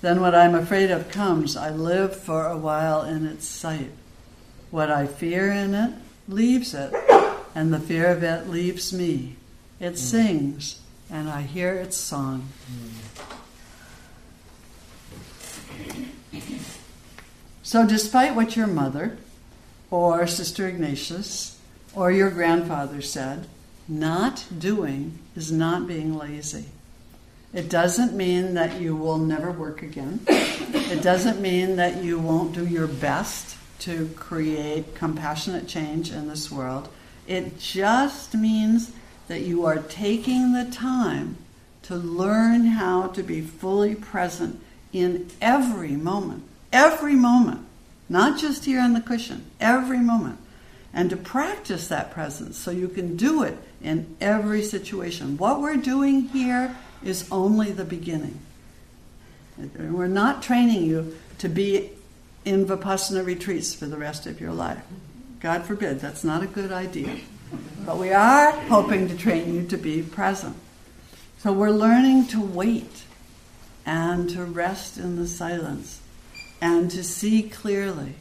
Then 0.00 0.22
what 0.22 0.34
I'm 0.34 0.54
afraid 0.54 0.90
of 0.90 1.10
comes. 1.10 1.56
I 1.56 1.68
live 1.68 2.16
for 2.16 2.46
a 2.46 2.56
while 2.56 3.02
in 3.02 3.26
its 3.26 3.46
sight. 3.46 3.90
What 4.70 4.90
I 4.90 5.06
fear 5.06 5.52
in 5.52 5.74
it 5.74 5.92
leaves 6.26 6.72
it, 6.72 6.94
and 7.54 7.72
the 7.72 7.78
fear 7.78 8.06
of 8.06 8.22
it 8.22 8.48
leaves 8.48 8.92
me. 8.92 9.36
It 9.78 9.94
mm. 9.94 9.98
sings, 9.98 10.80
and 11.10 11.28
I 11.28 11.42
hear 11.42 11.74
its 11.74 11.98
song. 11.98 12.48
Mm. 12.72 13.20
So, 17.62 17.86
despite 17.86 18.34
what 18.34 18.56
your 18.56 18.66
mother 18.66 19.18
or 19.90 20.26
Sister 20.26 20.66
Ignatius 20.66 21.59
or 21.94 22.10
your 22.10 22.30
grandfather 22.30 23.02
said, 23.02 23.46
not 23.88 24.46
doing 24.56 25.18
is 25.34 25.50
not 25.50 25.86
being 25.86 26.16
lazy. 26.16 26.66
It 27.52 27.68
doesn't 27.68 28.14
mean 28.14 28.54
that 28.54 28.80
you 28.80 28.94
will 28.94 29.18
never 29.18 29.50
work 29.50 29.82
again. 29.82 30.20
It 30.28 31.02
doesn't 31.02 31.40
mean 31.40 31.76
that 31.76 32.02
you 32.02 32.18
won't 32.18 32.54
do 32.54 32.64
your 32.64 32.86
best 32.86 33.56
to 33.80 34.08
create 34.16 34.94
compassionate 34.94 35.66
change 35.66 36.12
in 36.12 36.28
this 36.28 36.50
world. 36.50 36.88
It 37.26 37.58
just 37.58 38.34
means 38.34 38.92
that 39.26 39.40
you 39.40 39.64
are 39.64 39.78
taking 39.78 40.52
the 40.52 40.70
time 40.70 41.36
to 41.82 41.96
learn 41.96 42.66
how 42.66 43.08
to 43.08 43.22
be 43.22 43.40
fully 43.40 43.96
present 43.96 44.60
in 44.92 45.28
every 45.40 45.92
moment. 45.92 46.44
Every 46.72 47.14
moment. 47.16 47.66
Not 48.08 48.38
just 48.38 48.64
here 48.64 48.80
on 48.80 48.92
the 48.92 49.00
cushion, 49.00 49.50
every 49.60 49.98
moment. 49.98 50.38
And 50.92 51.10
to 51.10 51.16
practice 51.16 51.88
that 51.88 52.10
presence 52.10 52.58
so 52.58 52.70
you 52.70 52.88
can 52.88 53.16
do 53.16 53.42
it 53.42 53.56
in 53.80 54.16
every 54.20 54.62
situation. 54.62 55.38
What 55.38 55.60
we're 55.60 55.76
doing 55.76 56.22
here 56.22 56.76
is 57.04 57.28
only 57.30 57.70
the 57.70 57.84
beginning. 57.84 58.40
We're 59.78 60.08
not 60.08 60.42
training 60.42 60.82
you 60.82 61.16
to 61.38 61.48
be 61.48 61.90
in 62.44 62.66
Vipassana 62.66 63.24
retreats 63.24 63.74
for 63.74 63.86
the 63.86 63.96
rest 63.96 64.26
of 64.26 64.40
your 64.40 64.52
life. 64.52 64.82
God 65.40 65.64
forbid, 65.64 66.00
that's 66.00 66.24
not 66.24 66.42
a 66.42 66.46
good 66.46 66.72
idea. 66.72 67.18
But 67.84 67.98
we 67.98 68.12
are 68.12 68.52
hoping 68.52 69.08
to 69.08 69.16
train 69.16 69.54
you 69.54 69.66
to 69.68 69.76
be 69.76 70.02
present. 70.02 70.56
So 71.38 71.52
we're 71.52 71.70
learning 71.70 72.26
to 72.28 72.40
wait 72.40 73.04
and 73.86 74.28
to 74.30 74.44
rest 74.44 74.98
in 74.98 75.16
the 75.16 75.26
silence 75.26 76.00
and 76.60 76.90
to 76.90 77.02
see 77.02 77.42
clearly 77.42 78.14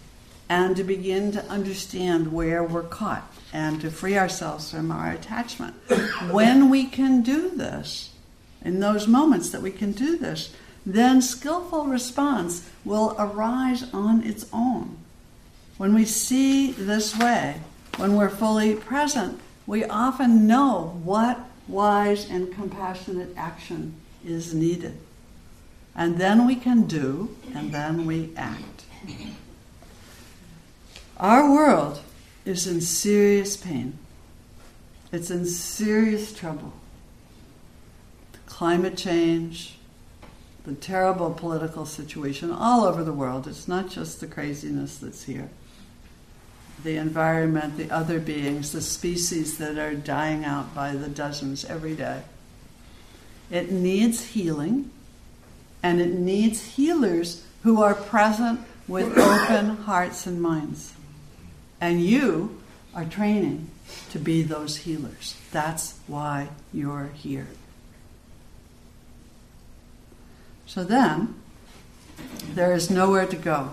and 0.50 0.76
to 0.76 0.84
begin 0.84 1.32
to 1.32 1.46
understand 1.46 2.34
where 2.34 2.64
we're 2.64 2.82
caught 2.82 3.32
and 3.54 3.80
to 3.82 3.92
free 3.92 4.18
ourselves 4.18 4.72
from 4.72 4.92
our 4.92 5.12
attachment. 5.12 5.74
when 6.32 6.70
we 6.70 6.86
can 6.86 7.22
do 7.22 7.50
this, 7.50 8.10
in 8.64 8.80
those 8.80 9.08
moments 9.08 9.52
that 9.52 9.62
we 9.62 9.72
can 9.72 9.92
do 9.92 10.18
this, 10.18 10.54
then 10.86 11.22
skillful 11.22 11.86
response 11.86 12.70
will 12.84 13.16
arise 13.18 13.94
on 13.94 14.24
its 14.24 14.46
own. 14.52 14.98
When 15.78 15.94
we 15.94 16.04
see 16.04 16.72
this 16.72 17.18
way, 17.18 17.62
when 17.98 18.16
we're 18.16 18.30
fully 18.30 18.76
present, 18.76 19.40
we 19.66 19.84
often 19.86 20.48
know 20.48 21.00
what 21.04 21.40
wise 21.68 22.30
and 22.30 22.54
compassionate 22.54 23.30
action 23.38 23.94
is 24.26 24.54
needed. 24.54 24.98
And 25.96 26.18
then 26.18 26.48
we 26.48 26.56
can 26.56 26.88
do, 26.88 27.36
and 27.54 27.72
then 27.72 28.06
we 28.06 28.32
act. 28.36 28.86
Our 31.20 31.52
world 31.52 32.00
is 32.46 32.66
in 32.66 32.80
serious 32.80 33.58
pain. 33.58 33.98
It's 35.12 35.30
in 35.30 35.46
serious 35.46 36.34
trouble. 36.34 36.72
Climate 38.46 38.96
change, 38.96 39.78
the 40.64 40.74
terrible 40.76 41.32
political 41.32 41.86
situation 41.86 42.52
all 42.52 42.86
over 42.86 43.04
the 43.04 43.14
world. 43.14 43.48
It's 43.48 43.68
not 43.68 43.90
just 43.90 44.22
the 44.22 44.28
craziness 44.28 44.98
that's 44.98 45.24
here. 45.24 45.50
The 46.84 46.96
environment, 46.96 47.76
the 47.78 47.92
other 47.92 48.20
beings, 48.20 48.72
the 48.72 48.82
species 48.82 49.58
that 49.58 49.78
are 49.78 49.96
dying 49.96 50.46
out 50.46 50.74
by 50.74 50.94
the 50.94 51.10
dozens 51.10 51.66
every 51.66 51.96
day. 51.96 52.22
It 53.52 53.72
needs 53.72 54.28
healing, 54.28 54.90
and 55.84 56.00
it 56.00 56.14
needs 56.14 56.76
healers 56.76 57.44
who 57.64 57.82
are 57.82 57.96
present 57.96 58.62
with 58.88 59.18
open 59.18 59.78
hearts 59.78 60.26
and 60.26 60.42
minds. 60.42 60.94
And 61.82 62.02
you 62.02 62.60
are 62.94 63.06
training 63.06 63.70
to 64.12 64.20
be 64.20 64.44
those 64.44 64.78
healers. 64.78 65.38
That's 65.52 65.98
why 66.08 66.50
you're 66.74 67.10
here. 67.13 67.48
So 70.65 70.84
then, 70.84 71.36
there 72.54 72.74
is 72.74 72.89
nowhere 72.89 73.26
to 73.26 73.36
go. 73.36 73.72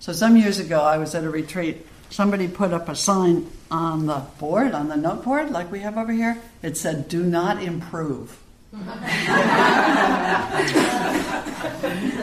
So 0.00 0.12
some 0.12 0.36
years 0.36 0.58
ago, 0.58 0.80
I 0.80 0.98
was 0.98 1.14
at 1.14 1.24
a 1.24 1.30
retreat. 1.30 1.86
Somebody 2.10 2.48
put 2.48 2.72
up 2.72 2.88
a 2.88 2.94
sign 2.94 3.50
on 3.70 4.06
the 4.06 4.22
board, 4.38 4.72
on 4.72 4.88
the 4.88 4.96
note 4.96 5.24
board, 5.24 5.50
like 5.50 5.70
we 5.70 5.80
have 5.80 5.98
over 5.98 6.12
here. 6.12 6.38
It 6.62 6.76
said, 6.76 7.08
Do 7.08 7.22
not 7.22 7.62
improve. 7.62 8.42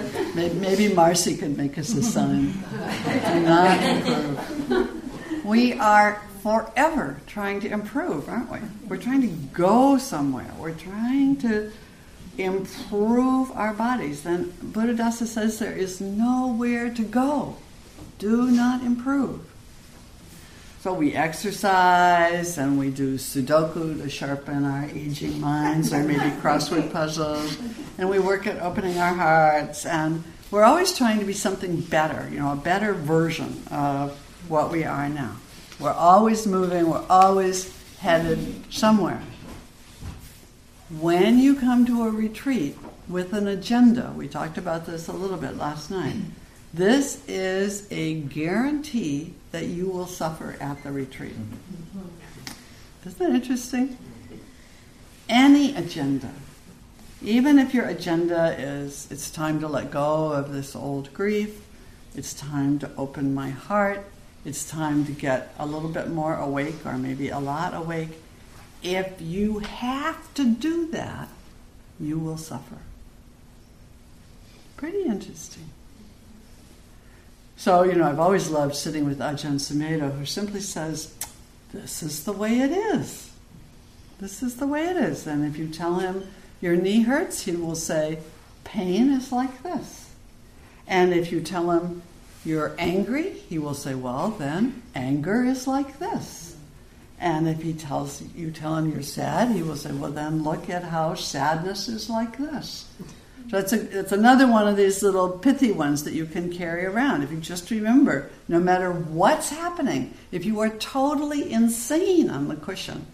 maybe, 0.54 0.94
Marcy 0.94 1.36
could 1.36 1.58
make 1.58 1.78
us 1.78 1.94
a 1.96 2.04
sign. 2.04 2.52
Do 2.52 3.40
not 3.42 3.82
improve. 3.82 5.46
We 5.46 5.74
are 5.74 6.22
forever 6.44 7.20
trying 7.26 7.60
to 7.62 7.70
improve, 7.70 8.30
aren't 8.30 8.52
we? 8.52 8.60
We're 8.88 8.98
trying 8.98 9.22
to 9.22 9.28
go 9.28 9.98
somewhere. 9.98 10.52
We're 10.60 10.74
trying 10.76 11.38
to 11.38 11.72
improve 12.38 13.52
our 13.52 13.74
bodies, 13.74 14.24
then 14.24 14.52
Buddhadasa 14.62 15.26
says 15.26 15.60
there 15.60 15.72
is 15.72 16.02
nowhere 16.02 16.94
to 16.94 17.02
go. 17.02 17.56
Do 18.20 18.52
not 18.52 18.82
improve. 18.84 19.40
So 20.82 20.94
we 20.94 21.14
exercise 21.14 22.58
and 22.58 22.78
we 22.78 22.92
do 22.92 23.16
Sudoku 23.18 24.02
to 24.02 24.10
sharpen 24.10 24.66
our 24.66 24.86
aging 24.86 25.42
minds, 25.42 25.92
or 25.94 26.04
maybe 26.04 26.30
crossword 26.42 26.92
puzzles, 26.92 27.58
and 27.98 28.10
we 28.10 28.20
work 28.20 28.46
at 28.46 28.62
opening 28.62 28.98
our 29.00 29.14
hearts. 29.14 29.86
And 29.86 30.24
we're 30.52 30.64
always 30.64 30.98
trying 30.98 31.20
to 31.20 31.26
be 31.26 31.34
something 31.34 31.82
better, 31.82 32.30
you 32.32 32.40
know, 32.40 32.54
a 32.54 32.56
better 32.56 32.94
version 32.94 33.64
of 33.72 34.18
what 34.48 34.72
we 34.72 34.84
are 34.84 35.10
now. 35.10 35.36
We're 35.80 35.92
always 35.92 36.48
moving, 36.48 36.90
we're 36.90 37.06
always 37.10 37.74
headed 37.98 38.72
somewhere. 38.74 39.22
When 40.90 41.40
you 41.40 41.56
come 41.56 41.86
to 41.88 42.04
a 42.04 42.10
retreat 42.10 42.78
with 43.10 43.34
an 43.34 43.48
agenda, 43.48 44.14
we 44.16 44.28
talked 44.28 44.58
about 44.58 44.86
this 44.86 45.08
a 45.08 45.14
little 45.14 45.38
bit 45.38 45.58
last 45.58 45.90
night, 45.90 46.16
this 46.74 47.24
is 47.28 47.88
a 47.92 48.16
guarantee 48.22 49.34
that 49.52 49.66
you 49.66 49.88
will 49.88 50.08
suffer 50.08 50.58
at 50.60 50.84
the 50.84 50.92
retreat. 50.92 51.36
Isn't 53.06 53.20
that 53.20 53.36
interesting? 53.36 53.98
Any 55.30 55.76
agenda, 55.76 56.32
even 57.26 57.58
if 57.58 57.74
your 57.74 57.86
agenda 57.86 58.56
is 58.58 59.08
it's 59.10 59.32
time 59.32 59.60
to 59.60 59.68
let 59.68 59.90
go 59.90 60.32
of 60.32 60.54
this 60.54 60.76
old 60.76 61.12
grief, 61.14 61.66
it's 62.16 62.34
time 62.34 62.78
to 62.80 62.92
open 62.98 63.34
my 63.34 63.50
heart, 63.50 64.06
it's 64.46 64.70
time 64.70 65.06
to 65.06 65.12
get 65.12 65.54
a 65.58 65.66
little 65.66 65.90
bit 65.90 66.10
more 66.10 66.36
awake 66.36 66.86
or 66.86 66.98
maybe 66.98 67.30
a 67.30 67.40
lot 67.40 67.74
awake, 67.74 68.10
if 68.84 69.20
you 69.20 69.60
have 69.60 70.32
to 70.36 70.46
do 70.46 70.88
that, 70.92 71.28
you 72.00 72.20
will 72.20 72.38
suffer. 72.38 72.78
Pretty 74.78 75.04
interesting. 75.04 75.70
So, 77.58 77.84
you 77.84 77.94
know, 77.94 78.08
I've 78.08 78.20
always 78.20 78.50
loved 78.50 78.76
sitting 78.76 79.06
with 79.06 79.18
Ajahn 79.18 79.56
Sumedho, 79.56 80.16
who 80.16 80.26
simply 80.26 80.60
says, 80.60 81.16
This 81.74 82.04
is 82.04 82.26
the 82.26 82.34
way 82.34 82.60
it 82.60 82.72
is. 82.72 83.32
This 84.20 84.44
is 84.44 84.58
the 84.58 84.68
way 84.68 84.86
it 84.86 84.98
is. 84.98 85.26
And 85.26 85.44
if 85.44 85.58
you 85.58 85.68
tell 85.68 85.96
him 85.96 86.28
your 86.62 86.76
knee 86.76 87.02
hurts, 87.02 87.44
he 87.44 87.52
will 87.52 87.76
say, 87.76 88.20
Pain 88.64 89.12
is 89.12 89.32
like 89.32 89.64
this. 89.64 90.12
And 90.88 91.14
if 91.14 91.32
you 91.32 91.42
tell 91.42 91.72
him 91.72 92.02
you're 92.44 92.76
angry, 92.78 93.32
he 93.32 93.58
will 93.58 93.74
say, 93.74 93.96
Well, 93.96 94.30
then 94.30 94.82
anger 94.94 95.44
is 95.44 95.68
like 95.68 96.00
this. 96.00 96.56
And 97.20 97.48
if 97.48 97.62
he 97.62 97.74
tells 97.74 98.22
you 98.36 98.52
tell 98.52 98.76
him 98.76 98.92
you're 98.92 99.02
sad, 99.02 99.52
he 99.52 99.64
will 99.64 99.76
say, 99.76 99.92
Well, 99.92 100.12
then 100.12 100.44
look 100.44 100.70
at 100.70 100.84
how 100.84 101.16
sadness 101.16 101.88
is 101.88 102.10
like 102.10 102.38
this. 102.38 102.88
So 103.50 103.60
it's, 103.60 103.74
a, 103.74 104.00
it's 104.00 104.12
another 104.12 104.48
one 104.48 104.68
of 104.68 104.76
these 104.76 105.04
little 105.04 105.30
pithy 105.30 105.72
ones 105.72 106.04
that 106.04 106.14
you 106.14 106.26
can 106.26 106.52
carry 106.52 106.86
around. 106.86 107.22
If 107.22 107.32
you 107.32 107.38
just 107.38 107.70
remember, 107.70 108.32
no 108.48 108.60
matter 108.60 108.92
what's 108.92 109.50
happening, 109.50 110.16
if 110.32 110.46
you 110.46 110.60
are 110.62 110.70
totally 110.70 111.52
insane 111.52 112.30
on 112.30 112.48
the 112.48 112.56
cushion, 112.56 113.06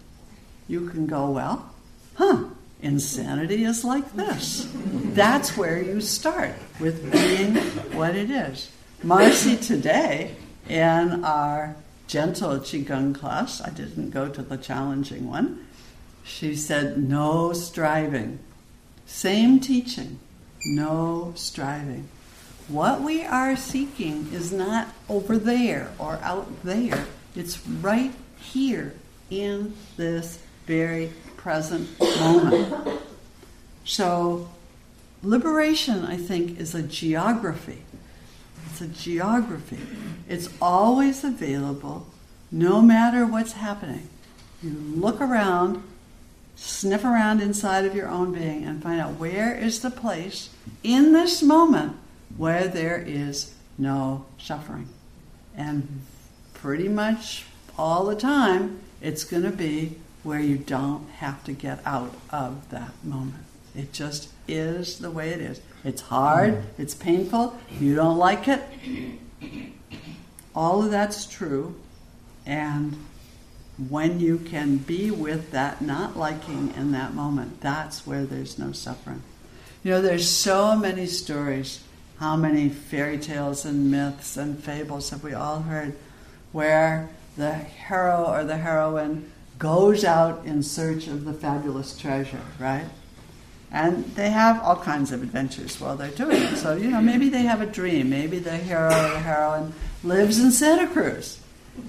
you 0.68 0.88
can 0.88 1.06
go, 1.06 1.30
well, 1.30 1.70
huh, 2.14 2.44
insanity 2.82 3.64
is 3.64 3.84
like 3.84 4.12
this. 4.14 4.68
That's 5.14 5.56
where 5.56 5.82
you 5.82 6.00
start 6.00 6.54
with 6.80 7.10
being 7.10 7.56
what 7.96 8.14
it 8.14 8.30
is. 8.30 8.70
Marcy 9.02 9.56
today 9.56 10.36
in 10.68 11.24
our 11.24 11.76
gentle 12.06 12.58
Qigong 12.58 13.14
class, 13.14 13.60
I 13.60 13.70
didn't 13.70 14.10
go 14.10 14.28
to 14.28 14.42
the 14.42 14.56
challenging 14.56 15.28
one, 15.28 15.66
she 16.24 16.54
said, 16.54 17.02
no 17.02 17.52
striving. 17.52 18.38
Same 19.06 19.60
teaching, 19.60 20.18
no 20.66 21.32
striving. 21.36 22.08
What 22.68 23.00
we 23.02 23.24
are 23.24 23.56
seeking 23.56 24.28
is 24.32 24.52
not 24.52 24.88
over 25.08 25.36
there 25.36 25.90
or 25.98 26.18
out 26.22 26.62
there, 26.62 27.06
it's 27.34 27.66
right 27.66 28.12
here 28.38 28.94
in 29.30 29.74
this 29.96 30.38
very 30.66 31.12
present 31.42 31.98
moment. 32.00 33.00
So, 33.84 34.48
liberation, 35.24 36.04
I 36.04 36.16
think, 36.16 36.58
is 36.60 36.72
a 36.74 36.82
geography. 36.82 37.82
It's 38.70 38.80
a 38.80 38.86
geography. 38.86 39.80
It's 40.28 40.48
always 40.60 41.24
available, 41.24 42.06
no 42.52 42.80
matter 42.80 43.26
what's 43.26 43.54
happening. 43.54 44.08
You 44.62 44.70
look 44.70 45.20
around, 45.20 45.82
sniff 46.54 47.04
around 47.04 47.42
inside 47.42 47.84
of 47.84 47.96
your 47.96 48.08
own 48.08 48.32
being, 48.32 48.64
and 48.64 48.80
find 48.80 49.00
out 49.00 49.18
where 49.18 49.52
is 49.52 49.82
the 49.82 49.90
place 49.90 50.50
in 50.84 51.12
this 51.12 51.42
moment 51.42 51.96
where 52.36 52.68
there 52.68 53.02
is 53.04 53.52
no 53.76 54.26
suffering. 54.38 54.88
And 55.56 56.02
pretty 56.54 56.88
much 56.88 57.46
all 57.76 58.06
the 58.06 58.14
time, 58.14 58.78
it's 59.00 59.24
going 59.24 59.42
to 59.42 59.50
be 59.50 59.96
where 60.22 60.40
you 60.40 60.56
don't 60.56 61.08
have 61.10 61.42
to 61.44 61.52
get 61.52 61.80
out 61.84 62.14
of 62.30 62.68
that 62.70 62.92
moment. 63.04 63.44
It 63.74 63.92
just 63.92 64.28
is 64.46 64.98
the 64.98 65.10
way 65.10 65.30
it 65.30 65.40
is. 65.40 65.60
It's 65.84 66.02
hard, 66.02 66.64
it's 66.78 66.94
painful, 66.94 67.58
you 67.80 67.94
don't 67.94 68.18
like 68.18 68.46
it. 68.46 68.62
All 70.54 70.84
of 70.84 70.90
that's 70.90 71.26
true. 71.26 71.74
And 72.44 72.96
when 73.88 74.20
you 74.20 74.38
can 74.38 74.76
be 74.76 75.10
with 75.10 75.50
that 75.52 75.80
not 75.80 76.16
liking 76.16 76.74
in 76.76 76.92
that 76.92 77.14
moment, 77.14 77.60
that's 77.60 78.06
where 78.06 78.24
there's 78.24 78.58
no 78.58 78.72
suffering. 78.72 79.22
You 79.82 79.92
know, 79.92 80.02
there's 80.02 80.28
so 80.28 80.76
many 80.76 81.06
stories. 81.06 81.82
How 82.18 82.36
many 82.36 82.68
fairy 82.68 83.18
tales 83.18 83.64
and 83.64 83.90
myths 83.90 84.36
and 84.36 84.62
fables 84.62 85.10
have 85.10 85.24
we 85.24 85.34
all 85.34 85.62
heard 85.62 85.96
where 86.52 87.10
the 87.36 87.54
hero 87.54 88.26
or 88.26 88.44
the 88.44 88.58
heroine 88.58 89.31
goes 89.62 90.02
out 90.02 90.44
in 90.44 90.60
search 90.60 91.06
of 91.06 91.24
the 91.24 91.32
fabulous 91.32 91.96
treasure, 91.96 92.40
right? 92.58 92.84
And 93.70 94.04
they 94.16 94.28
have 94.30 94.60
all 94.60 94.74
kinds 94.74 95.12
of 95.12 95.22
adventures 95.22 95.80
while 95.80 95.96
they're 95.96 96.10
doing 96.10 96.42
it. 96.42 96.56
So, 96.56 96.74
you 96.74 96.90
know, 96.90 97.00
maybe 97.00 97.28
they 97.28 97.42
have 97.42 97.60
a 97.60 97.66
dream. 97.66 98.10
Maybe 98.10 98.40
the 98.40 98.56
hero 98.56 98.88
or 98.88 99.10
the 99.10 99.20
heroine 99.20 99.72
lives 100.02 100.40
in 100.40 100.50
Santa 100.50 100.88
Cruz 100.88 101.40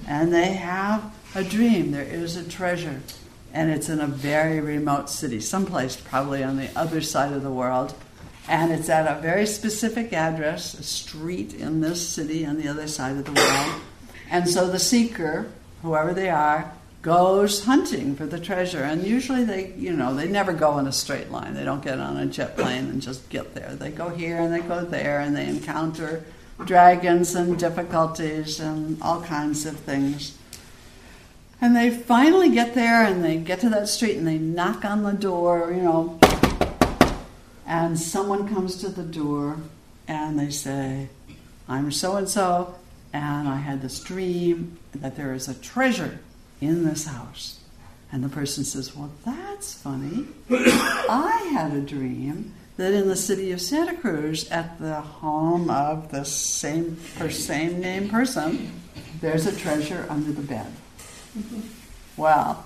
and 0.06 0.32
they 0.32 0.52
have 0.52 1.12
a 1.34 1.42
dream. 1.42 1.90
There 1.90 2.04
is 2.04 2.36
a 2.36 2.48
treasure 2.48 3.00
and 3.52 3.72
it's 3.72 3.88
in 3.88 3.98
a 3.98 4.06
very 4.06 4.60
remote 4.60 5.10
city, 5.10 5.40
someplace 5.40 5.96
probably 5.96 6.44
on 6.44 6.56
the 6.56 6.70
other 6.78 7.00
side 7.00 7.32
of 7.32 7.42
the 7.42 7.50
world. 7.50 7.92
And 8.46 8.70
it's 8.70 8.88
at 8.88 9.10
a 9.10 9.20
very 9.20 9.46
specific 9.46 10.12
address, 10.12 10.74
a 10.74 10.84
street 10.84 11.52
in 11.54 11.80
this 11.80 12.08
city 12.08 12.46
on 12.46 12.56
the 12.56 12.68
other 12.68 12.86
side 12.86 13.16
of 13.16 13.24
the 13.24 13.32
world. 13.32 13.82
And 14.30 14.48
so 14.48 14.70
the 14.70 14.78
seeker, 14.78 15.50
whoever 15.82 16.14
they 16.14 16.30
are, 16.30 16.72
goes 17.04 17.64
hunting 17.64 18.16
for 18.16 18.24
the 18.24 18.40
treasure. 18.40 18.82
And 18.82 19.06
usually 19.06 19.44
they, 19.44 19.74
you 19.76 19.92
know, 19.92 20.14
they 20.14 20.26
never 20.26 20.54
go 20.54 20.78
in 20.78 20.86
a 20.86 20.92
straight 20.92 21.30
line. 21.30 21.52
They 21.52 21.62
don't 21.62 21.84
get 21.84 22.00
on 22.00 22.16
a 22.16 22.24
jet 22.24 22.56
plane 22.56 22.88
and 22.88 23.02
just 23.02 23.28
get 23.28 23.54
there. 23.54 23.74
They 23.74 23.90
go 23.90 24.08
here 24.08 24.38
and 24.38 24.52
they 24.52 24.60
go 24.60 24.82
there 24.82 25.20
and 25.20 25.36
they 25.36 25.46
encounter 25.46 26.24
dragons 26.64 27.34
and 27.34 27.58
difficulties 27.58 28.58
and 28.58 29.00
all 29.02 29.20
kinds 29.20 29.66
of 29.66 29.76
things. 29.80 30.38
And 31.60 31.76
they 31.76 31.90
finally 31.90 32.48
get 32.48 32.74
there 32.74 33.04
and 33.04 33.22
they 33.22 33.36
get 33.36 33.60
to 33.60 33.68
that 33.68 33.88
street 33.90 34.16
and 34.16 34.26
they 34.26 34.38
knock 34.38 34.86
on 34.86 35.02
the 35.02 35.12
door, 35.12 35.72
you 35.74 35.82
know, 35.82 36.18
and 37.66 37.98
someone 37.98 38.48
comes 38.48 38.76
to 38.76 38.88
the 38.88 39.02
door 39.02 39.58
and 40.08 40.38
they 40.38 40.50
say, 40.50 41.10
I'm 41.68 41.92
so 41.92 42.16
and 42.16 42.28
so, 42.28 42.76
and 43.12 43.46
I 43.46 43.56
had 43.56 43.82
this 43.82 44.00
dream 44.00 44.78
that 44.94 45.16
there 45.16 45.34
is 45.34 45.48
a 45.48 45.54
treasure 45.54 46.18
in 46.60 46.84
this 46.84 47.06
house. 47.06 47.60
And 48.12 48.22
the 48.22 48.28
person 48.28 48.64
says, 48.64 48.94
Well, 48.94 49.10
that's 49.24 49.74
funny. 49.74 50.26
I 50.50 51.50
had 51.52 51.72
a 51.72 51.80
dream 51.80 52.54
that 52.76 52.92
in 52.92 53.08
the 53.08 53.16
city 53.16 53.52
of 53.52 53.60
Santa 53.60 53.96
Cruz, 53.96 54.48
at 54.50 54.78
the 54.80 55.00
home 55.00 55.70
of 55.70 56.10
the 56.10 56.24
same, 56.24 56.98
same 57.30 57.80
name 57.80 58.08
person, 58.08 58.80
there's 59.20 59.46
a 59.46 59.56
treasure 59.56 60.06
under 60.08 60.32
the 60.32 60.42
bed. 60.42 60.66
Wow. 62.16 62.64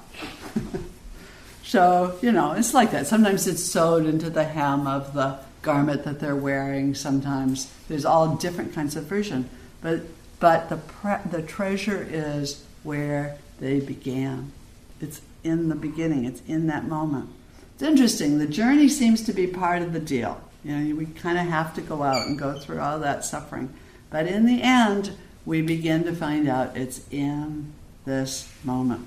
so, 1.62 2.18
you 2.22 2.32
know, 2.32 2.52
it's 2.52 2.74
like 2.74 2.90
that. 2.92 3.06
Sometimes 3.06 3.46
it's 3.46 3.62
sewed 3.62 4.06
into 4.06 4.30
the 4.30 4.44
hem 4.44 4.86
of 4.86 5.12
the 5.14 5.38
garment 5.62 6.04
that 6.04 6.20
they're 6.20 6.36
wearing. 6.36 6.94
Sometimes 6.94 7.72
there's 7.88 8.04
all 8.04 8.36
different 8.36 8.74
kinds 8.74 8.96
of 8.96 9.04
version. 9.04 9.48
But, 9.80 10.02
but 10.40 10.68
the, 10.68 10.76
pre- 10.76 11.30
the 11.30 11.42
treasure 11.42 12.06
is 12.08 12.64
where 12.82 13.38
they 13.60 13.80
began. 13.80 14.52
It's 15.00 15.20
in 15.44 15.68
the 15.68 15.74
beginning, 15.74 16.24
it's 16.24 16.42
in 16.46 16.66
that 16.66 16.84
moment. 16.84 17.30
It's 17.74 17.82
interesting, 17.82 18.38
the 18.38 18.46
journey 18.46 18.88
seems 18.88 19.22
to 19.24 19.32
be 19.32 19.46
part 19.46 19.82
of 19.82 19.92
the 19.92 20.00
deal. 20.00 20.40
You 20.64 20.76
know, 20.76 20.96
we 20.96 21.06
kind 21.06 21.38
of 21.38 21.46
have 21.46 21.74
to 21.74 21.80
go 21.80 22.02
out 22.02 22.26
and 22.26 22.38
go 22.38 22.58
through 22.58 22.80
all 22.80 22.98
that 23.00 23.24
suffering. 23.24 23.72
But 24.10 24.26
in 24.26 24.46
the 24.46 24.62
end, 24.62 25.12
we 25.46 25.62
begin 25.62 26.04
to 26.04 26.14
find 26.14 26.48
out 26.48 26.76
it's 26.76 27.00
in 27.10 27.72
this 28.04 28.52
moment. 28.64 29.06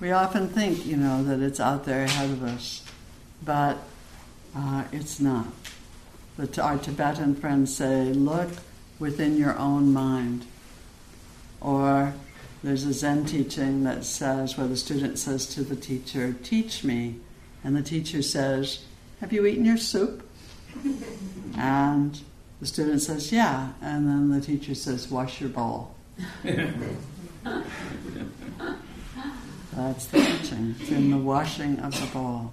We 0.00 0.12
often 0.12 0.48
think, 0.48 0.86
you 0.86 0.96
know, 0.96 1.24
that 1.24 1.40
it's 1.40 1.58
out 1.58 1.84
there 1.84 2.04
ahead 2.04 2.30
of 2.30 2.44
us, 2.44 2.84
but 3.44 3.78
uh, 4.56 4.84
it's 4.92 5.18
not. 5.18 5.46
The, 6.36 6.62
our 6.62 6.78
Tibetan 6.78 7.34
friends 7.34 7.76
say, 7.76 8.04
look 8.12 8.48
within 9.00 9.36
your 9.36 9.58
own 9.58 9.92
mind. 9.92 10.46
Or 11.60 12.14
there's 12.62 12.84
a 12.84 12.92
Zen 12.92 13.24
teaching 13.24 13.82
that 13.84 14.04
says, 14.04 14.56
where 14.56 14.68
the 14.68 14.76
student 14.76 15.18
says 15.18 15.46
to 15.48 15.64
the 15.64 15.74
teacher, 15.74 16.32
teach 16.44 16.84
me. 16.84 17.16
And 17.64 17.76
the 17.76 17.82
teacher 17.82 18.22
says, 18.22 18.84
have 19.20 19.32
you 19.32 19.46
eaten 19.46 19.64
your 19.64 19.78
soup? 19.78 20.24
and 21.56 22.20
the 22.60 22.66
student 22.66 23.02
says, 23.02 23.32
yeah. 23.32 23.72
And 23.80 24.06
then 24.06 24.30
the 24.30 24.40
teacher 24.40 24.76
says, 24.76 25.10
wash 25.10 25.40
your 25.40 25.50
bowl. 25.50 25.96
Uh, 29.76 29.88
That's 29.88 30.06
the 30.06 30.18
teaching. 30.20 30.74
It's 30.80 30.90
in 30.90 31.10
the 31.10 31.18
washing 31.18 31.78
of 31.80 31.98
the 32.00 32.06
bowl. 32.06 32.52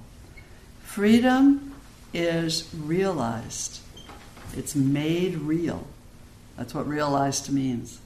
Freedom 0.83 1.73
is 2.13 2.69
realized. 2.73 3.79
It's 4.55 4.75
made 4.75 5.35
real. 5.37 5.85
That's 6.57 6.73
what 6.73 6.87
realized 6.87 7.51
means. 7.51 7.99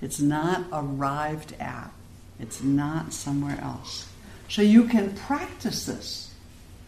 It's 0.00 0.20
not 0.20 0.64
arrived 0.72 1.54
at. 1.60 1.90
It's 2.38 2.62
not 2.62 3.12
somewhere 3.12 3.58
else. 3.60 4.08
So 4.48 4.62
you 4.62 4.84
can 4.84 5.14
practice 5.14 5.84
this. 5.84 6.32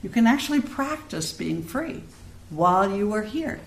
You 0.02 0.08
can 0.08 0.26
actually 0.26 0.60
practice 0.60 1.32
being 1.32 1.62
free 1.62 2.02
while 2.50 2.90
you 2.90 3.12
are 3.12 3.22
here. 3.22 3.60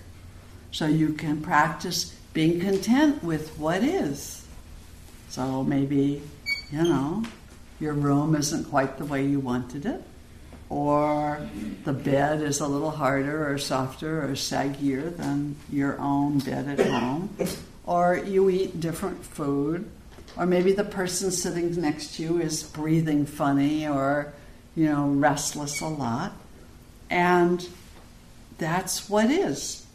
So 0.70 0.86
you 0.86 1.12
can 1.12 1.40
practice 1.40 2.14
being 2.34 2.60
content 2.60 3.22
with 3.22 3.56
what 3.58 3.82
is. 3.82 4.44
So 5.30 5.62
maybe, 5.62 6.22
you 6.70 6.82
know, 6.82 7.24
your 7.80 7.94
room 7.94 8.34
isn't 8.34 8.64
quite 8.64 8.98
the 8.98 9.04
way 9.04 9.24
you 9.26 9.40
wanted 9.40 9.86
it, 9.86 10.02
or 10.68 11.46
the 11.84 11.92
bed 11.92 12.42
is 12.42 12.60
a 12.60 12.66
little 12.66 12.90
harder 12.90 13.50
or 13.52 13.58
softer 13.58 14.24
or 14.24 14.30
saggier 14.30 15.16
than 15.16 15.56
your 15.70 15.98
own 16.00 16.38
bed 16.40 16.80
at 16.80 16.86
home, 16.86 17.36
or 17.84 18.16
you 18.16 18.50
eat 18.50 18.80
different 18.80 19.24
food, 19.24 19.88
or 20.36 20.46
maybe 20.46 20.72
the 20.72 20.84
person 20.84 21.30
sitting 21.30 21.80
next 21.80 22.16
to 22.16 22.22
you 22.22 22.40
is 22.40 22.62
breathing 22.62 23.26
funny 23.26 23.86
or, 23.86 24.32
you 24.74 24.86
know, 24.86 25.08
restless 25.08 25.80
a 25.80 25.86
lot. 25.86 26.32
And 27.08 27.66
that's 28.58 29.08
what 29.08 29.30
is. 29.30 29.86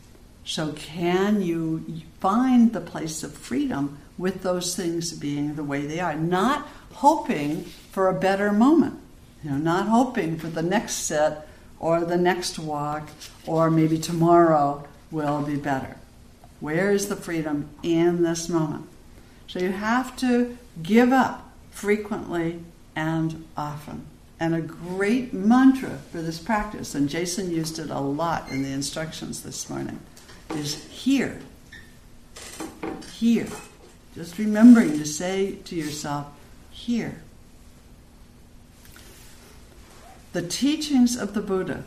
So, 0.43 0.71
can 0.73 1.41
you 1.41 1.85
find 2.19 2.73
the 2.73 2.81
place 2.81 3.23
of 3.23 3.33
freedom 3.33 3.99
with 4.17 4.43
those 4.43 4.75
things 4.75 5.13
being 5.13 5.55
the 5.55 5.63
way 5.63 5.85
they 5.85 5.99
are? 5.99 6.15
Not 6.15 6.67
hoping 6.93 7.63
for 7.91 8.07
a 8.07 8.19
better 8.19 8.51
moment, 8.51 8.99
you 9.43 9.51
know, 9.51 9.57
not 9.57 9.87
hoping 9.87 10.37
for 10.37 10.47
the 10.47 10.61
next 10.61 10.93
set 10.93 11.47
or 11.79 12.05
the 12.05 12.17
next 12.17 12.59
walk 12.59 13.09
or 13.45 13.69
maybe 13.69 13.97
tomorrow 13.97 14.87
will 15.09 15.41
be 15.41 15.55
better. 15.55 15.97
Where 16.59 16.91
is 16.91 17.07
the 17.07 17.15
freedom 17.15 17.69
in 17.81 18.23
this 18.23 18.47
moment? 18.47 18.87
So, 19.47 19.59
you 19.59 19.71
have 19.71 20.15
to 20.17 20.57
give 20.81 21.11
up 21.11 21.51
frequently 21.71 22.63
and 22.95 23.45
often. 23.57 24.05
And 24.39 24.55
a 24.55 24.61
great 24.61 25.33
mantra 25.33 25.99
for 26.11 26.21
this 26.21 26.39
practice, 26.39 26.95
and 26.95 27.09
Jason 27.09 27.51
used 27.51 27.77
it 27.77 27.89
a 27.89 27.99
lot 27.99 28.49
in 28.49 28.63
the 28.63 28.71
instructions 28.71 29.43
this 29.43 29.69
morning, 29.69 29.99
is 30.49 30.83
here. 30.85 31.39
Here. 33.19 33.47
Just 34.15 34.37
remembering 34.37 34.97
to 34.97 35.05
say 35.05 35.55
to 35.65 35.75
yourself, 35.75 36.27
here. 36.69 37.21
The 40.33 40.41
teachings 40.41 41.15
of 41.17 41.33
the 41.33 41.41
Buddha 41.41 41.83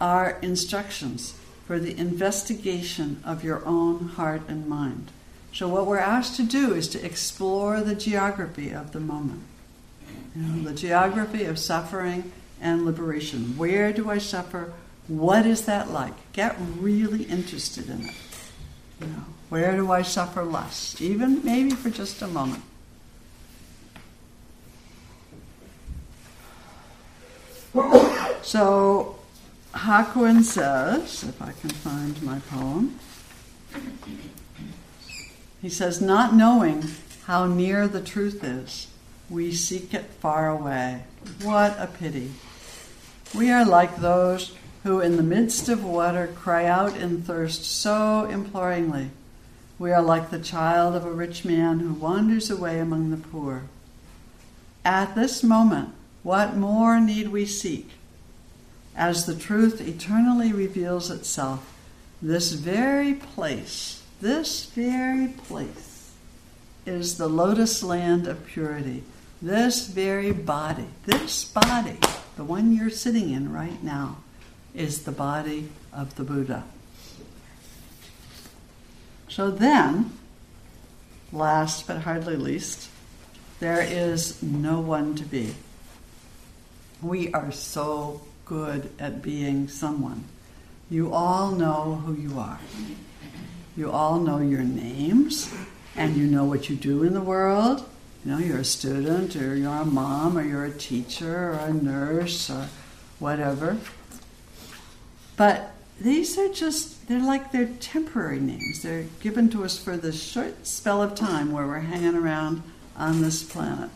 are 0.00 0.38
instructions 0.42 1.34
for 1.66 1.78
the 1.78 1.96
investigation 1.96 3.22
of 3.24 3.42
your 3.42 3.64
own 3.66 4.08
heart 4.08 4.42
and 4.48 4.68
mind. 4.68 5.10
So, 5.52 5.68
what 5.68 5.86
we're 5.86 5.98
asked 5.98 6.36
to 6.36 6.42
do 6.42 6.74
is 6.74 6.86
to 6.88 7.04
explore 7.04 7.80
the 7.80 7.94
geography 7.94 8.70
of 8.70 8.92
the 8.92 9.00
moment. 9.00 9.42
You 10.34 10.42
know, 10.42 10.68
the 10.68 10.74
geography 10.74 11.44
of 11.44 11.58
suffering 11.58 12.30
and 12.60 12.84
liberation. 12.84 13.56
Where 13.56 13.92
do 13.92 14.10
I 14.10 14.18
suffer? 14.18 14.72
What 15.08 15.46
is 15.46 15.64
that 15.64 15.90
like? 15.90 16.14
Get 16.32 16.56
really 16.78 17.24
interested 17.24 17.88
in 17.88 18.06
it. 18.06 18.14
You 19.00 19.06
know, 19.06 19.24
where 19.48 19.76
do 19.76 19.90
I 19.92 20.02
suffer 20.02 20.44
less? 20.44 21.00
Even 21.00 21.44
maybe 21.44 21.70
for 21.70 21.90
just 21.90 22.22
a 22.22 22.26
moment. 22.26 22.62
So 28.42 29.18
Hakuin 29.74 30.42
says, 30.42 31.24
if 31.24 31.42
I 31.42 31.52
can 31.52 31.70
find 31.70 32.22
my 32.22 32.38
poem, 32.38 32.98
he 35.60 35.68
says, 35.68 36.00
not 36.00 36.34
knowing 36.34 36.84
how 37.26 37.46
near 37.46 37.88
the 37.88 38.00
truth 38.00 38.44
is, 38.44 38.86
we 39.28 39.52
seek 39.52 39.92
it 39.92 40.04
far 40.04 40.48
away. 40.48 41.02
What 41.42 41.76
a 41.78 41.88
pity. 41.88 42.30
We 43.34 43.50
are 43.50 43.64
like 43.64 43.96
those 43.96 44.54
who, 44.84 45.00
in 45.00 45.16
the 45.16 45.22
midst 45.22 45.68
of 45.68 45.84
water, 45.84 46.28
cry 46.28 46.66
out 46.66 46.96
in 46.96 47.22
thirst 47.22 47.64
so 47.64 48.26
imploringly. 48.26 49.10
We 49.78 49.92
are 49.92 50.02
like 50.02 50.30
the 50.30 50.38
child 50.38 50.94
of 50.94 51.04
a 51.04 51.10
rich 51.10 51.44
man 51.44 51.80
who 51.80 51.92
wanders 51.92 52.50
away 52.50 52.78
among 52.78 53.10
the 53.10 53.16
poor. 53.16 53.64
At 54.84 55.14
this 55.14 55.42
moment, 55.42 55.90
what 56.22 56.56
more 56.56 57.00
need 57.00 57.28
we 57.28 57.46
seek? 57.46 57.90
As 58.96 59.26
the 59.26 59.34
truth 59.34 59.80
eternally 59.80 60.52
reveals 60.52 61.10
itself, 61.10 61.74
this 62.22 62.52
very 62.52 63.14
place, 63.14 64.02
this 64.20 64.66
very 64.66 65.28
place, 65.28 66.12
is 66.86 67.18
the 67.18 67.28
lotus 67.28 67.82
land 67.82 68.26
of 68.26 68.46
purity 68.46 69.02
this 69.42 69.86
very 69.86 70.32
body, 70.32 70.86
this 71.04 71.44
body, 71.44 71.98
the 72.36 72.44
one 72.44 72.74
you're 72.74 72.90
sitting 72.90 73.30
in 73.30 73.52
right 73.52 73.82
now, 73.82 74.18
is 74.74 75.04
the 75.04 75.12
body 75.12 75.68
of 75.92 76.16
the 76.16 76.24
Buddha. 76.24 76.64
So 79.28 79.50
then, 79.50 80.12
last 81.32 81.86
but 81.86 82.02
hardly 82.02 82.36
least, 82.36 82.88
there 83.60 83.80
is 83.80 84.42
no 84.42 84.80
one 84.80 85.14
to 85.16 85.24
be. 85.24 85.54
We 87.02 87.32
are 87.32 87.52
so 87.52 88.22
good 88.44 88.90
at 88.98 89.22
being 89.22 89.68
someone. 89.68 90.24
You 90.88 91.12
all 91.12 91.50
know 91.52 92.02
who 92.04 92.14
you 92.14 92.38
are. 92.38 92.60
You 93.76 93.90
all 93.90 94.20
know 94.20 94.38
your 94.38 94.62
names, 94.62 95.52
and 95.96 96.16
you 96.16 96.26
know 96.26 96.44
what 96.44 96.70
you 96.70 96.76
do 96.76 97.02
in 97.02 97.12
the 97.12 97.20
world, 97.20 97.86
you 98.26 98.32
know, 98.32 98.38
you're 98.38 98.58
a 98.58 98.64
student, 98.64 99.36
or 99.36 99.54
you're 99.54 99.70
a 99.70 99.84
mom, 99.84 100.36
or 100.36 100.42
you're 100.42 100.64
a 100.64 100.72
teacher, 100.72 101.50
or 101.50 101.52
a 101.52 101.72
nurse, 101.72 102.50
or 102.50 102.68
whatever. 103.20 103.76
But 105.36 105.75
these 106.00 106.36
are 106.38 106.52
just, 106.52 107.08
they're 107.08 107.20
like 107.20 107.52
they're 107.52 107.70
temporary 107.80 108.40
names. 108.40 108.82
They're 108.82 109.06
given 109.20 109.48
to 109.50 109.64
us 109.64 109.78
for 109.82 109.96
this 109.96 110.22
short 110.22 110.66
spell 110.66 111.02
of 111.02 111.14
time 111.14 111.52
where 111.52 111.66
we're 111.66 111.80
hanging 111.80 112.14
around 112.14 112.62
on 112.96 113.22
this 113.22 113.42
planet. 113.42 113.90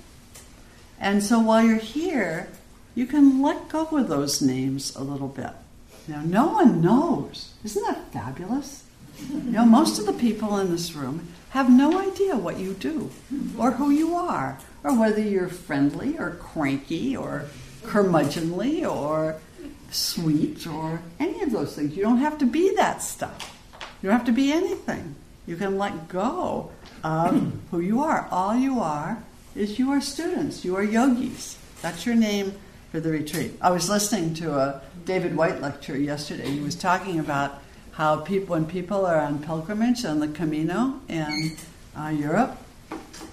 And 0.98 1.22
so 1.22 1.38
while 1.38 1.64
you're 1.64 1.76
here, 1.76 2.48
you 2.94 3.06
can 3.06 3.42
let 3.42 3.68
go 3.68 3.86
of 3.96 4.08
those 4.08 4.42
names 4.42 4.94
a 4.96 5.02
little 5.02 5.28
bit. 5.28 5.50
now 6.08 6.22
no 6.22 6.48
one 6.48 6.80
knows. 6.80 7.54
Isn't 7.64 7.86
that 7.86 8.12
fabulous? 8.12 8.84
You 9.28 9.52
know, 9.52 9.64
most 9.66 9.98
of 9.98 10.06
the 10.06 10.12
people 10.12 10.58
in 10.58 10.70
this 10.70 10.94
room 10.94 11.28
have 11.50 11.70
no 11.70 11.98
idea 11.98 12.36
what 12.36 12.58
you 12.58 12.74
do 12.74 13.10
or 13.58 13.72
who 13.72 13.90
you 13.90 14.14
are 14.14 14.58
or 14.82 14.98
whether 14.98 15.20
you're 15.20 15.48
friendly 15.48 16.18
or 16.18 16.30
cranky 16.30 17.16
or 17.16 17.46
curmudgeonly 17.82 18.88
or 18.88 19.36
sweet 19.90 20.66
or 20.66 21.00
any 21.18 21.42
of 21.42 21.52
those 21.52 21.74
things. 21.74 21.96
You 21.96 22.02
don't 22.02 22.18
have 22.18 22.38
to 22.38 22.46
be 22.46 22.74
that 22.76 23.02
stuff. 23.02 23.56
You 24.02 24.08
don't 24.08 24.16
have 24.16 24.26
to 24.26 24.32
be 24.32 24.52
anything. 24.52 25.14
You 25.46 25.56
can 25.56 25.78
let 25.78 26.08
go 26.08 26.70
of 27.02 27.52
who 27.70 27.80
you 27.80 28.02
are. 28.02 28.28
All 28.30 28.54
you 28.54 28.80
are 28.80 29.22
is 29.54 29.78
you 29.78 29.90
are 29.90 30.00
students, 30.00 30.64
you 30.64 30.76
are 30.76 30.82
yogis. 30.82 31.58
That's 31.82 32.06
your 32.06 32.14
name 32.14 32.54
for 32.90 33.00
the 33.00 33.10
retreat. 33.10 33.52
I 33.60 33.70
was 33.70 33.88
listening 33.88 34.34
to 34.34 34.58
a 34.58 34.80
David 35.04 35.36
Whyte 35.36 35.60
lecture 35.60 35.96
yesterday. 35.96 36.50
He 36.50 36.60
was 36.60 36.74
talking 36.74 37.18
about 37.18 37.62
how 37.92 38.20
people 38.20 38.54
when 38.54 38.66
people 38.66 39.04
are 39.06 39.18
on 39.18 39.42
pilgrimage 39.42 40.04
on 40.04 40.20
the 40.20 40.28
Camino 40.28 41.00
in 41.08 41.56
uh, 41.96 42.08
Europe, 42.08 42.56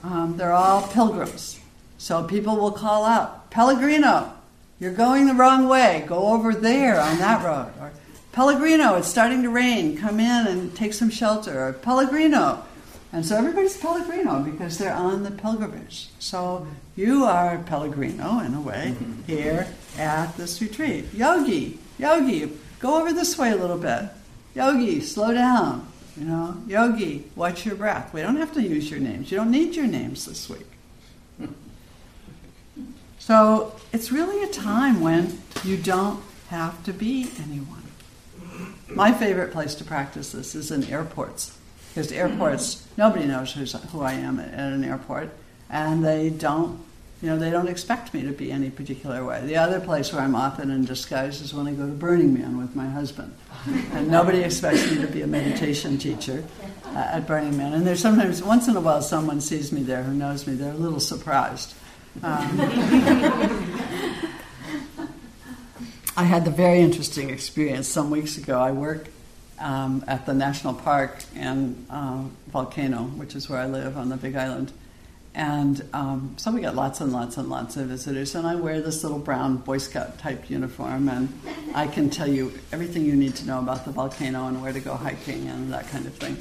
um, 0.04 0.38
they're 0.38 0.54
all 0.54 0.88
pilgrims. 0.88 1.60
So 1.98 2.24
people 2.24 2.56
will 2.58 2.72
call 2.72 3.06
out, 3.06 3.50
Pellegrino, 3.50 4.34
you're 4.80 4.94
going 4.94 5.26
the 5.26 5.34
wrong 5.34 5.68
way. 5.68 6.06
Go 6.08 6.34
over 6.34 6.54
there 6.54 7.00
on 7.00 7.18
that 7.18 7.44
road. 7.44 7.72
Or 7.80 7.92
Pellegrino, 8.32 8.96
it's 8.96 9.08
starting 9.08 9.42
to 9.44 9.50
rain. 9.50 9.98
Come 9.98 10.20
in 10.20 10.48
and 10.48 10.76
take 10.76 10.94
some 10.94 11.10
shelter. 11.10 11.68
Or 11.68 11.74
Pellegrino. 11.74 12.64
And 13.12 13.26
so 13.26 13.38
everybody's 13.38 13.78
Pellegrino 13.78 14.42
because 14.44 14.78
they're 14.78 14.94
on 14.94 15.24
the 15.24 15.32
pilgrimage. 15.32 16.10
So 16.20 16.68
you 16.96 17.24
are 17.24 17.58
Pellegrino 17.60 18.40
in 18.40 18.54
a 18.54 18.62
way 18.62 18.94
mm-hmm. 18.96 19.24
here 19.24 19.68
at 19.98 20.36
this 20.38 20.62
retreat. 20.62 21.14
Yogi, 21.14 21.80
Yogi, 21.98 22.52
go 22.80 23.00
over 23.00 23.14
this 23.14 23.38
way 23.38 23.52
a 23.52 23.56
little 23.56 23.78
bit. 23.78 24.04
Yogi, 24.54 25.02
slow 25.02 25.34
down. 25.34 25.88
You 26.18 26.26
know, 26.26 26.58
Yogi, 26.68 27.26
watch 27.36 27.66
your 27.66 27.76
breath. 27.76 28.14
We 28.14 28.22
don't 28.22 28.38
have 28.38 28.54
to 28.54 28.62
use 28.62 28.90
your 28.90 29.00
names. 29.00 29.32
You 29.32 29.38
don't 29.38 29.52
need 29.52 29.76
your 29.76 29.88
names 29.88 30.26
this 30.26 30.50
week. 30.50 30.66
So 33.28 33.76
it's 33.92 34.10
really 34.10 34.42
a 34.42 34.48
time 34.48 35.02
when 35.02 35.40
you 35.66 35.76
don't 35.76 36.24
have 36.48 36.82
to 36.86 36.94
be 36.94 37.30
anyone. 37.44 37.84
My 38.88 39.12
favorite 39.12 39.52
place 39.52 39.76
to 39.76 39.84
practice 39.84 40.32
this 40.32 40.56
is 40.56 40.72
in 40.72 40.86
airports. 40.86 41.58
Because 41.90 42.10
airports, 42.14 42.88
nobody 42.96 43.26
knows 43.26 43.52
who 43.52 44.00
I 44.00 44.14
am 44.14 44.40
at 44.40 44.54
an 44.54 44.82
airport, 44.86 45.32
and 45.70 46.06
they 46.06 46.30
don't 46.30 46.80
you 47.22 47.30
know, 47.30 47.38
they 47.38 47.50
don't 47.50 47.68
expect 47.68 48.14
me 48.14 48.22
to 48.22 48.32
be 48.32 48.52
any 48.52 48.70
particular 48.70 49.26
way. 49.26 49.44
The 49.46 49.58
other 49.58 49.80
place 49.80 50.14
where 50.14 50.22
I'm 50.22 50.36
often 50.36 50.70
in 50.70 50.86
disguise 50.86 51.42
is 51.42 51.52
when 51.52 51.68
I 51.68 51.74
go 51.74 51.88
to 51.88 51.92
Burning 51.92 52.32
Man 52.32 52.60
with 52.60 52.76
my 52.76 52.88
husband. 52.88 53.36
And 53.66 54.08
nobody 54.08 54.44
expects 54.44 54.90
me 54.92 55.02
to 55.02 55.08
be 55.08 55.24
a 55.24 55.28
meditation 55.28 55.98
teacher 55.98 56.44
uh, 56.86 57.10
at 57.14 57.26
Burning 57.26 57.58
Man. 57.58 57.74
And 57.74 57.88
there's 57.88 58.02
sometimes, 58.02 58.44
once 58.44 58.68
in 58.68 58.78
a 58.78 58.80
while, 58.80 59.02
someone 59.02 59.42
sees 59.42 59.72
me 59.72 59.82
there 59.82 60.04
who 60.04 60.14
knows 60.14 60.46
me. 60.46 60.54
They're 60.54 60.72
a 60.72 60.78
little 60.78 61.00
surprised. 61.00 61.74
Um, 62.24 62.60
I 66.18 66.24
had 66.24 66.46
the 66.46 66.52
very 66.52 66.80
interesting 66.80 67.30
experience 67.30 67.88
some 67.88 68.10
weeks 68.10 68.38
ago. 68.38 68.60
I 68.60 68.72
work 68.72 69.08
um, 69.60 70.04
at 70.08 70.26
the 70.26 70.34
national 70.34 70.74
park 70.74 71.24
in 71.36 71.86
uh, 71.90 72.24
Volcano, 72.48 73.04
which 73.04 73.36
is 73.36 73.50
where 73.50 73.60
I 73.60 73.68
live 73.68 73.98
on 73.98 74.10
the 74.10 74.18
Big 74.18 74.36
Island. 74.36 74.72
And 75.36 75.88
um, 75.94 76.34
so 76.38 76.52
we 76.52 76.62
get 76.62 76.74
lots 76.74 77.00
and 77.02 77.14
lots 77.14 77.38
and 77.38 77.48
lots 77.50 77.78
of 77.78 77.90
visitors. 77.90 78.34
And 78.34 78.48
I 78.48 78.56
wear 78.56 78.82
this 78.82 79.04
little 79.04 79.20
brown 79.20 79.58
Boy 79.58 79.78
Scout 79.78 80.18
type 80.18 80.50
uniform, 80.50 81.08
and 81.08 81.32
I 81.76 81.86
can 81.86 82.10
tell 82.10 82.28
you 82.28 82.52
everything 82.72 83.06
you 83.06 83.16
need 83.16 83.36
to 83.36 83.46
know 83.46 83.60
about 83.60 83.86
the 83.86 83.92
volcano 83.92 84.48
and 84.48 84.60
where 84.64 84.74
to 84.74 84.80
go 84.80 84.96
hiking 84.96 85.48
and 85.48 85.72
that 85.72 85.88
kind 85.90 86.08
of 86.08 86.16
thing. 86.16 86.38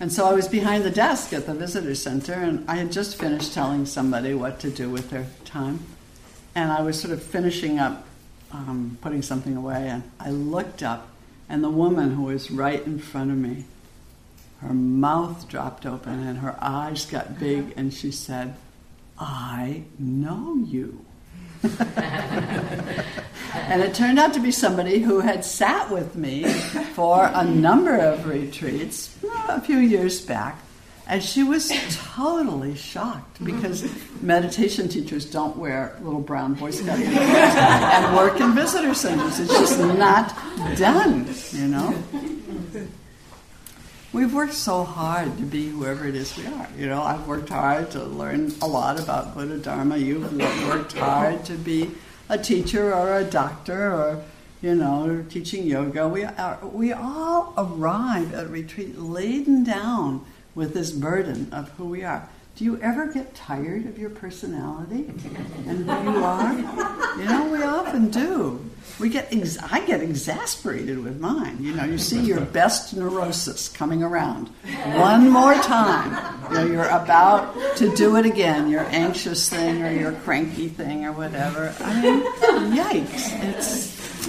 And 0.00 0.12
so 0.12 0.26
I 0.26 0.32
was 0.32 0.48
behind 0.48 0.84
the 0.84 0.90
desk 0.90 1.32
at 1.32 1.46
the 1.46 1.54
visitor 1.54 1.94
center, 1.94 2.34
and 2.34 2.68
I 2.68 2.76
had 2.76 2.90
just 2.90 3.16
finished 3.16 3.54
telling 3.54 3.86
somebody 3.86 4.34
what 4.34 4.60
to 4.60 4.70
do 4.70 4.90
with 4.90 5.10
their 5.10 5.26
time. 5.44 5.80
And 6.54 6.72
I 6.72 6.82
was 6.82 7.00
sort 7.00 7.12
of 7.12 7.22
finishing 7.22 7.78
up 7.78 8.06
um, 8.52 8.98
putting 9.00 9.22
something 9.22 9.56
away, 9.56 9.88
and 9.88 10.02
I 10.20 10.30
looked 10.30 10.82
up, 10.82 11.08
and 11.48 11.62
the 11.64 11.70
woman 11.70 12.14
who 12.14 12.24
was 12.24 12.50
right 12.50 12.84
in 12.84 12.98
front 12.98 13.30
of 13.30 13.36
me 13.36 13.64
her 14.64 14.72
mouth 14.72 15.46
dropped 15.48 15.84
open 15.84 16.26
and 16.26 16.38
her 16.38 16.56
eyes 16.58 17.04
got 17.04 17.38
big, 17.38 17.74
and 17.76 17.92
she 17.92 18.10
said, 18.10 18.56
I 19.18 19.82
know 19.98 20.56
you. 20.56 21.04
and 23.54 23.82
it 23.82 23.94
turned 23.94 24.18
out 24.18 24.34
to 24.34 24.40
be 24.40 24.50
somebody 24.50 24.98
who 24.98 25.20
had 25.20 25.44
sat 25.44 25.90
with 25.90 26.16
me 26.16 26.44
for 26.94 27.30
a 27.32 27.44
number 27.44 27.96
of 27.96 28.26
retreats 28.26 29.16
uh, 29.24 29.46
a 29.48 29.60
few 29.60 29.78
years 29.78 30.20
back. 30.20 30.60
And 31.06 31.22
she 31.22 31.42
was 31.42 31.70
totally 32.14 32.74
shocked 32.74 33.44
because 33.44 33.86
meditation 34.22 34.88
teachers 34.88 35.26
don't 35.26 35.54
wear 35.56 35.98
little 36.02 36.20
brown 36.20 36.54
Boy 36.54 36.70
Scout 36.70 36.98
uniforms 36.98 37.28
and 37.28 38.16
work 38.16 38.40
in 38.40 38.54
visitor 38.54 38.94
centers. 38.94 39.38
It's 39.38 39.52
just 39.52 39.78
not 39.78 40.34
done, 40.76 41.28
you 41.52 41.68
know. 41.68 41.94
We've 44.14 44.32
worked 44.32 44.54
so 44.54 44.84
hard 44.84 45.36
to 45.36 45.42
be 45.42 45.68
whoever 45.68 46.06
it 46.06 46.14
is 46.14 46.34
we 46.38 46.46
are. 46.46 46.68
You 46.78 46.86
know, 46.86 47.02
I've 47.02 47.26
worked 47.26 47.50
hard 47.50 47.90
to 47.90 48.04
learn 48.04 48.52
a 48.62 48.66
lot 48.66 48.98
about 48.98 49.34
Buddha 49.34 49.58
Dharma. 49.58 49.98
You've 49.98 50.32
worked 50.68 50.94
hard 50.94 51.44
to 51.46 51.54
be 51.54 51.90
a 52.28 52.38
teacher 52.38 52.94
or 52.94 53.16
a 53.16 53.24
doctor 53.24 53.92
or, 53.92 54.22
you 54.62 54.74
know, 54.74 55.24
teaching 55.28 55.66
yoga. 55.66 56.08
We, 56.08 56.24
are, 56.24 56.58
we 56.62 56.92
all 56.92 57.52
arrive 57.56 58.32
at 58.34 58.50
retreat 58.50 58.98
laden 58.98 59.64
down 59.64 60.24
with 60.54 60.74
this 60.74 60.90
burden 60.90 61.52
of 61.52 61.70
who 61.70 61.86
we 61.86 62.04
are. 62.04 62.28
Do 62.56 62.64
you 62.64 62.78
ever 62.80 63.12
get 63.12 63.34
tired 63.34 63.86
of 63.86 63.98
your 63.98 64.10
personality 64.10 65.06
and 65.66 65.90
who 65.90 66.12
you 66.12 66.24
are? 66.24 66.52
You 67.18 67.24
know, 67.24 67.48
we 67.50 67.62
often 67.62 68.10
do. 68.10 68.64
We 69.00 69.08
get 69.08 69.32
ex- 69.32 69.58
I 69.58 69.84
get 69.84 70.02
exasperated 70.02 71.02
with 71.02 71.18
mine. 71.18 71.56
You 71.60 71.74
know, 71.74 71.84
you 71.84 71.98
see 71.98 72.20
your 72.20 72.40
best 72.42 72.94
neurosis 72.94 73.68
coming 73.68 74.04
around 74.04 74.50
one 74.94 75.30
more 75.30 75.54
time. 75.54 76.50
You 76.50 76.54
know, 76.54 76.66
you're 76.66 76.88
about 76.90 77.76
to 77.78 77.92
do 77.96 78.16
it 78.16 78.26
again, 78.26 78.70
your 78.70 78.84
anxious 78.90 79.48
thing 79.48 79.82
or 79.82 79.90
your 79.90 80.12
cranky 80.12 80.68
thing 80.68 81.04
or 81.04 81.10
whatever. 81.10 81.74
I 81.80 82.00
mean, 82.02 82.22
yikes! 82.76 83.32
It's 83.42 84.28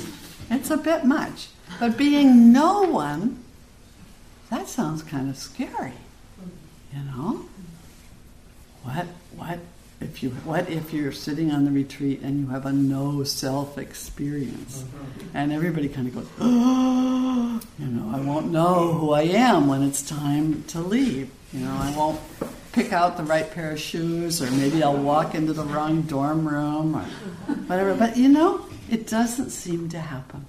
it's 0.49 0.71
a 0.71 0.77
bit 0.77 1.05
much. 1.05 1.49
But 1.79 1.95
being 1.95 2.51
no 2.51 2.81
one, 2.83 3.43
that 4.49 4.67
sounds 4.67 5.03
kind 5.03 5.29
of 5.29 5.37
scary. 5.37 5.93
You 6.91 7.03
know. 7.03 7.45
What, 8.85 9.07
what 9.35 9.59
if 9.99 10.21
you, 10.21 10.29
what 10.29 10.69
if 10.69 10.93
you're 10.93 11.11
sitting 11.11 11.51
on 11.51 11.65
the 11.65 11.71
retreat 11.71 12.21
and 12.21 12.39
you 12.39 12.47
have 12.47 12.67
a 12.67 12.71
no 12.71 13.23
self 13.23 13.77
experience, 13.79 14.83
uh-huh. 14.83 15.25
and 15.33 15.51
everybody 15.51 15.89
kind 15.89 16.07
of 16.07 16.13
goes, 16.13 16.27
oh, 16.39 17.59
you 17.79 17.87
know, 17.87 18.15
I 18.15 18.21
won't 18.21 18.51
know 18.51 18.93
who 18.93 19.11
I 19.11 19.23
am 19.23 19.67
when 19.67 19.81
it's 19.81 20.01
time 20.01 20.63
to 20.65 20.79
leave. 20.79 21.31
You 21.51 21.61
know, 21.61 21.71
I 21.71 21.95
won't 21.97 22.19
pick 22.73 22.93
out 22.93 23.17
the 23.17 23.23
right 23.23 23.49
pair 23.49 23.71
of 23.71 23.79
shoes, 23.79 24.41
or 24.41 24.51
maybe 24.51 24.83
I'll 24.83 24.97
walk 24.97 25.33
into 25.33 25.53
the 25.53 25.63
wrong 25.63 26.03
dorm 26.03 26.47
room, 26.47 26.95
or 26.95 27.03
whatever. 27.67 27.95
But 27.95 28.17
you 28.17 28.29
know, 28.29 28.64
it 28.89 29.07
doesn't 29.07 29.49
seem 29.49 29.89
to 29.89 29.99
happen. 29.99 30.45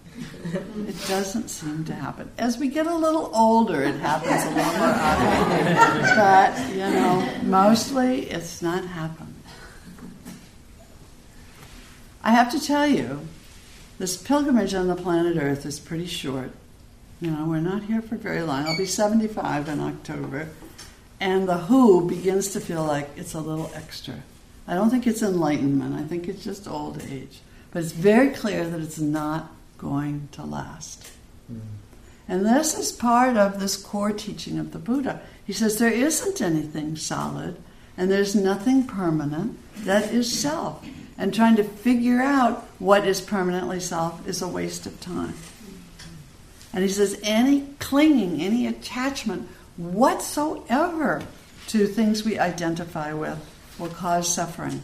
It 0.86 0.96
doesn't 1.08 1.48
seem 1.48 1.84
to 1.86 1.94
happen. 1.94 2.30
As 2.38 2.58
we 2.58 2.68
get 2.68 2.86
a 2.86 2.94
little 2.94 3.30
older, 3.34 3.82
it 3.82 3.96
happens 3.96 4.42
a 4.44 4.50
little 4.50 4.72
more 4.78 4.88
often. 4.88 6.16
But, 6.16 6.70
you 6.70 6.78
know, 6.78 7.40
mostly 7.44 8.30
it's 8.30 8.60
not 8.60 8.84
happened. 8.84 9.34
I 12.22 12.32
have 12.32 12.50
to 12.52 12.60
tell 12.60 12.86
you, 12.86 13.20
this 13.98 14.16
pilgrimage 14.16 14.74
on 14.74 14.88
the 14.88 14.96
planet 14.96 15.36
Earth 15.40 15.64
is 15.64 15.78
pretty 15.80 16.06
short. 16.06 16.50
You 17.20 17.30
know, 17.30 17.46
we're 17.46 17.60
not 17.60 17.84
here 17.84 18.02
for 18.02 18.16
very 18.16 18.42
long. 18.42 18.66
I'll 18.66 18.76
be 18.76 18.84
75 18.84 19.68
in 19.68 19.80
October. 19.80 20.48
And 21.18 21.48
the 21.48 21.56
who 21.56 22.06
begins 22.06 22.48
to 22.50 22.60
feel 22.60 22.84
like 22.84 23.08
it's 23.16 23.32
a 23.32 23.40
little 23.40 23.70
extra. 23.74 24.16
I 24.68 24.74
don't 24.74 24.90
think 24.90 25.06
it's 25.06 25.22
enlightenment, 25.22 25.94
I 25.94 26.02
think 26.02 26.28
it's 26.28 26.44
just 26.44 26.68
old 26.68 27.00
age. 27.10 27.40
But 27.76 27.82
it's 27.82 27.92
very 27.92 28.30
clear 28.30 28.66
that 28.66 28.80
it's 28.80 28.98
not 28.98 29.54
going 29.76 30.30
to 30.32 30.44
last. 30.44 31.10
Mm. 31.52 31.60
And 32.26 32.46
this 32.46 32.72
is 32.72 32.90
part 32.90 33.36
of 33.36 33.60
this 33.60 33.76
core 33.76 34.12
teaching 34.12 34.58
of 34.58 34.72
the 34.72 34.78
Buddha. 34.78 35.20
He 35.44 35.52
says 35.52 35.76
there 35.76 35.90
isn't 35.90 36.40
anything 36.40 36.96
solid 36.96 37.58
and 37.94 38.10
there's 38.10 38.34
nothing 38.34 38.86
permanent 38.86 39.58
that 39.84 40.10
is 40.10 40.40
self. 40.40 40.86
And 41.18 41.34
trying 41.34 41.56
to 41.56 41.64
figure 41.64 42.22
out 42.22 42.66
what 42.78 43.06
is 43.06 43.20
permanently 43.20 43.80
self 43.80 44.26
is 44.26 44.40
a 44.40 44.48
waste 44.48 44.86
of 44.86 44.98
time. 44.98 45.34
And 46.72 46.82
he 46.82 46.88
says 46.88 47.20
any 47.22 47.66
clinging, 47.78 48.40
any 48.40 48.66
attachment 48.66 49.50
whatsoever 49.76 51.24
to 51.66 51.86
things 51.86 52.24
we 52.24 52.38
identify 52.38 53.12
with 53.12 53.38
will 53.78 53.90
cause 53.90 54.34
suffering 54.34 54.82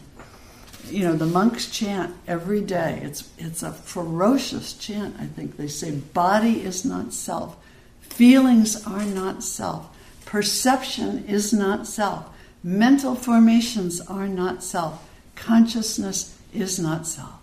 you 0.89 1.03
know, 1.03 1.15
the 1.15 1.25
monks 1.25 1.69
chant 1.69 2.15
every 2.27 2.61
day. 2.61 2.99
It's, 3.03 3.29
it's 3.37 3.63
a 3.63 3.71
ferocious 3.71 4.73
chant, 4.73 5.15
I 5.19 5.25
think. 5.25 5.57
They 5.57 5.67
say, 5.67 5.91
body 5.91 6.61
is 6.61 6.85
not 6.85 7.13
self, 7.13 7.55
feelings 8.01 8.85
are 8.85 9.05
not 9.05 9.43
self, 9.43 9.95
perception 10.25 11.25
is 11.25 11.53
not 11.53 11.87
self, 11.87 12.25
mental 12.63 13.15
formations 13.15 14.01
are 14.01 14.27
not 14.27 14.63
self, 14.63 15.07
consciousness 15.35 16.37
is 16.53 16.79
not 16.79 17.07
self. 17.07 17.33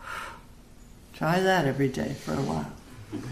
Try 1.14 1.40
that 1.40 1.66
every 1.66 1.88
day 1.88 2.14
for 2.14 2.32
a 2.32 2.42
while. 2.42 2.72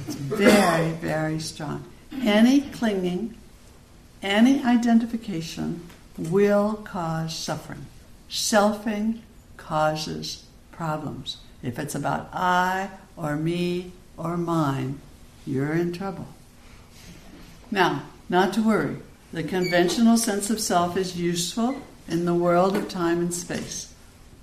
It's 0.06 0.14
very, 0.14 0.92
very 0.92 1.40
strong. 1.40 1.84
Any 2.22 2.60
clinging, 2.60 3.34
any 4.22 4.62
identification 4.62 5.86
will 6.18 6.74
cause 6.84 7.36
suffering. 7.36 7.86
Selfing 8.30 9.20
causes 9.56 10.44
problems. 10.70 11.38
If 11.62 11.78
it's 11.78 11.94
about 11.94 12.30
I 12.32 12.90
or 13.16 13.36
me 13.36 13.92
or 14.16 14.36
mine, 14.36 15.00
you're 15.44 15.72
in 15.72 15.92
trouble. 15.92 16.28
Now, 17.70 18.04
not 18.28 18.52
to 18.54 18.62
worry. 18.62 18.98
The 19.32 19.42
conventional 19.42 20.16
sense 20.16 20.48
of 20.48 20.60
self 20.60 20.96
is 20.96 21.20
useful 21.20 21.82
in 22.08 22.24
the 22.24 22.34
world 22.34 22.76
of 22.76 22.88
time 22.88 23.18
and 23.18 23.34
space. 23.34 23.92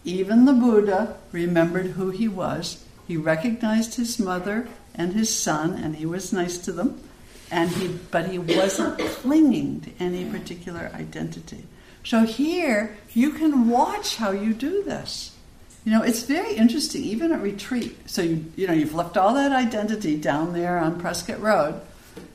Even 0.04 0.46
the 0.46 0.54
Buddha 0.54 1.18
remembered 1.32 1.88
who 1.88 2.10
he 2.10 2.28
was. 2.28 2.84
He 3.08 3.18
recognized 3.18 3.96
his 3.96 4.20
mother 4.20 4.68
and 4.96 5.14
his 5.14 5.34
son, 5.34 5.74
and 5.74 5.96
he 5.96 6.06
was 6.06 6.34
nice 6.34 6.58
to 6.60 6.72
them. 6.72 7.02
And 7.50 7.70
he, 7.70 7.88
but 7.88 8.28
he 8.28 8.40
wasn't 8.40 9.00
clinging 9.00 9.82
to 9.82 9.92
any 10.00 10.30
particular 10.30 10.92
identity. 10.94 11.64
So 12.08 12.24
here, 12.24 12.96
you 13.14 13.32
can 13.32 13.68
watch 13.68 14.16
how 14.16 14.32
you 14.32 14.54
do 14.54 14.82
this. 14.82 15.36
You 15.84 15.92
know, 15.92 16.04
it's 16.04 16.24
very 16.24 16.56
interesting, 16.56 17.04
even 17.04 17.34
at 17.34 17.42
retreat. 17.42 17.98
So 18.10 18.22
you, 18.22 18.46
you 18.56 18.66
know, 18.66 18.72
you've 18.72 18.94
left 18.94 19.18
all 19.18 19.34
that 19.34 19.52
identity 19.52 20.16
down 20.16 20.54
there 20.54 20.78
on 20.80 21.02
Prescott 21.02 21.42
Road, 21.42 21.82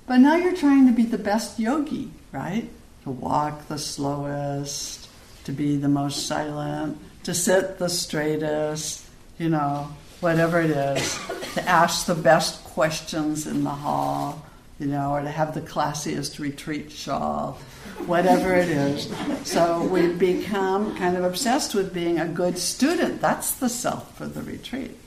but 0.07 0.19
now 0.19 0.37
you're 0.37 0.55
trying 0.55 0.87
to 0.89 0.93
be 0.93 1.05
the 1.05 1.17
best 1.17 1.59
yogi, 1.59 2.11
right? 2.33 2.69
To 3.05 3.11
walk 3.11 3.67
the 3.69 3.79
slowest, 3.79 5.09
to 5.45 5.53
be 5.53 5.79
the 5.79 5.89
most 5.89 6.27
silent, 6.27 6.99
to 7.25 7.33
sit 7.33 7.79
the 7.79 7.89
straightest, 7.89 9.07
you 9.39 9.49
know, 9.49 9.89
whatever 10.21 10.61
it 10.61 10.71
is, 10.71 11.19
to 11.55 11.67
ask 11.67 12.05
the 12.05 12.15
best 12.15 12.63
questions 12.65 13.47
in 13.47 13.65
the 13.65 13.71
hall, 13.71 14.45
you 14.83 14.89
know, 14.89 15.13
or 15.13 15.23
to 15.23 15.31
have 15.31 15.55
the 15.55 15.61
classiest 15.63 16.39
retreat 16.39 16.91
shawl 16.91 17.59
whatever 18.07 18.55
it 18.55 18.69
is. 18.69 19.09
So 19.45 19.85
we 19.85 20.09
become 20.09 20.97
kind 20.97 21.17
of 21.17 21.25
obsessed 21.25 21.75
with 21.75 21.95
being 21.95 22.19
a 22.19 22.27
good 22.27 22.59
student. 22.59 23.21
That's 23.21 23.55
the 23.55 23.69
self 23.69 24.17
for 24.17 24.27
the 24.27 24.43
retreat. 24.43 24.99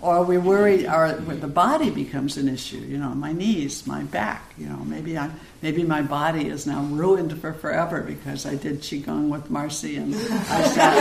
Or 0.00 0.24
we 0.24 0.38
worry 0.38 0.86
our 0.86 1.12
the 1.12 1.46
body 1.46 1.90
becomes 1.90 2.38
an 2.38 2.48
issue. 2.48 2.78
You 2.78 2.96
know, 2.96 3.10
my 3.10 3.32
knees, 3.32 3.86
my 3.86 4.02
back. 4.04 4.54
You 4.56 4.66
know, 4.66 4.78
maybe 4.78 5.18
I 5.18 5.30
maybe 5.60 5.82
my 5.82 6.00
body 6.00 6.48
is 6.48 6.66
now 6.66 6.82
ruined 6.84 7.38
for 7.38 7.52
forever 7.52 8.00
because 8.00 8.46
I 8.46 8.54
did 8.54 8.80
qigong 8.80 9.28
with 9.28 9.50
Marcy 9.50 9.96
and 9.96 10.14
I 10.14 10.62
sat 10.64 10.96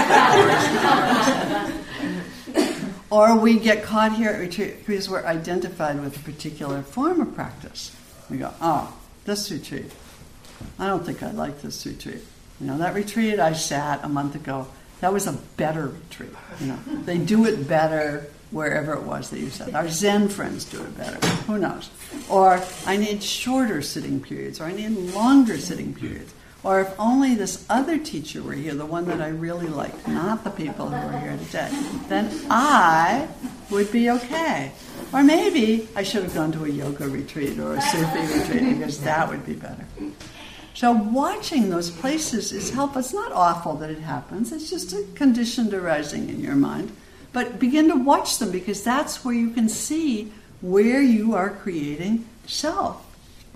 Or 3.12 3.36
we 3.40 3.58
get 3.58 3.84
caught 3.84 4.14
here 4.14 4.30
at 4.30 4.40
retreat 4.40 4.86
because 4.86 5.10
we're 5.10 5.26
identified 5.26 6.00
with 6.02 6.18
a 6.18 6.20
particular 6.20 6.84
form 6.84 7.22
of 7.22 7.34
practice. 7.34 7.96
We 8.30 8.38
go, 8.38 8.54
oh, 8.62 8.94
this 9.26 9.52
retreat. 9.52 9.92
I 10.78 10.88
don't 10.88 11.06
think 11.06 11.24
I 11.24 11.32
like 11.32 11.62
this 11.62 11.86
retreat. 11.86 12.24
You 12.60 12.68
know, 12.68 12.78
that 12.78 12.94
retreat 12.94 13.40
I 13.40 13.54
sat 13.54 14.04
a 14.04 14.10
month 14.10 14.36
ago, 14.36 14.68
that 15.02 15.14
was 15.14 15.28
a 15.28 15.34
better 15.58 15.88
retreat. 15.88 16.34
You 16.60 16.68
know, 16.68 16.80
they 17.06 17.18
do 17.18 17.46
it 17.46 17.68
better 17.68 18.28
wherever 18.52 18.94
it 18.94 19.04
was 19.04 19.30
that 19.30 19.40
you 19.40 19.50
said. 19.50 19.76
Our 19.76 19.88
Zen 19.88 20.28
friends 20.30 20.66
do 20.66 20.82
it 20.82 20.98
better. 20.98 21.26
Who 21.46 21.58
knows? 21.58 21.90
Or 22.30 22.64
I 22.86 22.98
need 22.98 23.24
shorter 23.24 23.82
sitting 23.82 24.20
periods, 24.20 24.60
or 24.60 24.66
I 24.66 24.74
need 24.74 24.90
longer 25.14 25.58
sitting 25.58 25.94
periods. 25.94 26.34
Or 26.64 26.82
if 26.82 27.00
only 27.00 27.36
this 27.36 27.66
other 27.70 27.98
teacher 27.98 28.44
were 28.44 28.54
here, 28.54 28.76
the 28.76 28.86
one 28.86 29.06
that 29.06 29.22
I 29.22 29.30
really 29.30 29.68
liked, 29.68 30.08
not 30.08 30.44
the 30.44 30.50
people 30.50 30.90
who 30.90 30.96
are 30.96 31.20
here 31.20 31.38
today, 31.46 31.70
then 32.10 32.30
I 32.50 33.30
would 33.70 33.92
be 33.92 34.10
okay. 34.10 34.74
Or 35.14 35.24
maybe 35.24 35.88
I 35.96 36.04
should 36.04 36.24
have 36.24 36.34
gone 36.34 36.52
to 36.54 36.66
a 36.66 36.70
yoga 36.70 37.08
retreat 37.08 37.60
or 37.60 37.76
a 37.76 37.82
Sufi 37.82 38.40
retreat 38.40 38.78
because 38.78 39.00
that 39.02 39.30
would 39.30 39.46
be 39.46 39.54
better. 39.54 39.86
So 40.74 40.92
watching 40.92 41.70
those 41.70 41.90
places 41.90 42.52
is 42.52 42.72
helpful. 42.72 43.00
It's 43.00 43.14
not 43.14 43.32
awful 43.32 43.76
that 43.76 43.90
it 43.90 44.00
happens. 44.00 44.52
It's 44.52 44.70
just 44.70 44.94
a 44.94 45.06
conditioned 45.16 45.74
arising 45.74 46.30
in 46.30 46.40
your 46.42 46.56
mind. 46.56 46.92
But 47.32 47.60
begin 47.60 47.88
to 47.90 47.96
watch 47.96 48.38
them 48.38 48.52
because 48.52 48.84
that's 48.84 49.24
where 49.24 49.36
you 49.36 49.52
can 49.52 49.70
see 49.70 50.32
where 50.62 51.02
you 51.02 51.36
are 51.36 51.50
creating 51.50 52.26
self, 52.48 53.06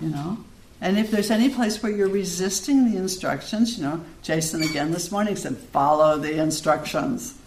you 0.02 0.10
know. 0.10 0.38
And 0.84 1.00
if 1.00 1.12
there's 1.12 1.32
any 1.32 1.48
place 1.48 1.82
where 1.82 1.94
you're 1.94 2.10
resisting 2.10 2.92
the 2.92 2.98
instructions, 2.98 3.78
you 3.78 3.86
know, 3.86 4.04
Jason 4.22 4.64
again 4.64 4.92
this 4.92 5.14
morning 5.14 5.38
said, 5.38 5.56
follow 5.56 6.18
the 6.18 6.42
instructions. 6.42 7.40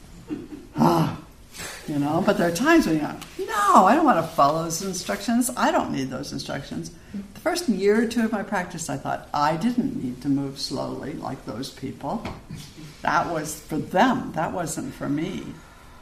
Ah, 0.74 1.20
you 1.86 1.98
know, 1.98 2.22
but 2.24 2.38
there 2.38 2.48
are 2.48 2.54
times 2.54 2.86
when 2.86 2.94
you 2.94 3.02
go, 3.02 3.14
no, 3.44 3.84
I 3.84 3.94
don't 3.94 4.06
want 4.06 4.24
to 4.24 4.32
follow 4.34 4.62
those 4.62 4.80
instructions. 4.80 5.50
I 5.54 5.70
don't 5.70 5.92
need 5.92 6.08
those 6.08 6.32
instructions. 6.32 6.90
The 7.34 7.40
first 7.40 7.68
year 7.68 8.04
or 8.04 8.06
two 8.06 8.24
of 8.24 8.32
my 8.32 8.42
practice, 8.42 8.88
I 8.88 8.96
thought 8.96 9.28
I 9.34 9.58
didn't 9.58 10.02
need 10.02 10.22
to 10.22 10.30
move 10.30 10.58
slowly 10.58 11.12
like 11.12 11.44
those 11.44 11.68
people. 11.68 12.26
That 13.02 13.28
was 13.28 13.60
for 13.60 13.76
them, 13.76 14.32
that 14.32 14.52
wasn't 14.52 14.94
for 14.94 15.10
me. 15.10 15.44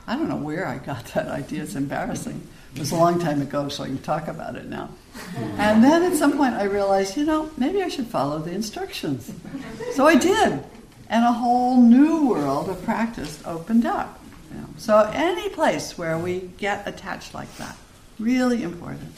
I 0.07 0.15
don't 0.15 0.29
know 0.29 0.37
where 0.37 0.69
I 0.69 0.79
got 0.79 1.07
that 1.07 1.27
idea. 1.27 1.65
It's 1.65 1.75
embarrassing. 1.75 2.47
It 2.75 2.79
was 2.79 2.93
a 2.93 2.97
long 2.97 3.19
time 3.19 3.43
ago, 3.43 3.69
so 3.69 3.83
I 3.83 3.89
can 3.89 3.99
talk 3.99 4.29
about 4.29 4.55
it 4.55 4.67
now. 4.67 4.91
And 5.57 5.83
then 5.83 6.03
at 6.03 6.17
some 6.17 6.37
point, 6.37 6.55
I 6.55 6.65
realized, 6.65 7.17
you 7.17 7.25
know, 7.25 7.51
maybe 7.57 7.83
I 7.83 7.89
should 7.89 8.07
follow 8.07 8.39
the 8.39 8.51
instructions. 8.51 9.33
So 9.93 10.07
I 10.07 10.17
did. 10.17 10.63
And 11.09 11.25
a 11.25 11.33
whole 11.33 11.81
new 11.81 12.29
world 12.29 12.69
of 12.69 12.85
practice 12.85 13.41
opened 13.47 13.87
up. 13.87 14.21
So, 14.77 15.09
any 15.13 15.49
place 15.51 15.97
where 15.97 16.19
we 16.19 16.51
get 16.59 16.87
attached 16.87 17.33
like 17.33 17.55
that, 17.57 17.77
really 18.19 18.63
important. 18.63 19.15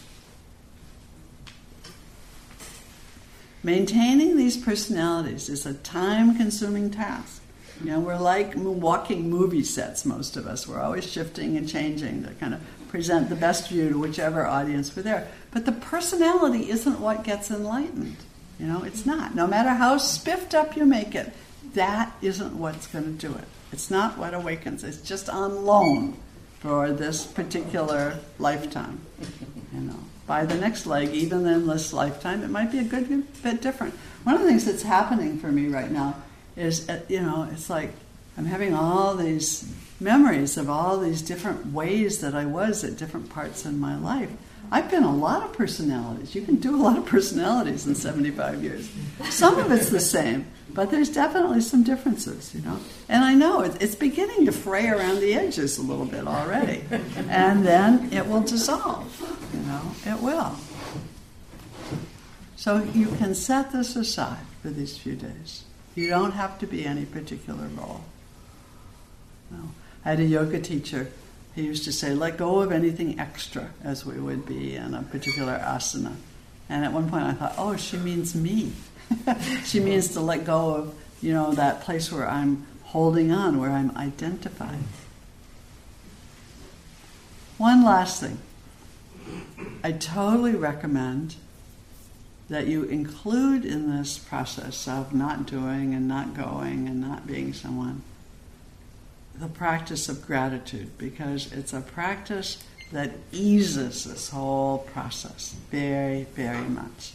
Maintaining 3.62 4.36
these 4.36 4.56
personalities 4.56 5.48
is 5.48 5.66
a 5.66 5.74
time 5.74 6.36
consuming 6.36 6.90
task. 6.90 7.42
You 7.80 7.90
know, 7.90 8.00
we're 8.00 8.18
like 8.18 8.52
walking 8.54 9.28
movie 9.28 9.64
sets, 9.64 10.04
most 10.04 10.36
of 10.36 10.46
us. 10.46 10.68
We're 10.68 10.80
always 10.80 11.10
shifting 11.10 11.56
and 11.56 11.68
changing 11.68 12.24
to 12.24 12.32
kind 12.34 12.54
of 12.54 12.60
present 12.88 13.28
the 13.28 13.36
best 13.36 13.68
view 13.68 13.88
to 13.88 13.98
whichever 13.98 14.46
audience 14.46 14.94
we're 14.94 15.02
there. 15.02 15.28
But 15.50 15.64
the 15.64 15.72
personality 15.72 16.70
isn't 16.70 17.00
what 17.00 17.24
gets 17.24 17.50
enlightened. 17.50 18.16
You 18.58 18.66
know, 18.66 18.82
it's 18.82 19.04
not. 19.04 19.34
No 19.34 19.46
matter 19.46 19.70
how 19.70 19.98
spiffed 19.98 20.54
up 20.54 20.76
you 20.76 20.86
make 20.86 21.14
it, 21.14 21.32
that 21.74 22.12
isn't 22.22 22.58
what's 22.58 22.86
going 22.86 23.04
to 23.04 23.28
do 23.28 23.34
it. 23.34 23.44
It's 23.72 23.90
not 23.90 24.16
what 24.16 24.32
awakens. 24.34 24.84
It's 24.84 24.98
just 24.98 25.28
on 25.28 25.64
loan 25.64 26.16
for 26.60 26.92
this 26.92 27.26
particular 27.26 28.18
lifetime. 28.38 29.00
You 29.74 29.80
know, 29.80 29.98
by 30.26 30.46
the 30.46 30.54
next 30.54 30.86
leg, 30.86 31.10
even 31.10 31.46
in 31.46 31.66
this 31.66 31.92
lifetime, 31.92 32.42
it 32.42 32.50
might 32.50 32.72
be 32.72 32.78
a 32.78 32.84
good 32.84 33.24
bit 33.42 33.60
different. 33.60 33.94
One 34.24 34.34
of 34.34 34.40
the 34.40 34.48
things 34.48 34.64
that's 34.64 34.82
happening 34.82 35.38
for 35.38 35.52
me 35.52 35.66
right 35.66 35.90
now 35.90 36.16
is, 36.56 36.88
uh, 36.88 37.02
you 37.08 37.20
know, 37.20 37.48
it's 37.52 37.68
like 37.68 37.92
I'm 38.36 38.46
having 38.46 38.74
all 38.74 39.14
these 39.14 39.72
memories 39.98 40.56
of 40.56 40.68
all 40.68 40.98
these 40.98 41.22
different 41.22 41.72
ways 41.72 42.20
that 42.20 42.34
I 42.34 42.44
was 42.44 42.84
at 42.84 42.96
different 42.96 43.30
parts 43.30 43.64
in 43.64 43.78
my 43.78 43.96
life. 43.96 44.30
I've 44.70 44.90
been 44.90 45.04
a 45.04 45.14
lot 45.14 45.44
of 45.44 45.52
personalities. 45.52 46.34
You 46.34 46.42
can 46.42 46.56
do 46.56 46.74
a 46.74 46.82
lot 46.82 46.98
of 46.98 47.06
personalities 47.06 47.86
in 47.86 47.94
75 47.94 48.62
years. 48.62 48.90
Some 49.30 49.58
of 49.58 49.70
it's 49.70 49.90
the 49.90 50.00
same, 50.00 50.46
but 50.74 50.90
there's 50.90 51.08
definitely 51.08 51.60
some 51.60 51.84
differences, 51.84 52.52
you 52.52 52.60
know. 52.62 52.80
And 53.08 53.24
I 53.24 53.34
know 53.34 53.60
it's 53.60 53.94
beginning 53.94 54.44
to 54.46 54.52
fray 54.52 54.88
around 54.88 55.20
the 55.20 55.34
edges 55.34 55.78
a 55.78 55.82
little 55.82 56.04
bit 56.04 56.26
already. 56.26 56.82
And 57.28 57.64
then 57.64 58.12
it 58.12 58.26
will 58.26 58.42
dissolve, 58.42 59.18
you 59.54 59.60
know, 59.60 59.92
it 60.04 60.20
will. 60.20 60.56
So 62.56 62.82
you 62.92 63.06
can 63.06 63.34
set 63.34 63.70
this 63.70 63.94
aside 63.94 64.44
for 64.62 64.70
these 64.70 64.98
few 64.98 65.14
days. 65.14 65.62
You 65.94 66.08
don't 66.08 66.32
have 66.32 66.58
to 66.58 66.66
be 66.66 66.84
any 66.84 67.04
particular 67.04 67.68
role. 67.68 68.02
I 69.52 70.10
had 70.10 70.20
a 70.20 70.24
yoga 70.24 70.60
teacher. 70.60 71.08
He 71.54 71.62
used 71.62 71.84
to 71.84 71.92
say, 71.92 72.14
let 72.14 72.36
go 72.36 72.60
of 72.60 72.70
anything 72.70 73.18
extra, 73.18 73.70
as 73.82 74.04
we 74.04 74.18
would 74.20 74.46
be 74.46 74.76
in 74.76 74.94
a 74.94 75.02
particular 75.02 75.58
asana. 75.58 76.14
And 76.68 76.84
at 76.84 76.92
one 76.92 77.08
point 77.08 77.24
I 77.24 77.32
thought, 77.32 77.54
oh, 77.56 77.76
she 77.76 77.96
means 77.96 78.34
me. 78.34 78.72
she 79.64 79.80
means 79.80 80.08
to 80.10 80.20
let 80.20 80.44
go 80.44 80.74
of, 80.74 80.94
you 81.22 81.32
know, 81.32 81.52
that 81.52 81.80
place 81.82 82.12
where 82.12 82.28
I'm 82.28 82.66
holding 82.84 83.32
on, 83.32 83.58
where 83.58 83.70
I'm 83.70 83.96
identified. 83.96 84.84
One 87.58 87.84
last 87.84 88.20
thing. 88.20 88.38
I 89.82 89.92
totally 89.92 90.54
recommend 90.54 91.36
that 92.48 92.66
you 92.66 92.84
include 92.84 93.64
in 93.64 93.96
this 93.96 94.18
process 94.18 94.86
of 94.86 95.14
not 95.14 95.46
doing 95.46 95.94
and 95.94 96.06
not 96.06 96.34
going 96.34 96.86
and 96.86 97.00
not 97.00 97.26
being 97.26 97.52
someone 97.52 98.02
the 99.40 99.48
practice 99.48 100.08
of 100.08 100.26
gratitude 100.26 100.96
because 100.98 101.52
it's 101.52 101.72
a 101.72 101.80
practice 101.80 102.58
that 102.92 103.12
eases 103.32 104.04
this 104.04 104.30
whole 104.30 104.78
process 104.78 105.54
very, 105.70 106.24
very 106.34 106.68
much. 106.68 107.12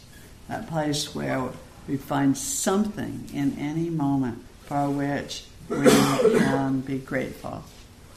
That 0.48 0.68
place 0.68 1.14
where 1.14 1.50
we 1.88 1.96
find 1.96 2.36
something 2.36 3.28
in 3.32 3.58
any 3.58 3.90
moment 3.90 4.44
for 4.66 4.90
which 4.90 5.44
we 5.68 5.88
can 5.88 6.80
be 6.80 6.98
grateful. 6.98 7.64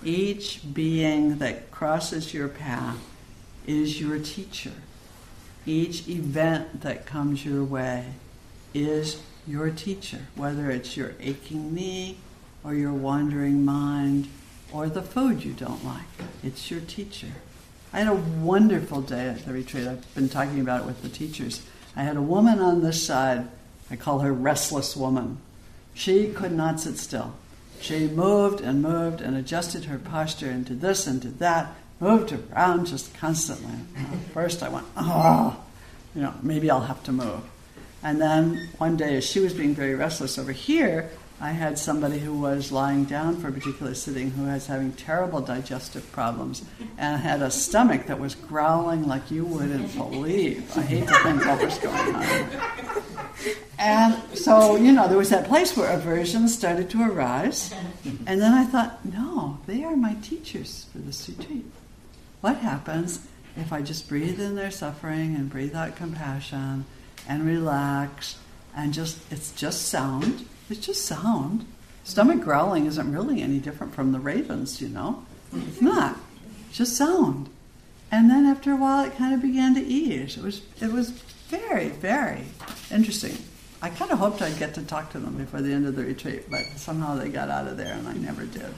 Each 0.03 0.61
being 0.73 1.37
that 1.37 1.71
crosses 1.71 2.33
your 2.33 2.49
path 2.49 2.97
is 3.65 3.99
your 3.99 4.19
teacher. 4.19 4.73
Each 5.65 6.07
event 6.07 6.81
that 6.81 7.05
comes 7.05 7.45
your 7.45 7.63
way 7.63 8.05
is 8.73 9.21
your 9.47 9.69
teacher, 9.71 10.27
whether 10.35 10.69
it's 10.69 10.95
your 10.95 11.13
aching 11.19 11.73
knee 11.73 12.17
or 12.65 12.73
your 12.73 12.93
wandering 12.93 13.63
mind 13.63 14.27
or 14.73 14.89
the 14.89 15.01
food 15.01 15.43
you 15.43 15.53
don't 15.53 15.85
like. 15.85 16.01
It's 16.43 16.71
your 16.71 16.81
teacher. 16.81 17.27
I 17.93 17.99
had 17.99 18.07
a 18.07 18.15
wonderful 18.15 19.01
day 19.01 19.27
at 19.27 19.45
the 19.45 19.53
retreat. 19.53 19.87
I've 19.87 20.15
been 20.15 20.27
talking 20.27 20.59
about 20.59 20.81
it 20.81 20.87
with 20.87 21.01
the 21.01 21.09
teachers. 21.09 21.61
I 21.95 22.03
had 22.03 22.17
a 22.17 22.21
woman 22.21 22.59
on 22.59 22.83
this 22.83 23.05
side. 23.05 23.47
I 23.89 23.95
call 23.95 24.19
her 24.19 24.33
restless 24.33 24.95
woman. 24.95 25.37
She 25.93 26.27
could 26.33 26.51
not 26.51 26.81
sit 26.81 26.97
still. 26.97 27.35
She 27.79 28.07
moved 28.07 28.61
and 28.61 28.81
moved 28.81 29.21
and 29.21 29.37
adjusted 29.37 29.85
her 29.85 29.99
posture 29.99 30.49
into 30.49 30.73
this 30.73 31.07
and 31.07 31.21
to 31.21 31.29
that, 31.29 31.73
moved 31.99 32.33
around 32.33 32.87
just 32.87 33.13
constantly. 33.13 33.75
First, 34.33 34.63
I 34.63 34.69
went, 34.69 34.87
oh, 34.97 35.63
you 36.15 36.21
know, 36.21 36.33
maybe 36.41 36.69
I'll 36.69 36.81
have 36.81 37.03
to 37.03 37.11
move. 37.11 37.41
And 38.03 38.19
then 38.19 38.69
one 38.77 38.97
day, 38.97 39.15
as 39.17 39.25
she 39.25 39.39
was 39.39 39.53
being 39.53 39.75
very 39.75 39.95
restless 39.95 40.37
over 40.37 40.51
here, 40.51 41.11
I 41.39 41.51
had 41.51 41.77
somebody 41.77 42.19
who 42.19 42.33
was 42.33 42.71
lying 42.71 43.03
down 43.03 43.37
for 43.37 43.49
a 43.49 43.51
particular 43.51 43.93
sitting 43.93 44.31
who 44.31 44.45
was 44.45 44.67
having 44.67 44.93
terrible 44.93 45.41
digestive 45.41 46.09
problems 46.13 46.63
and 46.97 47.21
had 47.21 47.41
a 47.41 47.51
stomach 47.51 48.07
that 48.07 48.19
was 48.19 48.35
growling 48.35 49.05
like 49.05 49.29
you 49.29 49.43
wouldn't 49.43 49.93
believe. 49.97 50.77
I 50.77 50.81
hate 50.81 51.07
to 51.07 51.13
think 51.15 51.45
what 51.45 51.63
was 51.63 51.77
going 51.79 52.15
on. 52.15 52.49
And 53.77 54.37
so, 54.37 54.77
you 54.77 54.93
know, 54.93 55.09
there 55.09 55.17
was 55.17 55.29
that 55.29 55.45
place 55.45 55.75
where 55.75 55.91
aversion 55.91 56.47
started 56.47 56.89
to 56.91 57.03
arise. 57.03 57.73
And 58.25 58.41
then 58.41 58.53
I 58.53 58.63
thought, 58.63 59.03
no, 59.03 59.59
they 59.67 59.83
are 59.83 59.97
my 59.97 60.13
teachers 60.15 60.85
for 60.91 60.99
this 60.99 61.27
retreat. 61.27 61.65
What 62.39 62.57
happens 62.57 63.27
if 63.57 63.73
I 63.73 63.81
just 63.81 64.07
breathe 64.07 64.39
in 64.39 64.55
their 64.55 64.71
suffering 64.71 65.35
and 65.35 65.49
breathe 65.49 65.75
out 65.75 65.97
compassion 65.97 66.85
and 67.27 67.45
relax 67.45 68.37
and 68.75 68.93
just, 68.93 69.19
it's 69.31 69.51
just 69.51 69.89
sound 69.89 70.45
it's 70.69 70.85
just 70.85 71.05
sound. 71.05 71.65
Stomach 72.03 72.41
growling 72.41 72.85
isn't 72.85 73.11
really 73.11 73.41
any 73.41 73.59
different 73.59 73.93
from 73.93 74.11
the 74.11 74.19
ravens, 74.19 74.81
you 74.81 74.89
know. 74.89 75.25
It's 75.53 75.81
not. 75.81 76.17
It's 76.69 76.77
just 76.77 76.95
sound. 76.95 77.49
And 78.11 78.29
then 78.29 78.45
after 78.45 78.71
a 78.71 78.75
while, 78.75 79.03
it 79.05 79.15
kind 79.15 79.33
of 79.33 79.41
began 79.41 79.73
to 79.75 79.81
ease. 79.81 80.37
It 80.37 80.43
was 80.43 80.61
it 80.81 80.91
was 80.91 81.09
very 81.49 81.89
very 81.89 82.43
interesting. 82.91 83.37
I 83.81 83.89
kind 83.89 84.11
of 84.11 84.19
hoped 84.19 84.41
I'd 84.41 84.57
get 84.57 84.73
to 84.75 84.83
talk 84.83 85.11
to 85.11 85.19
them 85.19 85.37
before 85.37 85.61
the 85.61 85.73
end 85.73 85.85
of 85.85 85.95
the 85.95 86.03
retreat, 86.03 86.49
but 86.49 86.65
somehow 86.75 87.15
they 87.15 87.29
got 87.29 87.49
out 87.49 87.67
of 87.67 87.77
there, 87.77 87.93
and 87.93 88.07
I 88.07 88.13
never 88.13 88.45
did. 88.45 88.73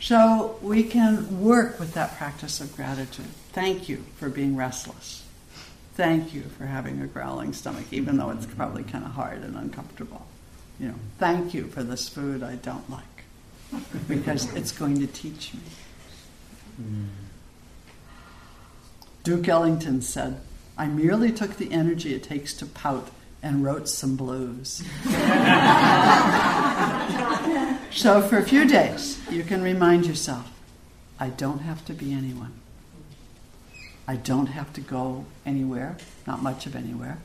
So 0.00 0.58
we 0.60 0.82
can 0.82 1.40
work 1.40 1.78
with 1.78 1.94
that 1.94 2.16
practice 2.16 2.60
of 2.60 2.74
gratitude. 2.76 3.26
Thank 3.52 3.88
you 3.88 4.04
for 4.16 4.28
being 4.28 4.56
restless. 4.56 5.24
Thank 5.94 6.34
you 6.34 6.42
for 6.42 6.66
having 6.66 7.00
a 7.00 7.06
growling 7.06 7.52
stomach, 7.52 7.86
even 7.90 8.16
though 8.18 8.30
it's 8.30 8.46
probably 8.46 8.82
kind 8.82 9.04
of 9.04 9.12
hard 9.12 9.42
and 9.42 9.56
uncomfortable. 9.56 10.26
You 10.80 10.88
know, 10.88 10.94
thank 11.18 11.54
you 11.54 11.66
for 11.66 11.82
this 11.82 12.08
food 12.08 12.42
I 12.42 12.54
don't 12.56 12.88
like, 12.88 13.02
because 14.06 14.54
it's 14.54 14.72
going 14.72 15.00
to 15.00 15.06
teach 15.06 15.54
me. 15.54 15.60
Hmm. 16.76 17.04
Duke 19.24 19.48
Ellington 19.48 20.00
said, 20.00 20.40
I 20.76 20.86
merely 20.86 21.32
took 21.32 21.56
the 21.56 21.72
energy 21.72 22.14
it 22.14 22.22
takes 22.22 22.54
to 22.54 22.66
pout 22.66 23.10
and 23.42 23.64
wrote 23.64 23.88
some 23.88 24.16
blues. 24.16 24.82
so 27.90 28.22
for 28.22 28.38
a 28.38 28.44
few 28.44 28.66
days, 28.66 29.20
you 29.30 29.42
can 29.42 29.62
remind 29.62 30.06
yourself 30.06 30.50
I 31.18 31.28
don't 31.30 31.58
have 31.60 31.84
to 31.86 31.92
be 31.92 32.12
anyone. 32.12 32.52
I 34.06 34.16
don't 34.16 34.46
have 34.46 34.72
to 34.74 34.80
go 34.80 35.26
anywhere, 35.44 35.96
not 36.26 36.42
much 36.42 36.66
of 36.66 36.74
anywhere. 36.74 37.18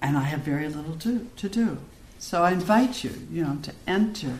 And 0.00 0.16
I 0.16 0.22
have 0.22 0.40
very 0.40 0.68
little 0.68 0.96
to, 0.98 1.28
to 1.36 1.48
do. 1.48 1.78
So 2.18 2.42
I 2.42 2.52
invite 2.52 3.04
you, 3.04 3.12
you 3.30 3.42
know, 3.42 3.58
to 3.62 3.72
enter 3.86 4.38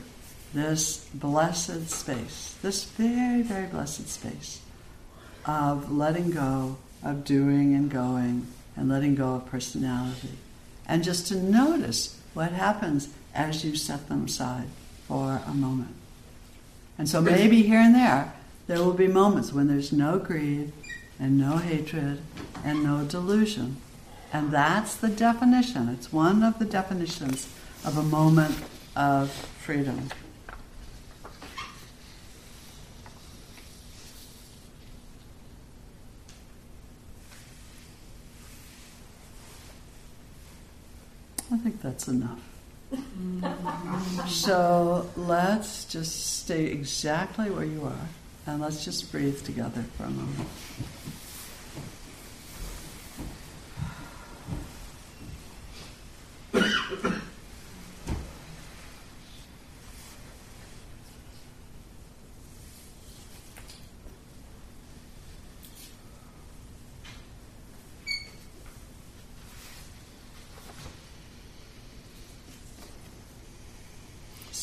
this 0.54 1.06
blessed 1.12 1.90
space, 1.90 2.56
this 2.62 2.84
very, 2.84 3.42
very 3.42 3.66
blessed 3.66 4.08
space 4.08 4.60
of 5.44 5.92
letting 5.92 6.30
go, 6.30 6.78
of 7.02 7.24
doing 7.24 7.74
and 7.74 7.90
going, 7.90 8.46
and 8.76 8.88
letting 8.88 9.14
go 9.14 9.34
of 9.34 9.46
personality. 9.46 10.30
And 10.86 11.04
just 11.04 11.26
to 11.28 11.36
notice 11.36 12.18
what 12.32 12.52
happens 12.52 13.08
as 13.34 13.64
you 13.64 13.76
set 13.76 14.08
them 14.08 14.24
aside 14.24 14.68
for 15.06 15.42
a 15.46 15.54
moment. 15.54 15.94
And 16.96 17.08
so 17.08 17.20
maybe 17.20 17.62
here 17.62 17.80
and 17.80 17.94
there, 17.94 18.32
there 18.66 18.78
will 18.78 18.94
be 18.94 19.08
moments 19.08 19.52
when 19.52 19.66
there's 19.66 19.92
no 19.92 20.18
greed 20.18 20.72
and 21.18 21.38
no 21.38 21.58
hatred 21.58 22.20
and 22.64 22.82
no 22.82 23.04
delusion. 23.04 23.76
And 24.32 24.50
that's 24.50 24.96
the 24.96 25.08
definition. 25.08 25.88
It's 25.88 26.12
one 26.12 26.42
of 26.42 26.58
the 26.58 26.64
definitions 26.64 27.48
of 27.84 27.98
a 27.98 28.02
moment 28.02 28.56
of 28.96 29.30
freedom. 29.30 30.08
I 41.52 41.58
think 41.58 41.82
that's 41.82 42.08
enough. 42.08 42.40
so 44.28 45.08
let's 45.16 45.84
just 45.84 46.40
stay 46.42 46.66
exactly 46.66 47.50
where 47.50 47.64
you 47.64 47.84
are 47.84 48.08
and 48.46 48.60
let's 48.60 48.84
just 48.84 49.10
breathe 49.12 49.44
together 49.44 49.84
for 49.96 50.04
a 50.04 50.10
moment. 50.10 50.48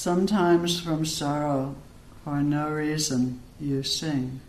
Sometimes 0.01 0.79
from 0.79 1.05
sorrow, 1.05 1.75
for 2.23 2.41
no 2.41 2.71
reason, 2.71 3.39
you 3.59 3.83
sing. 3.83 4.39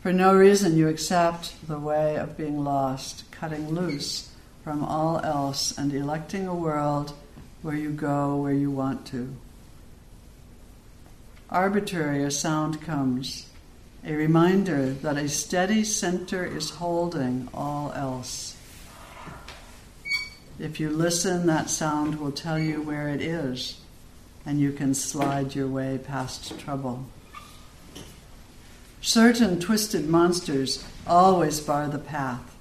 For 0.00 0.12
no 0.12 0.32
reason, 0.32 0.76
you 0.76 0.86
accept 0.86 1.66
the 1.66 1.80
way 1.80 2.14
of 2.14 2.36
being 2.36 2.62
lost, 2.62 3.28
cutting 3.32 3.70
loose 3.70 4.30
from 4.62 4.84
all 4.84 5.18
else 5.24 5.76
and 5.76 5.92
electing 5.92 6.46
a 6.46 6.54
world 6.54 7.14
where 7.62 7.74
you 7.74 7.90
go 7.90 8.36
where 8.36 8.52
you 8.52 8.70
want 8.70 9.06
to. 9.06 9.34
Arbitrary, 11.50 12.22
a 12.22 12.30
sound 12.30 12.80
comes, 12.80 13.46
a 14.06 14.14
reminder 14.14 14.92
that 14.92 15.16
a 15.16 15.28
steady 15.28 15.82
center 15.82 16.44
is 16.44 16.70
holding 16.70 17.48
all 17.52 17.90
else. 17.94 18.56
If 20.60 20.78
you 20.78 20.90
listen, 20.90 21.48
that 21.48 21.70
sound 21.70 22.20
will 22.20 22.30
tell 22.30 22.60
you 22.60 22.80
where 22.82 23.08
it 23.08 23.20
is 23.20 23.81
and 24.44 24.60
you 24.60 24.72
can 24.72 24.94
slide 24.94 25.54
your 25.54 25.68
way 25.68 25.98
past 25.98 26.58
trouble. 26.58 27.06
Certain 29.00 29.58
twisted 29.58 30.08
monsters 30.08 30.84
always 31.06 31.60
bar 31.60 31.88
the 31.88 31.98
path, 31.98 32.54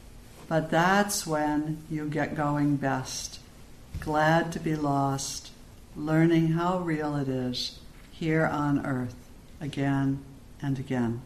but 0.48 0.72
that's 0.72 1.28
when 1.28 1.78
you 1.90 2.08
get 2.10 2.36
going 2.36 2.76
best. 2.76 3.40
Glad 4.00 4.52
to 4.52 4.60
be 4.60 4.76
lost, 4.76 5.52
learning 5.96 6.54
how 6.54 6.80
real 6.80 7.16
it 7.16 7.28
is 7.28 7.80
here 8.12 8.46
on 8.46 8.86
earth 8.86 9.16
again 9.60 10.24
and 10.62 10.80
again. 10.80 11.22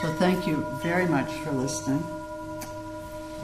So 0.00 0.10
thank 0.14 0.46
you 0.46 0.66
very 0.82 1.04
much 1.04 1.30
for 1.44 1.52
listening. 1.52 2.02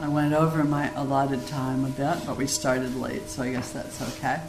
I 0.01 0.09
went 0.09 0.33
over 0.33 0.65
my 0.65 0.91
allotted 0.95 1.47
time 1.49 1.85
a 1.85 1.91
bit, 1.91 2.25
but 2.25 2.39
we 2.39 2.47
started 2.47 2.97
late, 2.97 3.29
so 3.29 3.43
I 3.43 3.53
guess 3.53 3.73
that's 3.73 4.01
okay. 4.01 4.41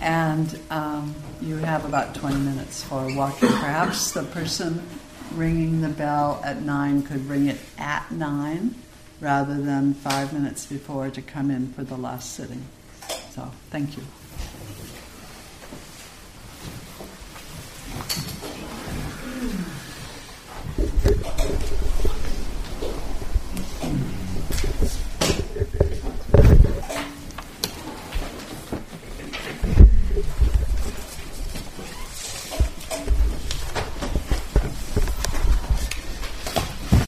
And 0.00 0.58
um, 0.70 1.14
you 1.40 1.54
have 1.58 1.84
about 1.84 2.16
20 2.16 2.38
minutes 2.38 2.82
for 2.82 3.14
walking. 3.14 3.50
Perhaps 3.50 4.10
the 4.10 4.24
person 4.24 4.82
ringing 5.32 5.80
the 5.80 5.90
bell 5.90 6.40
at 6.44 6.62
9 6.62 7.02
could 7.04 7.28
ring 7.28 7.46
it 7.46 7.58
at 7.78 8.10
9 8.10 8.74
rather 9.20 9.60
than 9.60 9.94
five 9.94 10.32
minutes 10.32 10.66
before 10.66 11.08
to 11.08 11.22
come 11.22 11.52
in 11.52 11.72
for 11.72 11.84
the 11.84 11.96
last 11.96 12.34
sitting. 12.34 12.64
So 13.30 13.48
thank 13.70 13.96
you. 13.96 14.02